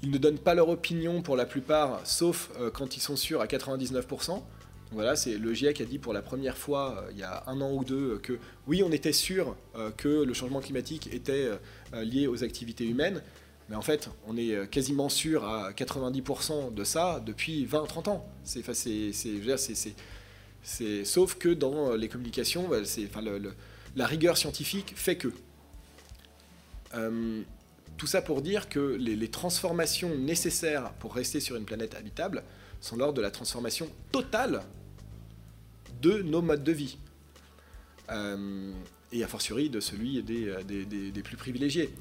[0.04, 3.45] Ils ne donnent pas leur opinion pour la plupart, sauf quand ils sont sûrs à
[3.45, 4.41] 99%.
[4.93, 7.72] Voilà, c'est le GIEC a dit pour la première fois il y a un an
[7.72, 9.56] ou deux que oui, on était sûr
[9.95, 11.49] que le changement climatique était
[11.93, 13.22] lié aux activités humaines,
[13.70, 18.30] mais en fait, on est quasiment sûr à 90% de ça depuis 20-30 ans.
[18.43, 18.64] C'est,
[20.64, 23.24] c'est, sauf que dans les communications, enfin,
[23.95, 25.30] la rigueur scientifique fait que.
[28.02, 32.43] Euh, tout ça pour dire que les, transformations nécessaires pour rester sur une planète habitable
[32.80, 34.64] sont lors de la transformation totale
[36.02, 36.97] de nos modes de vie.
[38.10, 38.72] Euh,
[39.12, 40.52] et a fortiori de celui des,
[41.12, 41.93] des, plus privilégiés.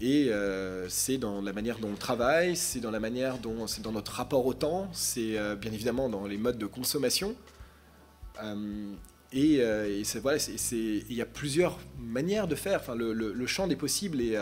[0.00, 3.82] Et euh, c'est dans la manière dont on travaille, c'est dans la manière dont c'est
[3.82, 7.34] dans notre rapport au temps, c'est bien évidemment dans les modes de consommation.
[9.32, 10.38] Et, euh, voilà,
[10.72, 12.80] il y a plusieurs manières de faire.
[12.80, 14.36] Enfin, le, champ des possibles est,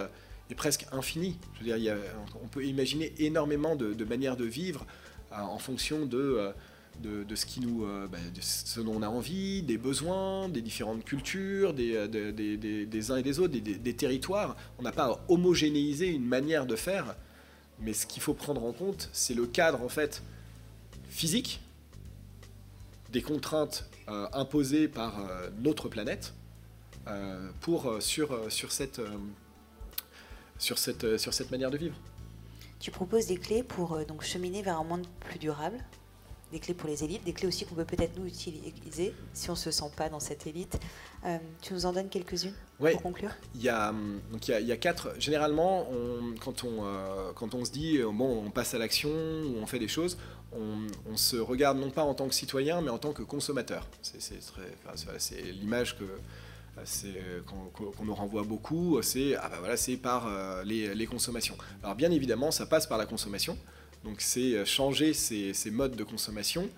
[0.51, 1.37] euh, presque infini.
[1.55, 1.97] Je veux dire,
[2.43, 4.87] on peut imaginer énormément de, manières de vivre
[5.33, 6.53] euh, en fonction de,
[7.01, 11.75] de, ce, qui nous, bah, ce dont on a envie, des besoins, des différentes cultures,
[11.75, 14.57] des, des uns et des autres, des, territoires.
[14.79, 17.15] On n'a pas à homogénéiser une manière de faire,
[17.81, 20.23] mais ce qu'il faut prendre en compte, c'est le cadre en fait
[21.09, 21.61] physique
[23.11, 26.35] des contraintes euh, imposées par euh, notre planète
[27.07, 29.01] euh, pour, sur, sur, cette,
[30.59, 31.97] sur, cette, sur cette manière de vivre.
[32.81, 35.79] Tu proposes des clés pour donc, cheminer vers un monde plus durable
[36.53, 39.53] des clés pour les élites, des clés aussi qu'on peut peut-être nous utiliser si on
[39.53, 40.79] ne se sent pas dans cette élite.
[41.61, 43.33] tu nous en donnes quelques-unes pour conclure?
[43.55, 43.93] Il y, a,
[44.33, 45.15] donc il, y a, quatre.
[45.19, 45.87] Généralement,
[46.41, 46.85] quand, on,
[47.35, 50.17] quand on se dit bon, on passe à l'action ou on fait des choses,
[50.53, 53.87] on, se regarde non pas en tant que citoyen, mais en tant que consommateur.
[54.03, 56.05] C'est l'image que
[57.47, 61.57] qu'on nous renvoie beaucoup, c'est ah bah voilà, par euh, les, consommations.
[61.83, 63.57] Alors bien évidemment, ça passe par la consommation.
[64.05, 66.69] Donc c'est euh, changer ces, modes de consommation.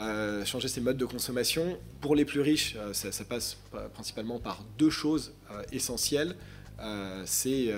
[0.00, 1.78] Euh, changer ces modes de consommation.
[2.00, 3.58] Pour les plus riches, ça, passe
[3.94, 5.34] principalement par deux choses
[5.72, 6.36] essentielles.
[7.24, 7.72] c'est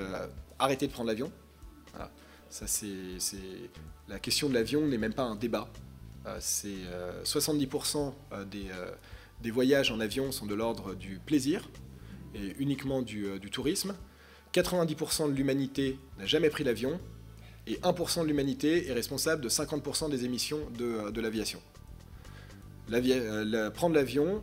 [0.59, 1.33] arrêter de prendre l'avion.
[2.51, 2.89] Ça, c'est
[4.09, 5.69] la question de l'avion n'est même pas un débat.
[6.27, 6.69] Euh, c'est
[7.25, 8.67] 70% euh, euh, des,
[9.43, 11.69] des, voyages en avion sont de l'ordre du plaisir
[12.35, 13.95] et uniquement du, tourisme.
[14.53, 17.01] 90% de l'humanité n'a jamais pris l'avion
[17.67, 21.61] et 1% de l'humanité est responsable de 50% des émissions de, de l'aviation.
[23.75, 24.43] prendre l'avion,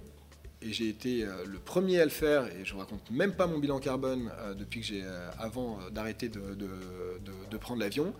[0.61, 3.59] et j'ai été le premier à le faire, et je ne raconte même pas mon
[3.59, 5.03] bilan carbone depuis que j'ai,
[5.37, 8.13] avant d'arrêter de, prendre l'avion,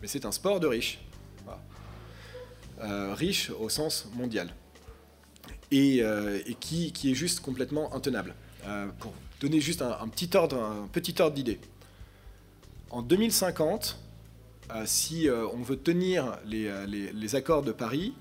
[0.00, 0.98] mais c'est un sport de riche.
[2.80, 4.54] Euh, riche au sens mondial.
[5.70, 8.34] Et, euh, qui, est juste complètement intenable.
[8.66, 11.60] Euh, pour donner juste un, petit ordre, un petit ordre d'idée.
[12.90, 13.98] En 2050,
[14.84, 18.14] si on veut tenir les, accords de Paris,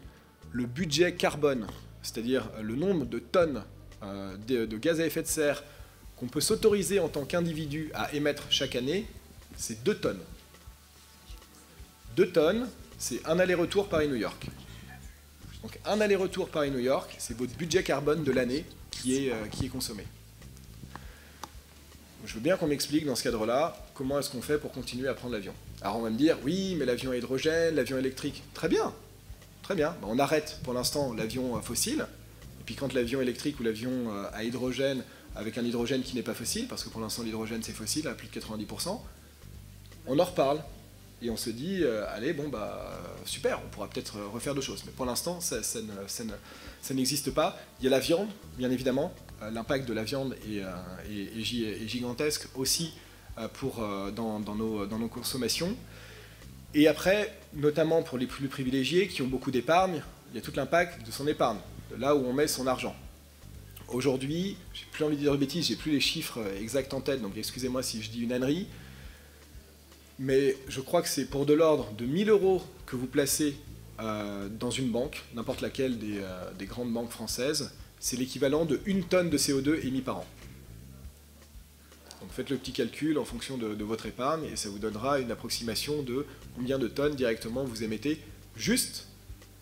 [0.52, 1.68] le budget carbone,
[2.04, 3.64] c'est-à-dire le nombre de tonnes
[4.48, 5.64] de, de, gaz à effet de serre
[6.18, 9.08] qu'on peut s'autoriser en tant qu'individu à émettre chaque année,
[9.56, 10.22] c'est 2 tonnes.
[12.16, 12.68] 2 tonnes,
[12.98, 14.48] c'est un aller-retour Paris-New York.
[15.64, 19.66] Donc un aller-retour Paris-New York, c'est votre budget carbone de l'année qui est, euh, qui
[19.66, 20.04] est consommé.
[22.26, 25.14] Je veux bien qu'on m'explique dans ce cadre-là comment est-ce qu'on fait pour continuer à
[25.14, 25.54] prendre l'avion.
[25.82, 28.94] Alors on va me dire, oui, mais l'avion à hydrogène, l'avion électrique, très bien,
[29.64, 29.96] très bien.
[30.04, 32.06] on arrête pour l'instant l'avion fossile,
[32.60, 35.04] et puis quand l'avion électrique ou l'avion euh, à hydrogène,
[35.36, 38.14] avec un hydrogène qui n'est pas fossile, parce que pour l'instant l'hydrogène c'est fossile à
[38.14, 39.00] plus de 90%,
[40.08, 40.62] on en reparle.
[41.22, 44.84] Et on se dit, euh, allez, bon, bah, super, on pourra peut-être refaire d'autres choses.
[44.86, 45.62] Mais pour l'instant, ça,
[46.92, 47.60] n'existe pas.
[47.80, 49.14] Il y a la viande, bien évidemment.
[49.42, 52.94] Euh, l'impact de la viande est, euh, gigantesque aussi
[53.54, 55.76] pour, dans, nos, dans nos consommations.
[56.74, 60.02] Et après, notamment pour les plus privilégiés qui ont beaucoup d'épargne,
[60.32, 61.60] il y a tout l'impact de son épargne,
[61.92, 62.96] de là où on met son argent.
[63.90, 67.22] Aujourd'hui, j'ai plus envie de dire de bêtises, j'ai plus les chiffres exacts en tête,
[67.22, 68.68] donc excusez-moi si je dis une ânerie,
[70.20, 73.58] mais je crois que c'est pour de l'ordre de 1000 euros que vous placez
[74.00, 79.04] euh, dans une banque, n'importe laquelle euh, des, grandes banques françaises, c'est l'équivalent de une
[79.04, 80.26] tonne de CO2 émis par an.
[82.22, 85.32] Donc faites le petit calcul en fonction de, votre épargne et ça vous donnera une
[85.32, 88.22] approximation de combien de tonnes directement vous émettez
[88.56, 89.08] juste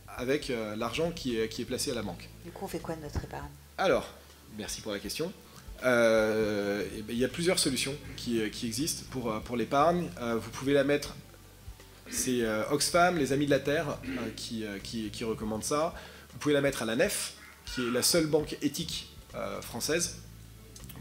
[0.08, 2.30] avec euh, l'argent qui est, qui est placé à la banque.
[2.46, 3.50] Du coup, on fait quoi de notre épargne?
[3.78, 4.10] Alors,
[4.58, 5.32] merci pour la question.
[5.84, 10.08] Euh, ben, il y a plusieurs solutions qui, euh, existent pour, euh, pour l'épargne.
[10.20, 11.16] vous pouvez la mettre,
[12.10, 13.98] c'est Oxfam, les Amis de la Terre,
[14.36, 15.94] qui, qui, recommandent ça.
[16.32, 17.34] Vous pouvez la mettre à la NEF,
[17.66, 19.10] qui est la seule banque éthique
[19.62, 20.18] française.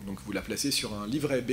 [0.06, 1.52] Donc vous la placez sur un livret B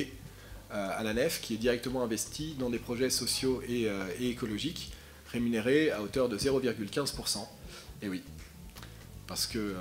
[0.69, 3.89] à la nef qui est directement investi dans des projets sociaux et,
[4.21, 4.93] écologiques,
[5.31, 7.45] rémunérés à hauteur de 0,15%.
[8.03, 8.23] Et oui,
[9.27, 9.75] parce que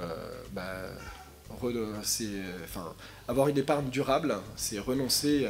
[0.53, 0.91] bah,
[1.51, 2.95] enfin,
[3.29, 5.49] avoir une épargne durable, c'est renoncer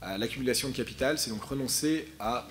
[0.00, 2.46] à l'accumulation de capital, c'est donc renoncer à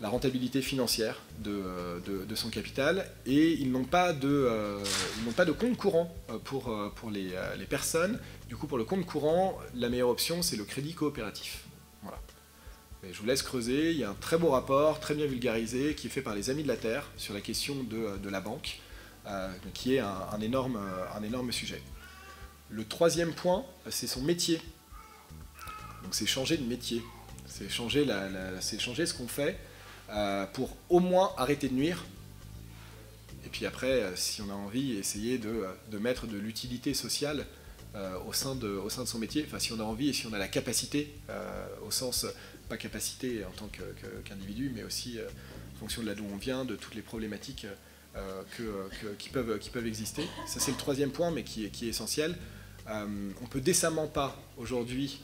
[0.00, 4.84] la rentabilité financière de, son capital et ils n'ont pas, de, euh,
[5.58, 8.18] compte courant euh, pour, euh, les, personnes.
[8.48, 11.64] Du coup, pour le compte courant, la meilleure option, c'est le crédit coopératif.
[12.02, 12.18] Voilà.
[13.10, 13.92] je vous laisse creuser.
[13.92, 16.50] Il y a un très beau rapport, très bien vulgarisé, qui est fait par les
[16.50, 18.80] Amis de la Terre sur la question de, la banque,
[19.72, 21.80] qui est un énorme sujet.
[22.74, 24.60] Le troisième point, c'est son métier.
[26.02, 27.04] Donc c'est changer de métier.
[27.46, 29.56] C'est changer, ce qu'on fait
[30.10, 32.04] euh, pour au moins arrêter de nuire.
[33.46, 37.46] Et puis après, euh, si on a envie, essayer de, euh, mettre de l'utilité sociale
[38.26, 39.44] au, sein de, son métier.
[39.46, 41.14] Enfin, si on a envie et si on a la capacité,
[41.86, 42.26] au sens,
[42.68, 43.70] pas capacité en tant
[44.24, 45.20] qu'individu, mais aussi
[45.76, 47.68] en fonction de là d'où on vient, de toutes les problématiques
[48.56, 50.24] que, qui, peuvent, exister.
[50.48, 52.36] Ça, c'est le troisième point, mais qui est essentiel.
[52.88, 55.20] On peut décemment pas aujourd'hui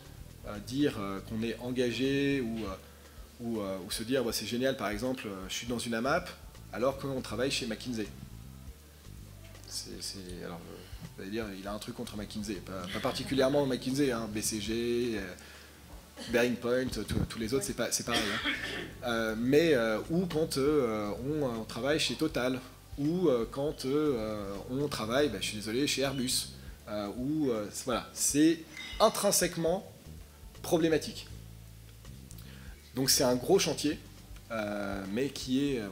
[0.66, 0.98] dire
[1.28, 5.66] qu'on est engagé ou euh, se dire bah, c'est génial, par exemple, euh, je suis
[5.66, 6.28] dans une AMAP
[6.72, 8.06] alors qu'on travaille chez McKinsey.
[11.18, 15.34] Il a un truc contre McKinsey, pas, particulièrement McKinsey, hein, BCG, euh,
[16.30, 16.86] Bearing Point,
[17.28, 18.22] tous les autres, c'est pareil.
[19.04, 19.34] Hein.
[19.38, 19.74] mais
[20.11, 22.61] ou quand on, travaille chez Total,
[22.98, 23.86] ou quand
[24.70, 26.48] on travaille, bah, je suis désolé, chez Airbus,
[27.16, 27.51] ou
[27.84, 28.59] voilà, c'est
[28.99, 29.91] intrinsèquement
[30.62, 31.26] problématique.
[32.95, 33.99] Donc c'est un gros chantier,
[34.51, 35.88] euh, mais qui, est, euh,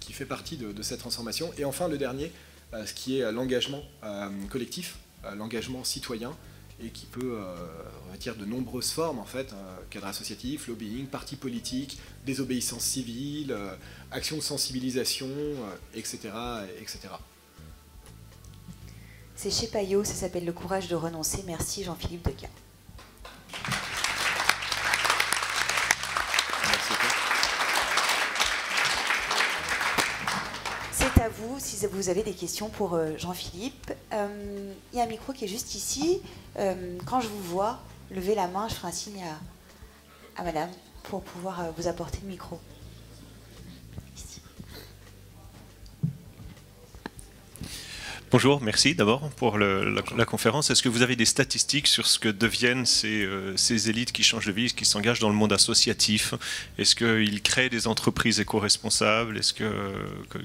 [0.00, 1.52] qui, fait partie de, cette transformation.
[1.56, 2.32] Et enfin le dernier,
[2.74, 3.82] euh, ce qui est l'engagement
[4.50, 4.96] collectif,
[5.36, 6.36] l'engagement citoyen,
[6.84, 7.38] et qui peut
[8.08, 9.54] revêtir de nombreuses formes, en fait,
[9.88, 13.56] cadre associatif, lobbying, parti politique, désobéissance civile,
[14.10, 15.28] action de sensibilisation,
[15.94, 16.30] etc.
[16.80, 16.98] etc.
[19.42, 21.42] C'est chez Payot, ça s'appelle Le courage de renoncer.
[21.48, 22.46] Merci Jean-Philippe Deca.
[31.58, 33.92] si vous avez des questions pour euh, Jean-Philippe.
[34.12, 36.22] Euh, il y a un micro qui est juste ici.
[36.56, 37.80] Euh, quand je vous vois,
[38.12, 40.70] levez la main, je ferai un signe à, à madame
[41.02, 42.60] pour pouvoir vous apporter le micro.
[48.32, 50.70] Bonjour, merci d'abord pour la, conférence.
[50.70, 53.54] Est-ce que vous avez des statistiques sur ce que deviennent ces, euh,
[53.86, 56.32] élites qui changent de vie, qui s'engagent dans le monde associatif?
[56.78, 59.36] Est-ce qu'ils créent des entreprises éco-responsables?
[59.36, 59.70] Est-ce que,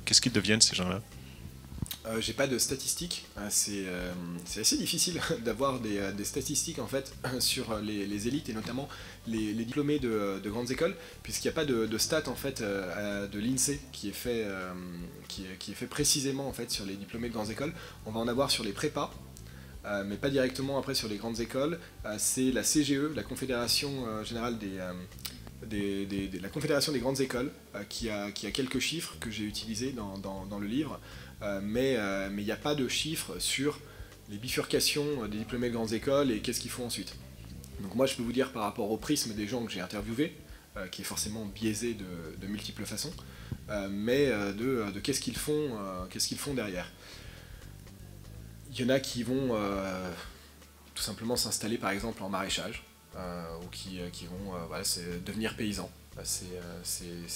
[0.04, 1.00] qu'est-ce qu'ils deviennent ces gens-là?
[2.08, 3.26] Euh, j'ai pas de statistiques.
[3.38, 4.14] Euh, euh,
[4.46, 8.88] c'est assez difficile d'avoir des, statistiques en fait sur les, élites et notamment
[9.28, 13.80] les, diplômés de, grandes écoles, puisqu'il n'y a pas de, stats en fait de l'INSEE
[13.92, 14.46] qui est fait
[15.28, 17.74] qui est, fait précisément en fait sur les diplômés de grandes écoles.
[18.06, 19.12] On va en avoir sur les prépas.
[20.06, 21.80] mais pas directement après sur les grandes écoles.
[22.18, 24.80] c'est la CGE, la Confédération générale des,
[26.42, 27.52] la Confédération des grandes écoles,
[27.90, 31.00] qui, a, qui, a, quelques chiffres que j'ai utilisés dans, le livre,
[31.42, 31.98] mais
[32.30, 33.80] il n'y a pas de chiffres sur
[34.30, 37.16] les bifurcations des diplômés de grandes écoles et qu'est-ce qu'ils font ensuite.
[37.82, 40.36] Donc moi je peux vous dire par rapport au prisme des gens que j'ai interviewés,
[40.76, 43.14] euh, qui est forcément biaisé de, multiples façons,
[43.90, 45.78] mais de, qu'est-ce qu'ils font,
[46.10, 46.92] qu'est-ce qu'ils font derrière.
[48.72, 49.56] Il y en a qui vont
[50.96, 52.84] tout simplement s'installer par exemple en maraîchage,
[53.16, 54.54] ou qui, vont
[55.26, 55.92] devenir paysans.
[56.24, 56.46] C'est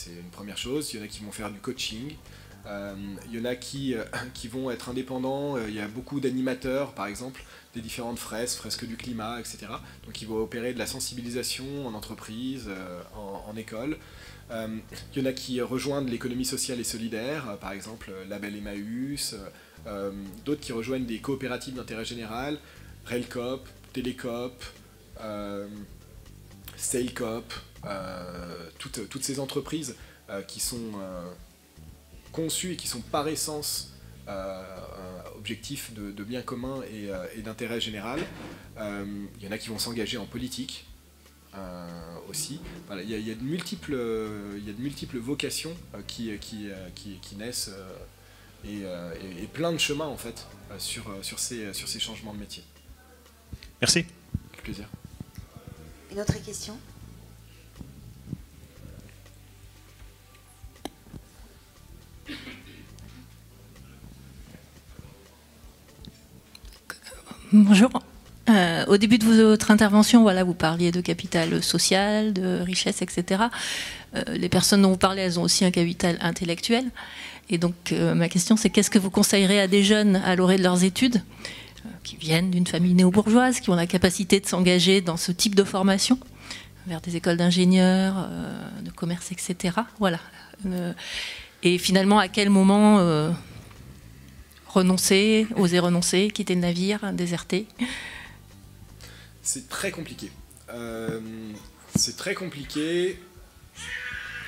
[0.08, 0.94] une première chose.
[0.94, 2.16] Il y en a qui vont faire du coaching,
[2.66, 2.94] il euh,
[3.32, 4.04] y en a qui, euh,
[4.52, 7.44] vont être indépendants, il euh, y a beaucoup d'animateurs par exemple,
[7.74, 9.68] des différentes fresques, fresques du climat, etc.
[10.06, 12.70] Donc ils vont opérer de la sensibilisation en entreprise,
[13.16, 13.98] en, école.
[14.52, 14.82] Il
[15.16, 19.36] y en a qui rejoignent l'économie sociale et solidaire, par exemple Label Emmaüs,
[20.44, 22.60] d'autres qui rejoignent des coopératives d'intérêt général,
[23.06, 24.62] Railcop, Télécop,
[26.76, 27.54] Sailcop,
[28.80, 29.96] toutes, toutes, ces entreprises
[30.48, 30.92] qui sont
[32.32, 33.92] conçus et qui sont par essence
[34.28, 34.64] euh,
[35.36, 38.20] objectifs de, bien commun et, euh, d'intérêt général.
[38.78, 40.86] Euh, il y en a qui vont s'engager en politique
[42.30, 42.62] aussi.
[42.92, 43.98] il, y a, de multiples,
[44.58, 45.76] il y a de multiples vocations
[46.08, 47.72] qui, qui, qui, naissent
[48.64, 48.86] et,
[49.52, 52.64] plein de chemins en fait sur, sur, ces, sur ces changements de métier.
[53.82, 54.06] Merci.
[54.52, 54.88] Avec plaisir.
[56.12, 56.78] Une autre question?
[67.54, 67.90] Bonjour.
[68.50, 73.44] Euh, au début de votre intervention, voilà, vous parliez de capital social, de richesse, etc.
[74.28, 76.86] les personnes dont vous parlez, elles ont aussi un capital intellectuel.
[77.50, 80.64] Et donc, ma question, c'est qu'est-ce que vous conseillerez à des jeunes à l'orée de
[80.64, 81.22] leurs études
[82.04, 85.64] qui viennent d'une famille néo-bourgeoise, qui ont la capacité de s'engager dans ce type de
[85.64, 86.18] formation,
[86.88, 89.76] vers des écoles d'ingénieurs, euh, de commerce, etc.
[90.00, 90.20] Voilà.
[91.64, 93.32] Euh, et finalement, à quel moment euh,
[94.68, 97.68] renoncer, oser renoncer, quitter le navire, déserter?
[99.44, 100.32] C'est très compliqué.
[101.96, 103.20] c'est très compliqué.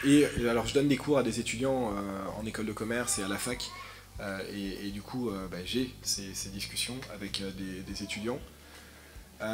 [0.05, 1.93] Et alors, je donne des cours à des étudiants
[2.39, 3.71] en école de commerce et à la fac.
[4.19, 4.39] Euh,
[4.83, 7.51] et, du coup, euh, bah, j'ai ces, discussions avec euh,
[7.87, 8.39] des, étudiants.
[9.41, 9.47] je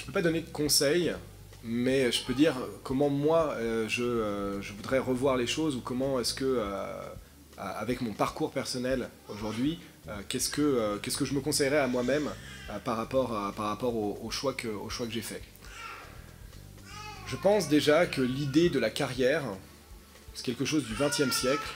[0.00, 1.12] ne peux pas donner de conseils,
[1.64, 2.54] mais je peux dire
[2.84, 3.56] comment moi
[3.88, 6.62] je, voudrais revoir les choses ou comment est-ce que,
[7.56, 9.78] avec mon parcours personnel aujourd'hui,
[10.28, 12.30] qu'est-ce que, qu'est-ce que je me conseillerais à moi-même
[12.84, 15.42] par rapport, par rapport au, choix que, au choix que j'ai fait.
[17.26, 19.44] Je pense déjà que l'idée de la carrière,
[20.34, 21.68] c'est quelque chose du XXe siècle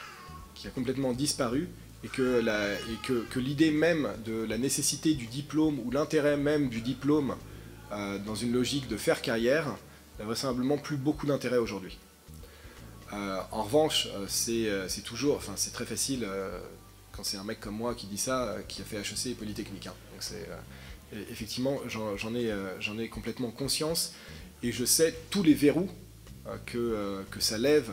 [0.54, 1.68] qui a complètement disparu
[2.04, 2.42] et que,
[3.02, 7.34] que, l'idée même de la nécessité du diplôme ou l'intérêt même du diplôme
[7.92, 9.66] euh, dans une logique de faire carrière
[10.18, 11.98] n'a vraisemblablement plus beaucoup d'intérêt aujourd'hui.
[13.12, 16.26] Euh, en revanche, euh, c'est toujours, enfin c'est très facile
[17.12, 19.86] quand c'est un mec comme moi qui dit ça, qui a fait HEC et Polytechnique.
[19.86, 19.94] Hein.
[20.12, 20.48] Donc c'est
[21.30, 22.50] effectivement, j'en ai,
[22.98, 24.14] ai, complètement conscience
[24.62, 25.90] et je sais tous les verrous
[26.64, 27.92] que, que ça lève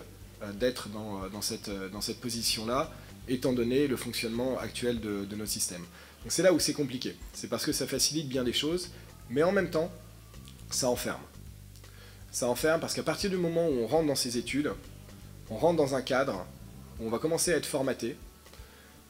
[0.54, 2.93] d'être dans, dans, cette, dans cette position-là,
[3.28, 5.82] étant donné le fonctionnement actuel de, de notre système.
[6.24, 7.18] Donc c'est là où c'est compliqué.
[7.34, 8.91] C'est parce que ça facilite bien les choses,
[9.30, 9.92] mais en même temps,
[10.70, 11.22] ça enferme.
[12.32, 14.72] Ça enferme parce qu'à partir du moment où on rentre dans ces études,
[15.50, 16.46] on rentre dans un cadre,
[17.00, 18.16] où on va commencer à être formaté.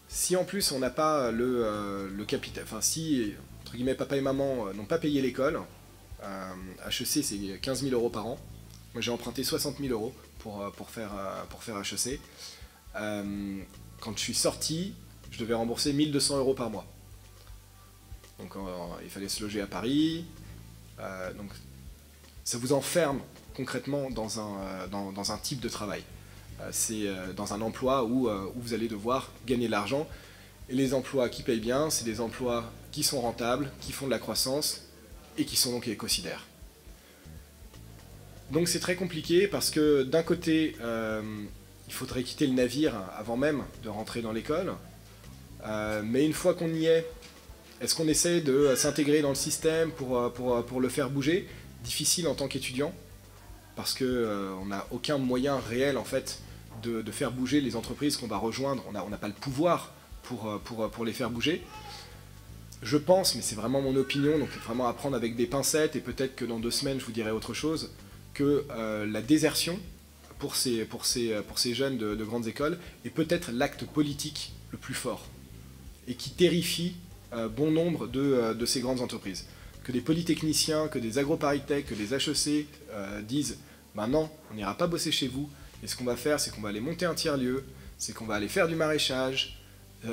[0.08, 4.22] Si en plus on n'a pas le, le capital, enfin si, entre guillemets, papa et
[4.22, 5.60] maman n'ont pas payé l'école,
[6.22, 8.40] HEC c'est 15 000 euros par an,
[8.94, 12.20] moi j'ai emprunté 60 000 euros pour, euh, pour, faire, euh, pour faire HEC.
[12.96, 13.62] Euh,
[14.00, 14.94] quand je suis sorti,
[15.30, 16.86] je devais rembourser 1200 euros par mois.
[18.40, 18.54] Donc
[19.04, 20.26] il fallait se loger à Paris.
[21.38, 21.52] donc
[22.44, 23.20] ça vous enferme
[23.56, 26.04] concrètement dans un, dans, un type de travail.
[26.72, 30.08] c'est dans un emploi où, où, vous allez devoir gagner de l'argent.
[30.70, 34.12] Et les emplois qui payent bien, c'est des emplois qui sont rentables, qui font de
[34.12, 34.84] la croissance
[35.38, 36.46] et qui sont donc écocidaires.
[38.52, 41.22] Donc c'est très compliqué parce que d'un côté, euh,
[41.88, 44.74] il faudrait quitter le navire avant même de rentrer dans l'école.
[45.66, 47.06] Euh, mais une fois qu'on y est,
[47.82, 51.48] est-ce qu'on essaie de s'intégrer dans le système pour, euh, pour, le faire bouger?
[51.84, 52.94] Difficile en tant qu'étudiant,
[53.76, 56.42] parce qu'on n'a aucun moyen réel en fait
[56.84, 58.84] de, faire bouger les entreprises qu'on va rejoindre.
[58.88, 61.64] On n'a pas le pouvoir pour, les faire bouger.
[62.84, 66.00] Je pense, mais c'est vraiment mon opinion, donc vraiment à prendre avec des pincettes, et
[66.00, 67.92] peut-être que dans deux semaines je vous dirai autre chose
[68.34, 69.80] que euh, la désertion
[70.38, 70.88] pour ces,
[71.74, 75.26] jeunes de, grandes écoles est peut-être l'acte politique le plus fort
[76.08, 77.09] et qui terrifie euh,
[77.50, 79.46] bon nombre de, euh, de, ces grandes entreprises.
[79.84, 82.68] Que des polytechniciens, que des agroparitech, que des HEC
[83.24, 83.58] disent
[83.96, 85.50] maintenant non, on n'ira pas bosser chez vous,
[85.84, 87.64] et ce qu'on va faire, c'est qu'on va aller monter un tiers-lieu,
[87.98, 89.60] c'est qu'on va aller faire du maraîchage,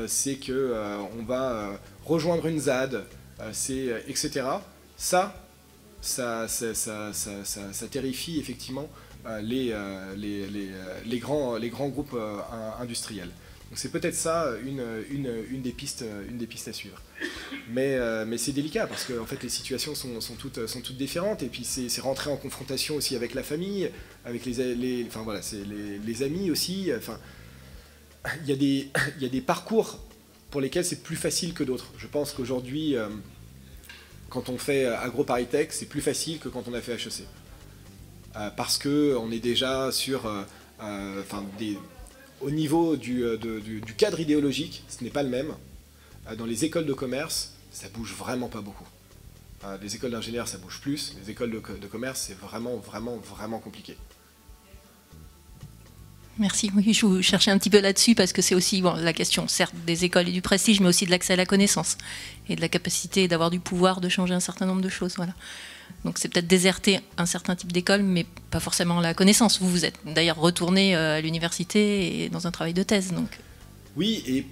[0.07, 3.05] c'est qu'on va rejoindre une ZAD,
[4.09, 4.45] etc.
[4.97, 5.35] Ça,
[6.01, 8.89] ça, ça, terrifie effectivement
[9.27, 12.17] euh, euh, euh, les, grands, les grands groupes
[12.81, 13.31] industriels.
[13.75, 17.03] C'est peut-être ça une, une, une, des pistes, une des pistes à suivre.
[17.69, 20.97] Mais, mais c'est délicat parce que en fait, les situations sont, sont, toutes, sont toutes
[20.97, 23.91] différentes et puis c'est rentrer en confrontation aussi avec la famille,
[24.25, 26.91] avec les, les, enfin, voilà, les, les amis aussi.
[26.97, 27.19] Enfin,
[28.45, 29.99] il, y a des, il y a des parcours
[30.51, 31.93] pour lesquels c'est plus facile que d'autres.
[31.99, 32.97] Je pense qu'aujourd'hui,
[34.29, 37.25] quand on fait euh, AgroParisTech, c'est plus facile que quand on a fait HEC.
[38.37, 40.26] Euh, parce qu'on est déjà sur.
[40.26, 41.22] Euh,
[42.41, 43.25] au niveau du,
[43.96, 45.54] cadre idéologique, ce n'est pas le même.
[46.37, 48.87] dans les écoles de commerce, ça bouge vraiment pas beaucoup.
[49.83, 51.14] les écoles d'ingénieurs, ça bouge plus.
[51.22, 53.96] Les écoles de commerce, c'est vraiment, vraiment, vraiment compliqué.
[56.38, 56.71] Merci.
[56.75, 59.75] Oui, je vous cherchais un petit peu là-dessus parce que c'est aussi la question, certes,
[59.87, 61.96] des écoles et du prestige, mais aussi de l'accès à la connaissance
[62.49, 65.14] et de la capacité d'avoir du pouvoir de changer un certain nombre de choses.
[65.17, 65.33] Voilà.
[66.04, 69.61] Donc c'est peut-être déserter un certain type d'école, mais pas forcément la connaissance.
[69.61, 73.13] Vous, vous êtes d'ailleurs retourné euh, à l'université et dans un travail de thèse.
[73.13, 73.38] Donc.
[73.96, 74.46] Oui, et,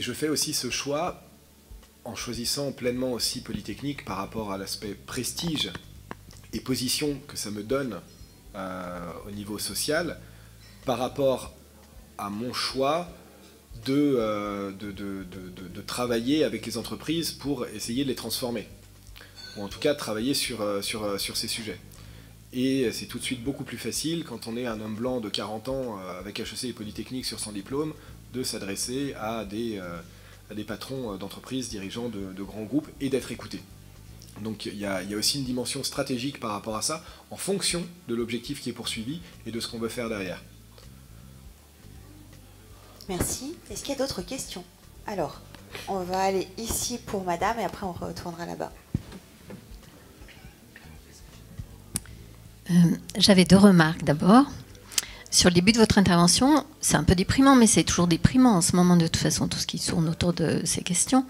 [0.00, 1.22] je fais aussi ce choix
[2.04, 5.70] en choisissant pleinement aussi Polytechnique par rapport à l'aspect prestige
[6.52, 8.00] et position que ça me donne
[8.54, 10.18] euh, au niveau social
[10.84, 11.54] par rapport
[12.16, 13.08] à mon choix
[13.86, 18.68] de, de, travailler avec les entreprises pour essayer de les transformer,
[19.56, 21.78] ou en tout cas travailler sur, sur, sur ces sujets.
[22.52, 25.28] Et c'est tout de suite beaucoup plus facile quand on est un homme blanc de
[25.28, 27.92] 40 ans avec HEC et Polytechnique sur son diplôme
[28.32, 29.78] de s'adresser à des,
[30.50, 33.60] à des patrons d'entreprises, dirigeants de, grands groupes et d'être écouté.
[34.42, 37.04] Donc il y, a, il y, a, aussi une dimension stratégique par rapport à ça,
[37.30, 40.42] en fonction de l'objectif qui est poursuivi et de ce qu'on veut faire derrière.
[43.08, 43.56] Merci.
[43.70, 44.64] Est-ce qu'il y a d'autres questions?
[45.06, 45.40] Alors,
[45.88, 48.72] on va aller ici pour madame et après on retournera là-bas.
[52.70, 52.74] Euh,
[53.16, 54.44] j'avais deux remarques d'abord.
[55.30, 58.60] Sur le début de votre intervention, c'est un peu déprimant, mais c'est toujours déprimant en
[58.60, 61.24] ce moment de toute façon, tout ce qui tourne autour de ces questions.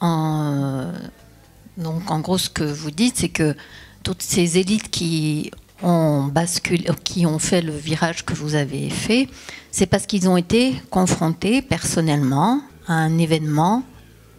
[0.00, 3.56] Donc en gros, ce que vous dites, c'est que
[4.02, 5.50] toutes ces élites qui
[5.82, 9.28] ont basculé, qui ont fait le virage que vous avez fait,
[9.70, 13.82] c'est parce qu'ils ont été confrontés personnellement à un événement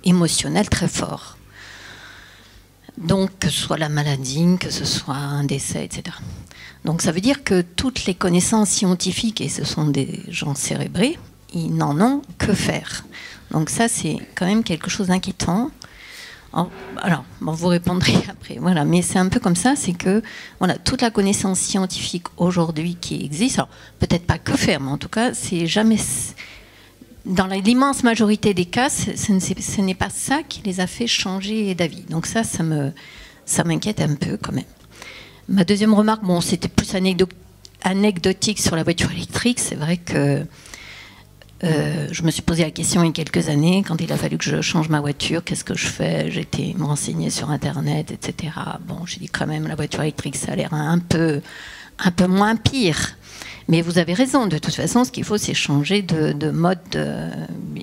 [0.03, 1.34] émotionnel très fort.
[2.97, 6.15] Donc, que ce soit la maladie, que ce soit un décès, etc.
[6.85, 11.17] Donc, ça veut dire que toutes les connaissances scientifiques, et ce sont des gens cérébrés,
[11.53, 13.05] ils n'en ont que faire.
[13.51, 15.71] Donc, ça, c'est quand même quelque chose d'inquiétant
[17.01, 18.57] alors, vous répondrez après.
[18.59, 20.21] Voilà, mais c'est un peu comme ça, c'est que
[20.59, 23.59] voilà, toute la connaissance scientifique aujourd'hui qui existe,
[23.99, 25.97] peut-être pas que faire, mais en tout cas, c'est jamais.
[27.25, 32.03] Dans l'immense majorité des cas, ce n'est pas ça qui les a fait changer d'avis.
[32.09, 34.65] Donc ça, ça m'inquiète un peu quand même.
[35.49, 36.95] Ma deuxième remarque, bon, c'était plus
[37.83, 39.59] anecdotique sur la voiture électrique.
[39.59, 40.45] C'est vrai que
[41.63, 44.17] euh, je me suis posé la question il y a quelques années, quand il a
[44.17, 46.27] fallu que je change ma voiture, qu'est-ce que je fais?
[46.37, 48.53] Été me sur Internet, etc.
[48.87, 51.41] Bon, j'ai dit quand même, la voiture électrique, ça a l'air un peu
[52.27, 53.15] moins pire.
[53.67, 56.79] Mais vous avez raison, de toute façon, ce qu'il faut, c'est changer de, mode,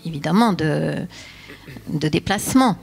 [0.04, 0.94] évidemment, de,
[1.88, 2.78] déplacement.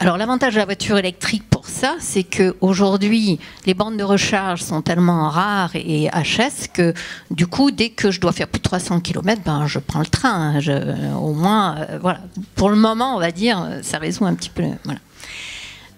[0.00, 4.80] Alors l'avantage de la voiture électrique pour ça, c'est qu'aujourd'hui, les bandes de recharge sont
[4.80, 6.94] tellement rares et HS que
[7.32, 10.06] du coup, dès que je dois faire plus de 300 km, ben, je prends le
[10.06, 10.60] train.
[10.60, 11.16] Hein.
[11.16, 12.20] au moins, euh, voilà.
[12.54, 14.62] Pour le moment, on va dire, ça résout un petit peu.
[14.84, 15.00] Voilà.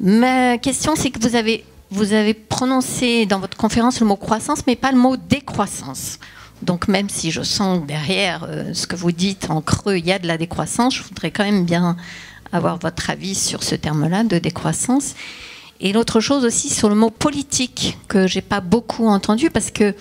[0.01, 1.19] Ma question, c'est que
[1.91, 6.19] vous avez prononcé dans votre conférence le mot croissance, mais pas le mot décroissance.
[6.63, 10.13] Donc même si je sens derrière euh, ce que vous dites en creux, il y
[10.13, 11.97] a de la décroissance, je voudrais quand même bien
[12.53, 15.15] avoir votre avis sur ce terme-là de décroissance.
[15.81, 19.95] Et l'autre chose aussi sur le mot politique que j'ai pas beaucoup entendu parce que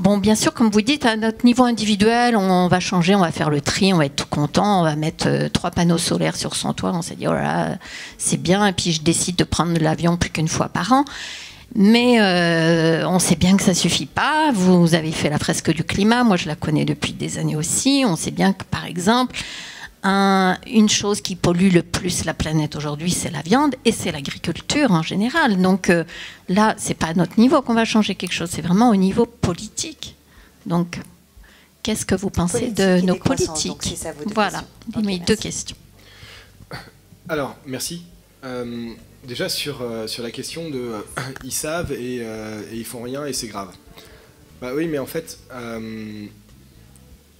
[0.00, 3.30] Bon, bien sûr, comme vous dites, à notre niveau individuel, on va changer, on va
[3.30, 6.34] faire le tri, on va être tout content, on va mettre euh, trois panneaux solaires
[6.34, 7.78] sur son toit, on s'est dit, oh là,
[8.18, 11.04] c'est bien, et puis je décide de prendre l'avion plus qu'une fois par an.
[11.74, 14.52] Mais euh, on sait bien que ça suffit pas.
[14.52, 18.04] Vous avez fait la fresque du climat, moi je la connais depuis des années aussi.
[18.06, 19.36] On sait bien que, par exemple,
[20.04, 24.90] une chose qui pollue le plus la planète aujourd'hui, c'est la viande et c'est l'agriculture
[24.90, 25.60] en général.
[25.60, 26.04] Donc euh,
[26.48, 29.26] là, c'est pas à notre niveau qu'on va changer quelque chose, c'est vraiment au niveau
[29.26, 30.14] politique.
[30.66, 31.00] Donc,
[31.82, 33.96] qu'est-ce que vous pensez de nos politiques
[34.34, 34.64] Voilà,
[35.02, 35.76] mes deux questions.
[37.28, 38.02] Alors, merci.
[38.44, 38.92] Euh,
[39.26, 40.92] déjà sur, euh, sur la question de
[41.44, 43.74] ils savent et, et, ils font rien et c'est grave.
[44.60, 45.38] Bah oui, mais en fait,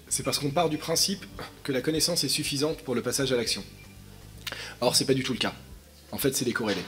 [0.08, 1.24] c'est parce qu'on part du principe
[1.62, 3.64] que la connaissance est suffisante pour le passage à l'action.
[4.80, 5.54] Or, c'est pas du tout le cas.
[6.12, 6.82] En fait, c'est décorrélé.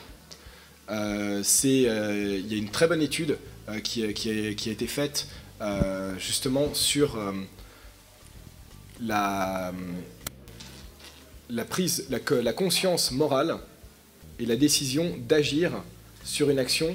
[0.90, 4.08] Euh, euh, il y a une très bonne étude euh, qui, a,
[4.70, 5.26] été faite
[6.18, 7.18] justement sur
[9.00, 9.72] la,
[11.50, 13.56] la, prise, la, conscience morale
[14.38, 15.72] et la décision d'agir
[16.24, 16.94] sur une action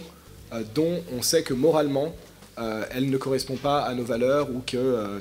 [0.76, 2.14] dont on sait que moralement
[2.62, 5.20] euh, elle ne correspond pas à nos valeurs ou euh,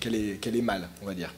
[0.00, 1.32] qu'elle est, est, mal, on va dire.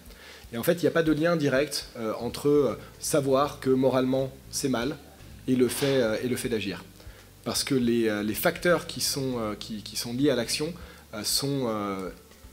[0.53, 4.33] Et en fait, il n'y a pas de lien direct euh, entre savoir que moralement
[4.51, 4.97] c'est mal
[5.47, 6.83] et le fait, fait d'agir.
[7.45, 10.73] Parce que les, facteurs qui sont, qui, sont liés à l'action
[11.23, 11.69] sont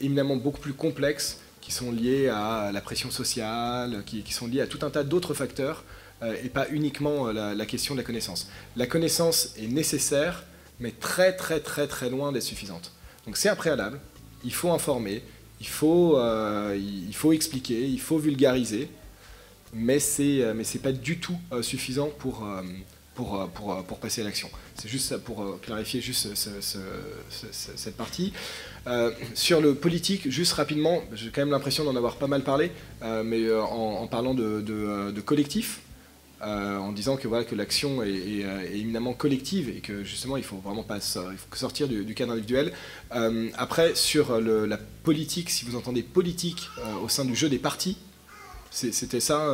[0.02, 4.68] éminemment beaucoup plus complexes, qui sont liés à la pression sociale, qui, sont liés à
[4.68, 5.86] tout un tas d'autres facteurs,
[6.22, 8.49] et pas uniquement la question de la connaissance.
[8.76, 10.43] La connaissance est nécessaire,
[10.80, 12.91] mais très très très très loin d'être suffisante.
[13.26, 13.99] Donc c'est un préalable,
[14.43, 15.23] il faut informer,
[15.60, 18.89] il faut, euh, il faut expliquer, il faut vulgariser,
[19.73, 22.48] mais c'est euh, mais c'est pas du tout euh, suffisant pour,
[23.14, 24.49] pour, pour, pour passer à l'action.
[24.76, 26.30] C'est juste pour clarifier juste
[27.30, 28.34] cette partie.
[29.35, 32.72] sur le politique, juste rapidement, j'ai quand même l'impression d'en avoir pas mal parlé,
[33.23, 35.81] mais en, parlant de, de collectif,
[36.43, 40.43] euh, en disant que, voilà, que l'action est, euh, éminemment collective et que justement il
[40.43, 42.73] faut vraiment pas sortir du, cadre individuel.
[43.13, 46.69] Euh, après, sur la politique, si vous entendez politique
[47.03, 47.97] au sein du jeu des partis,
[48.72, 49.53] C'était ça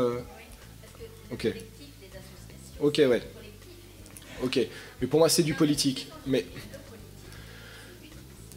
[1.31, 1.47] Ok.
[2.79, 3.21] Ok, ouais.
[4.43, 4.59] Ok.
[5.01, 6.07] Mais pour moi, c'est du politique.
[6.25, 6.45] Mais.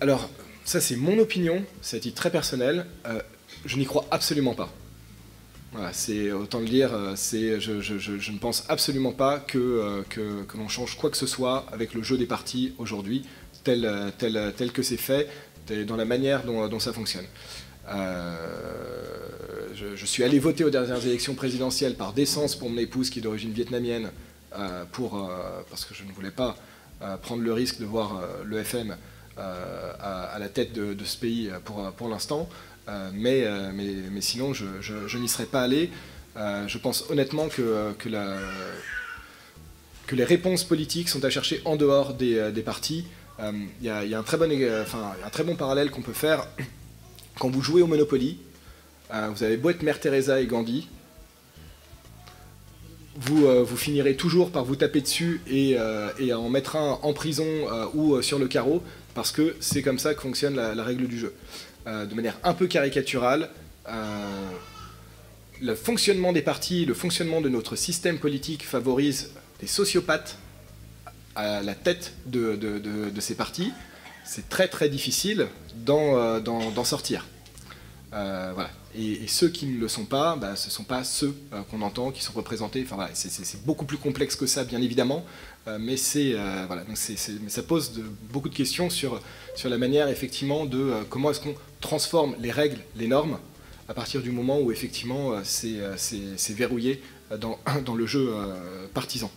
[0.01, 0.29] Alors,
[0.65, 2.87] ça, c'est mon opinion, c'est à titre très personnel.
[3.65, 4.73] je n'y crois absolument pas.
[5.73, 10.69] Voilà, c'est autant le dire, euh, je, ne pense absolument pas que, euh, que, l'on
[10.69, 13.25] change quoi que ce soit avec le jeu des partis aujourd'hui,
[13.63, 15.29] tel, tel que c'est fait,
[15.87, 17.27] dans la manière dont, ça fonctionne.
[17.89, 18.37] Euh,
[19.75, 23.23] je, suis allé voter aux dernières élections présidentielles par décence pour mon épouse qui est
[23.23, 24.11] d'origine vietnamienne,
[24.51, 26.57] parce que je ne voulais pas
[27.23, 28.97] prendre le risque de voir le FM
[29.37, 32.49] à, la tête de, ce pays pour l'instant.
[32.91, 35.91] Euh, euh, mais, mais, sinon, je, n'y serais pas allé.
[36.37, 38.09] Euh, je pense honnêtement que, que,
[40.15, 43.05] les réponses politiques sont à chercher en dehors des, des partis.
[43.41, 46.47] Il y, a un très bon, un très bon parallèle qu'on peut faire.
[47.39, 48.39] Quand vous jouez au Monopoly,
[49.11, 50.89] vous avez beau être Mère Teresa et Gandhi,
[53.17, 55.77] vous, vous, finirez toujours par vous taper dessus et,
[56.19, 57.47] et en mettre un en prison
[57.93, 58.83] ou sur le carreau,
[59.15, 61.35] parce que c'est comme ça que fonctionne la règle du jeu.
[61.87, 63.49] Euh, de manière un peu caricaturale,
[63.89, 64.51] euh,
[65.63, 69.31] le fonctionnement des partis, le fonctionnement de notre système politique favorise
[69.61, 70.37] des sociopathes
[71.35, 73.73] à la tête de, ces partis.
[74.25, 76.85] C'est très très difficile d'en
[78.13, 78.53] euh.
[78.97, 81.35] Et, ceux qui ne le sont pas, bah, ce ne sont pas ceux
[81.71, 82.85] qu'on entend, qui sont représentés.
[82.85, 85.25] Enfin, c'est beaucoup plus complexe que ça, bien évidemment.
[85.69, 86.67] Euh, mais, euh,
[87.49, 89.21] ça pose beaucoup de questions sur,
[89.65, 93.39] la manière effectivement de euh, comment est-ce qu'on transforme les règles, les normes,
[93.89, 95.79] à partir du moment où effectivement c'est,
[96.51, 97.03] verrouillé
[97.39, 98.33] dans, dans, le jeu
[98.95, 99.31] partisan.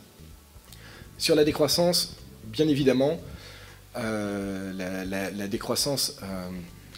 [1.18, 3.20] Sur la décroissance, bien évidemment,
[3.96, 6.18] la, la, décroissance,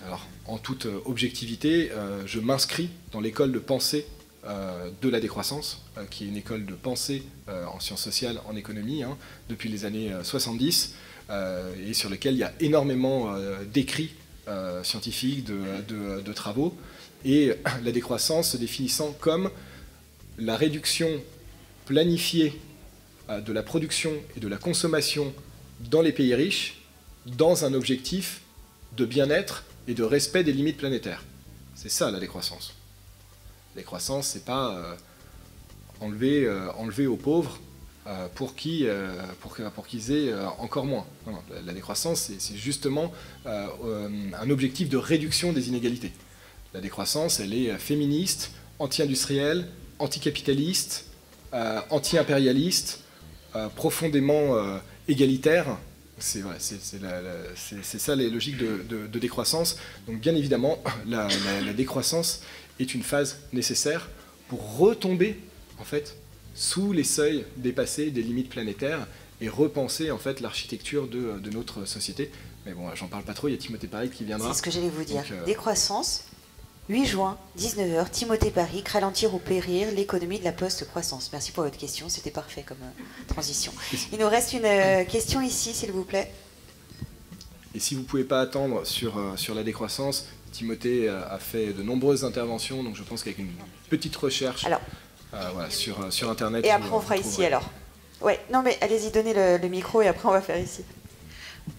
[0.06, 1.92] alors en toute objectivité,
[2.26, 4.06] je m'inscris dans l'école de pensée
[4.48, 8.40] euh, de la décroissance, euh, qui est une école de pensée euh, en sciences sociales,
[8.48, 9.18] en économie, hein,
[9.50, 10.94] depuis les années 70,
[11.88, 13.36] et sur lequel il y a énormément
[13.74, 14.14] d'écrits
[14.84, 16.78] scientifiques, de, travaux,
[17.24, 17.54] et
[17.84, 19.50] la décroissance se définissant comme
[20.38, 21.10] la réduction
[21.86, 22.62] planifiée
[23.28, 25.34] de la production et de la consommation
[25.90, 26.82] dans les pays riches
[27.26, 28.42] dans un objectif
[28.96, 31.24] de bien-être et de respect des limites planétaires.
[31.76, 32.74] C'est ça la décroissance.
[33.76, 34.96] La décroissance, c'est pas euh,
[36.00, 37.60] enlever, euh, enlever aux pauvres
[38.08, 38.90] euh, pour qu'ils
[39.42, 41.06] pour, pour aient encore moins.
[41.66, 43.12] la, décroissance, c'est justement
[43.46, 46.14] un objectif de réduction des inégalités.
[46.74, 49.68] La décroissance, elle est féministe, anti-industrielle,
[50.00, 51.06] anticapitaliste,
[51.90, 53.02] anti-impérialiste,
[53.76, 55.78] profondément égalitaire.
[56.26, 59.78] C'est ça les logiques de, de, décroissance.
[60.08, 61.28] Donc bien évidemment, la,
[61.66, 62.42] la décroissance
[62.80, 64.10] est une phase nécessaire
[64.48, 65.40] pour retomber
[65.80, 66.18] en fait
[66.54, 69.08] sous les seuils dépassés des limites planétaires
[69.42, 72.32] et repenser en fait l'architecture de, de, notre société.
[72.66, 74.52] Mais bon, j'en parle pas trop, il y a Timothée Paris qui viendra.
[74.52, 75.24] C'est ce que j'allais vous dire.
[75.32, 76.25] Euh, Décroissance,
[76.90, 81.30] 8 juin, 19h, Timothée Paris, ralentir ou périr l'économie de la post-croissance.
[81.32, 83.74] Merci pour votre question, c'était parfait comme euh, transition.
[84.12, 86.32] Il nous reste une euh, question ici, s'il vous plaît.
[87.74, 91.84] Et si vous ne pouvez pas attendre sur, sur la décroissance, Timothée a fait de
[91.84, 93.52] nombreuses interventions, donc je pense qu'avec une
[93.90, 94.66] petite recherche
[95.36, 96.66] euh, sur, euh, sur Internet.
[96.66, 97.64] Et après, on fera ici alors.
[98.22, 100.84] Ouais, non, mais allez-y, donnez le, micro et après, on va faire ici.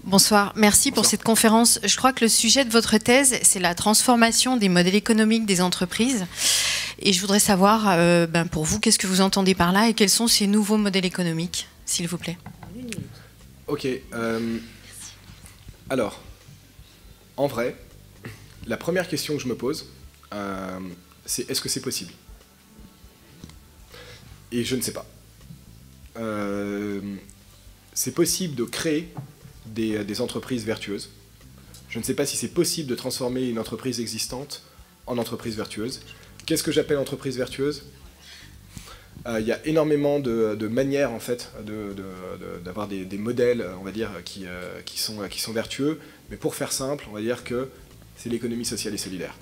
[0.05, 1.81] Bonsoir, merci pour cette conférence.
[1.85, 5.61] Je crois que le sujet de votre thèse, c'est la transformation des modèles économiques des
[5.61, 6.27] entreprises.
[6.99, 9.95] Et je voudrais savoir, euh, ben pour vous, qu'est-ce que vous entendez par là et
[9.95, 12.39] quels sont ces nouveaux modèles économiques, s'il vous plaît?
[13.69, 13.87] Ok.
[15.91, 16.21] alors,
[17.37, 17.77] en vrai,
[18.67, 19.87] la première question que je me pose,
[20.33, 20.79] euh,
[21.25, 22.13] c'est est-ce que c'est possible?
[24.53, 25.07] Et je ne sais pas.
[26.17, 27.17] Euh,
[27.93, 29.13] c'est possible de créer
[29.67, 31.11] des, entreprises vertueuses.
[31.89, 34.63] Je ne sais pas si c'est possible de transformer une entreprise existante
[35.07, 36.01] en entreprise vertueuse.
[36.45, 37.85] Qu'est-ce que j'appelle entreprise vertueuse?
[39.27, 41.51] Euh, il y a énormément de, manières en fait
[42.65, 44.47] d'avoir des, modèles, on va dire, qui,
[44.97, 46.01] sont, qui sont vertueux.
[46.31, 47.69] Mais pour faire simple, on va dire que
[48.17, 49.35] c'est l'économie sociale et solidaire.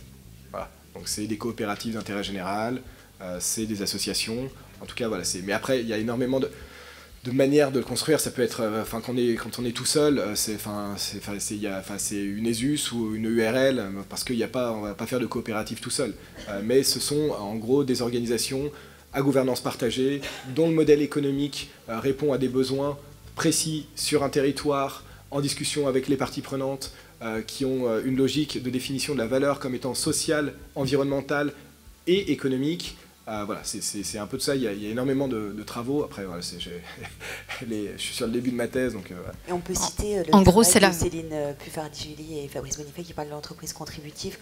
[0.94, 2.80] Donc c'est des coopératives d'intérêt général,
[3.20, 4.48] euh, c'est des associations.
[4.80, 5.24] En tout cas, voilà.
[5.42, 6.50] Mais après, il y a énormément de,
[7.30, 8.20] manières de le construire.
[8.20, 10.56] Ça peut être, euh, enfin, quand, on est, quand on est tout seul, euh, c'est,
[12.14, 15.26] une ESUS ou une URL, parce qu'il n'y a pas, on va pas faire de
[15.26, 16.14] coopérative tout seul.
[16.64, 18.70] mais ce sont en gros des organisations
[19.12, 20.20] à gouvernance partagée,
[20.54, 22.98] dont le modèle économique répond à des besoins
[23.36, 26.92] précis sur un territoire, en discussion avec les parties prenantes,
[27.22, 31.52] euh, qui ont euh, une logique de définition de la valeur comme étant sociale, environnementale
[32.06, 32.98] et économique.
[33.26, 34.54] Voilà, c'est un peu de ça.
[34.54, 36.04] Il y a, énormément de, travaux.
[36.04, 36.70] Après, voilà, je,
[37.68, 39.12] je suis sur le début de ma thèse, donc.
[39.48, 40.92] Et on peut citer le en gros, c'est la...
[40.92, 44.38] Céline Puffardigili et Fabrice Bonifay qui parlent de l'entreprise contributive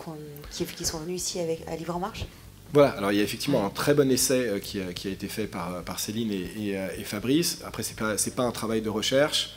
[0.51, 2.27] qui, qui, sont venus ici avec, à Livre en Marche.
[2.73, 5.47] Voilà, alors il y a effectivement un très bon essai euh, qui, a, été fait
[5.47, 7.61] par, euh, Céline euh, et, Fabrice.
[7.67, 9.57] Après, ce n'est pas, pas, un travail de recherche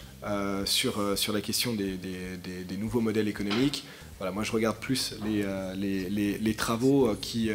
[0.66, 3.86] sur, sur la question des, nouveaux modèles économiques.
[4.18, 7.52] Voilà, moi, je regarde plus les, les, travaux qui...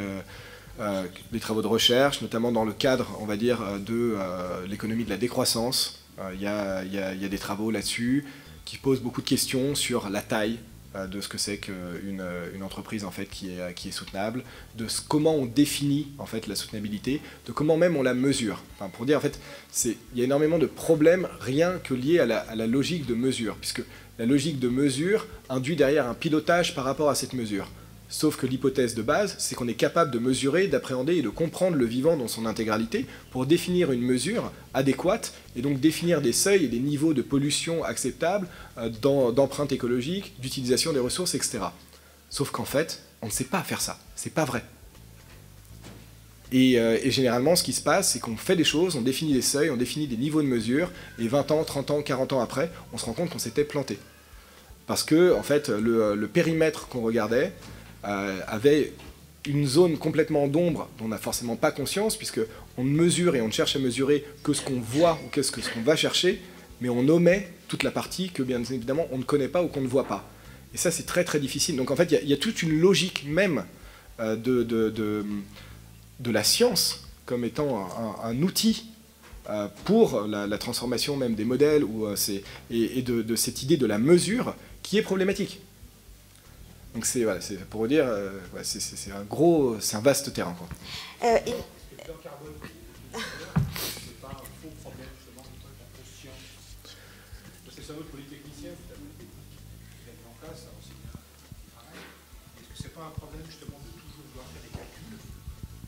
[1.32, 4.16] les travaux de recherche, notamment dans le cadre, on va dire, de
[4.68, 6.00] l'économie de la décroissance.
[6.34, 6.84] Il y, a,
[7.28, 8.24] des travaux là-dessus
[8.64, 10.58] qui posent beaucoup de questions sur la taille
[10.96, 12.22] euh, de ce que c'est qu'une
[12.54, 14.42] une entreprise en fait qui est, soutenable,
[14.76, 18.62] de comment on définit en fait la soutenabilité, de comment même on la mesure.
[18.74, 19.38] Enfin, pour dire en fait,
[19.86, 23.82] il y a énormément de problèmes rien que liés à la logique de mesure, puisque
[24.18, 27.68] la logique de mesure induit derrière un pilotage par rapport à cette mesure.
[28.10, 31.76] Sauf que l'hypothèse de base, c'est qu'on est capable de mesurer, d'appréhender et de comprendre
[31.76, 36.64] le vivant dans son intégralité pour définir une mesure adéquate et donc définir des seuils
[36.64, 41.60] et des niveaux de pollution acceptables, euh, d'empreinte écologique, d'utilisation des ressources, etc.
[42.30, 43.96] Sauf qu'en fait, on ne sait pas faire ça.
[44.16, 44.64] C'est pas vrai.
[46.50, 49.32] Et, euh, et, généralement, ce qui se passe, c'est qu'on fait des choses, on définit
[49.32, 52.40] des seuils, on définit des niveaux de mesure, et 20 ans, 30 ans, 40 ans
[52.40, 54.00] après, on se rend compte qu'on s'était planté.
[54.88, 57.52] Parce que, en fait, le, périmètre qu'on regardait,
[58.02, 58.92] avait
[59.46, 62.40] une zone complètement d'ombre dont on n'a forcément pas conscience, puisque
[62.76, 65.52] on ne mesure et on ne cherche à mesurer que ce qu'on voit ou qu'est-ce
[65.52, 66.40] qu'on va chercher,
[66.80, 69.80] mais on omet toute la partie que bien évidemment on ne connaît pas ou qu'on
[69.80, 70.28] ne voit pas.
[70.74, 71.76] Et ça c'est très très difficile.
[71.76, 73.64] Donc en fait il y, a toute une logique même
[74.18, 77.88] euh, de, de, la science comme étant
[78.22, 78.86] un, outil
[79.48, 83.98] euh, pour la, transformation même des modèles ou, et, et de, cette idée de la
[83.98, 85.60] mesure qui est problématique.
[86.94, 87.40] Donc c'est voilà,
[87.70, 90.54] pour vous dire, euh, ouais, c'est un gros, c'est un vaste terrain.
[90.58, 90.68] Quoi.
[91.22, 91.54] Euh, et...
[91.92, 91.96] c'est
[94.20, 95.58] pas un faux problème justement de
[95.96, 96.34] conscience.
[97.64, 100.90] Parce que c'est un autre polytechnicien qui a mis en place ça aussi.
[102.58, 105.18] Est-ce que c'est pas un problème justement de toujours vouloir faire des calculs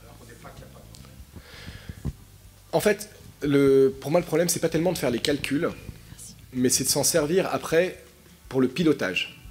[0.02, 2.12] alors qu'on n'est pas capable de faire
[2.70, 3.10] En fait,
[3.42, 5.68] le, pour moi le problème c'est pas tellement de faire les calculs,
[6.52, 8.04] mais c'est de s'en servir après
[8.48, 9.41] pour le pilotage.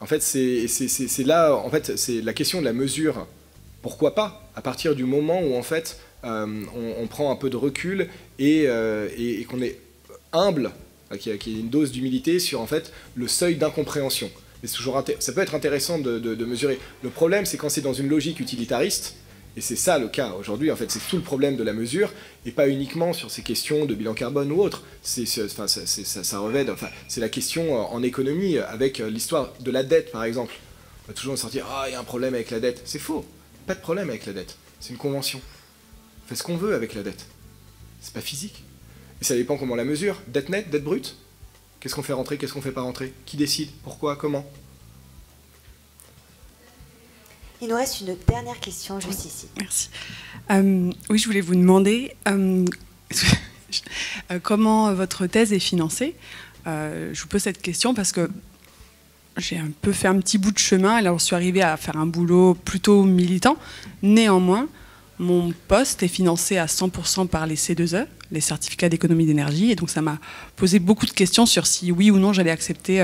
[0.00, 3.26] En fait, c'est là, en fait, c'est la question de la mesure.
[3.82, 4.50] Pourquoi pas?
[4.56, 6.62] À partir du moment où en fait, euh,
[6.98, 8.08] on, prend un peu de recul
[8.38, 9.08] et, euh,
[9.48, 9.78] qu'on est
[10.32, 10.70] humble,
[11.12, 14.30] euh, qu'il y, ait une dose d'humilité sur en fait le seuil d'incompréhension.
[14.64, 16.78] Ça peut être intéressant de mesurer.
[17.02, 19.16] Le problème, c'est quand c'est dans une logique utilitariste
[19.60, 22.10] et c'est ça le cas aujourd'hui, en fait, c'est tout le problème de la mesure,
[22.46, 24.84] et pas uniquement sur ces questions de bilan carbone ou autre.
[25.02, 25.26] C'est,
[27.18, 30.54] la question en économie, avec l'histoire de la dette, par exemple.
[31.04, 32.80] On va toujours sortir, ah, il y a un problème avec la dette.
[32.86, 33.22] C'est faux.
[33.66, 34.56] Pas de problème avec la dette.
[34.80, 35.42] C'est une convention.
[36.24, 37.26] On fait ce qu'on veut avec la dette.
[38.00, 38.64] C'est pas physique.
[39.20, 40.22] Et ça dépend comment on la mesure.
[40.28, 41.16] Dette nette, dette brute?
[41.80, 43.12] Qu'est-ce qu'on fait rentrer, qu'est-ce qu'on fait pas rentrer?
[43.26, 43.68] Qui décide?
[43.82, 44.16] Pourquoi?
[44.16, 44.50] Comment?
[47.62, 49.46] Il nous reste une dernière question juste ici.
[49.58, 49.90] Merci.
[50.50, 52.64] Euh, oui, je voulais vous demander euh,
[54.30, 56.14] euh, comment votre thèse est financée?
[56.66, 58.30] je vous pose cette question parce que
[59.38, 61.96] j'ai un peu fait un petit bout de chemin, alors je suis arrivée à faire
[61.96, 63.56] un boulot plutôt militant.
[64.02, 64.68] Néanmoins,
[65.18, 69.90] mon poste est financé à 100% par les C2E, les certificats d'économie d'énergie, et donc
[69.90, 70.18] ça m'a
[70.54, 73.00] posé beaucoup de questions sur si oui ou non j'allais accepter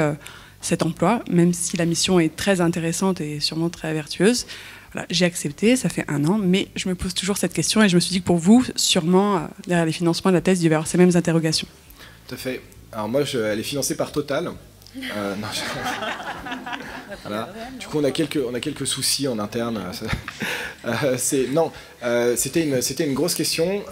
[0.67, 4.47] cet emploi, même si la mission est très intéressante et sûrement très vertueuse.
[5.11, 7.95] j'ai accepté, ça fait un an, mais je me pose toujours cette question et je
[7.95, 10.65] me suis dit que pour vous, sûrement, euh, derrière les financements de la thèse, il
[10.65, 11.69] y avoir ces mêmes interrogations.
[12.27, 12.61] Tout à fait.
[12.93, 14.51] Alors moi, je, elle est financée par Total.
[14.97, 15.35] Euh,
[17.79, 19.81] du coup, on a quelques, on a quelques soucis en interne.
[20.87, 21.71] Euh, c'est, non,
[22.35, 23.85] c'était une, c'était une grosse question.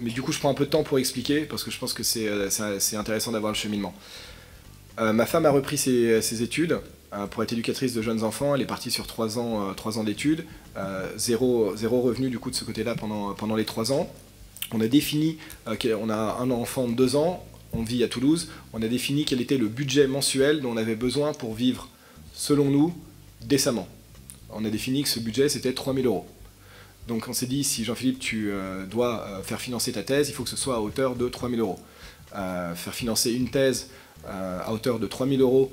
[0.00, 1.92] mais du coup, je prends un peu de temps pour expliquer parce que je pense
[1.92, 2.28] que c'est,
[2.80, 3.94] c'est intéressant d'avoir le cheminement.
[5.00, 6.78] Euh, ma femme a repris ses, études
[7.14, 8.54] euh, pour être éducatrice de jeunes enfants.
[8.54, 10.44] Elle est partie sur trois ans, euh, ans d'études,
[11.16, 14.10] zéro, revenu du coup de ce côté-là pendant, les trois ans.
[14.72, 18.82] On a défini qu'on a un enfant de deux ans, on vit à Toulouse, on
[18.82, 21.88] a défini quel était le budget mensuel dont on avait besoin pour vivre,
[22.32, 22.94] selon nous,
[23.42, 23.88] décemment.
[24.50, 26.26] On a défini que ce budget, c'était 3000 euros.
[27.08, 28.52] Donc on s'est dit, si Jean-Philippe, tu
[28.88, 31.80] dois faire financer ta thèse, il faut que ce soit à hauteur de 3000 euros.
[32.32, 33.88] faire financer une thèse
[34.28, 35.72] à hauteur de 3000 euros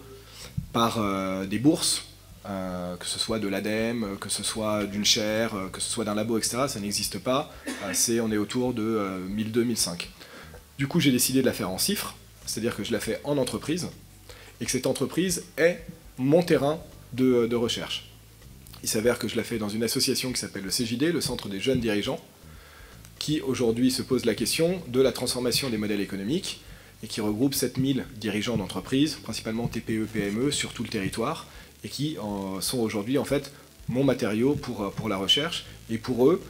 [0.74, 2.06] par euh, des bourses,
[2.46, 6.16] euh, que ce soit de l'ADEME, que ce soit d'une chaire, que ce soit d'un
[6.16, 6.66] labo, etc.
[6.68, 7.52] Ça n'existe pas.
[7.94, 10.08] c'est, on est autour de 1002-1005.
[10.78, 12.16] Du coup, j'ai décidé de la faire en chiffres,
[12.46, 13.90] c'est-à-dire que je la fais en entreprise,
[14.62, 15.84] et que cette entreprise est
[16.18, 16.80] mon terrain
[17.14, 18.10] de, recherche.
[18.84, 21.50] Il s'avère que je la fais dans une association qui s'appelle le CJD, le Centre
[21.50, 22.20] des jeunes dirigeants,
[23.20, 26.62] qui aujourd'hui se pose la question de la transformation des modèles économiques
[27.04, 31.48] et qui regroupe 7000 dirigeants d'entreprises, principalement TPE, PME, sur tout le territoire,
[31.84, 32.18] et qui
[32.60, 33.52] sont aujourd'hui en fait
[33.88, 35.66] mon matériau pour, pour la recherche.
[35.90, 36.42] Et pour eux,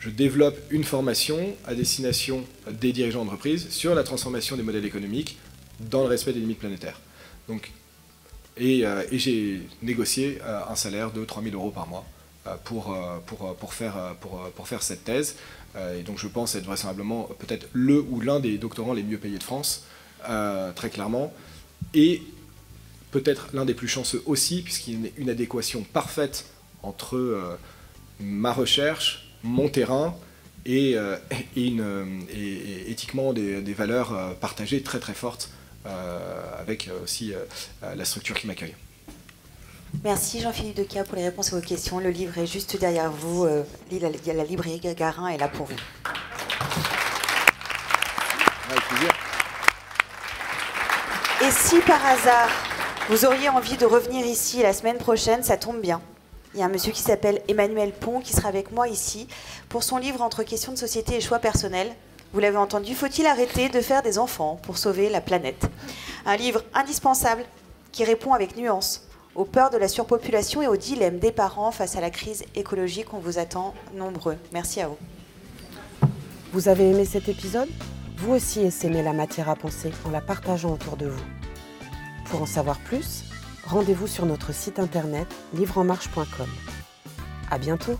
[0.00, 5.36] je développe une formation à destination des dirigeants d'entreprise sur la transformation des modèles économiques
[5.78, 7.00] dans le respect des limites planétaires.
[7.48, 7.70] Donc,
[8.56, 12.04] et, euh, j'ai négocié euh, un salaire de 3000 euros par mois
[12.46, 12.96] euh, pour,
[13.26, 15.36] pour, pour, faire, pour, pour faire cette thèse.
[15.76, 19.38] Et donc je pense être vraisemblablement peut-être le ou l'un des doctorants les mieux payés
[19.38, 19.84] de France,
[20.74, 21.32] très clairement.
[21.94, 22.22] Et
[23.12, 26.46] peut-être l'un des plus chanceux aussi, puisqu'il y a une adéquation parfaite
[26.82, 27.58] entre
[28.18, 30.16] ma recherche, mon terrain
[30.66, 30.96] et,
[32.88, 35.50] éthiquement des, valeurs partagées très très fortes
[35.86, 38.74] euh, avec euh, aussi euh, la structure qui m'accueille.
[40.04, 41.98] Merci Jean-Philippe Deca pour les réponses à vos questions.
[41.98, 43.46] Le livre est juste derrière vous.
[43.46, 45.76] la librairie Gagarin est là pour vous.
[51.42, 52.48] Et si par hasard
[53.10, 56.00] vous auriez envie de revenir ici la semaine prochaine, ça tombe bien.
[56.54, 59.28] Il y a un monsieur qui s'appelle Emmanuel Pont qui sera avec moi ici
[59.68, 61.92] pour son livre Entre questions de société et choix personnels.
[62.32, 65.66] Vous l'avez entendu, faut-il arrêter de faire des enfants pour sauver la planète?
[66.24, 67.44] Un livre indispensable
[67.92, 69.09] qui répond avec nuance
[69.40, 73.14] aux peurs de la surpopulation et aux dilemmes des parents face à la crise écologique.
[73.14, 74.36] On vous attend nombreux.
[74.52, 74.98] Merci à vous.
[76.52, 77.68] Vous avez aimé cet épisode?
[78.18, 81.24] Vous aussi essaimez la matière à penser en la partageant autour de vous.
[82.26, 83.24] Pour en savoir plus,
[83.64, 86.48] rendez-vous sur notre site internet livreenmarche.com.
[87.50, 87.94] À bientôt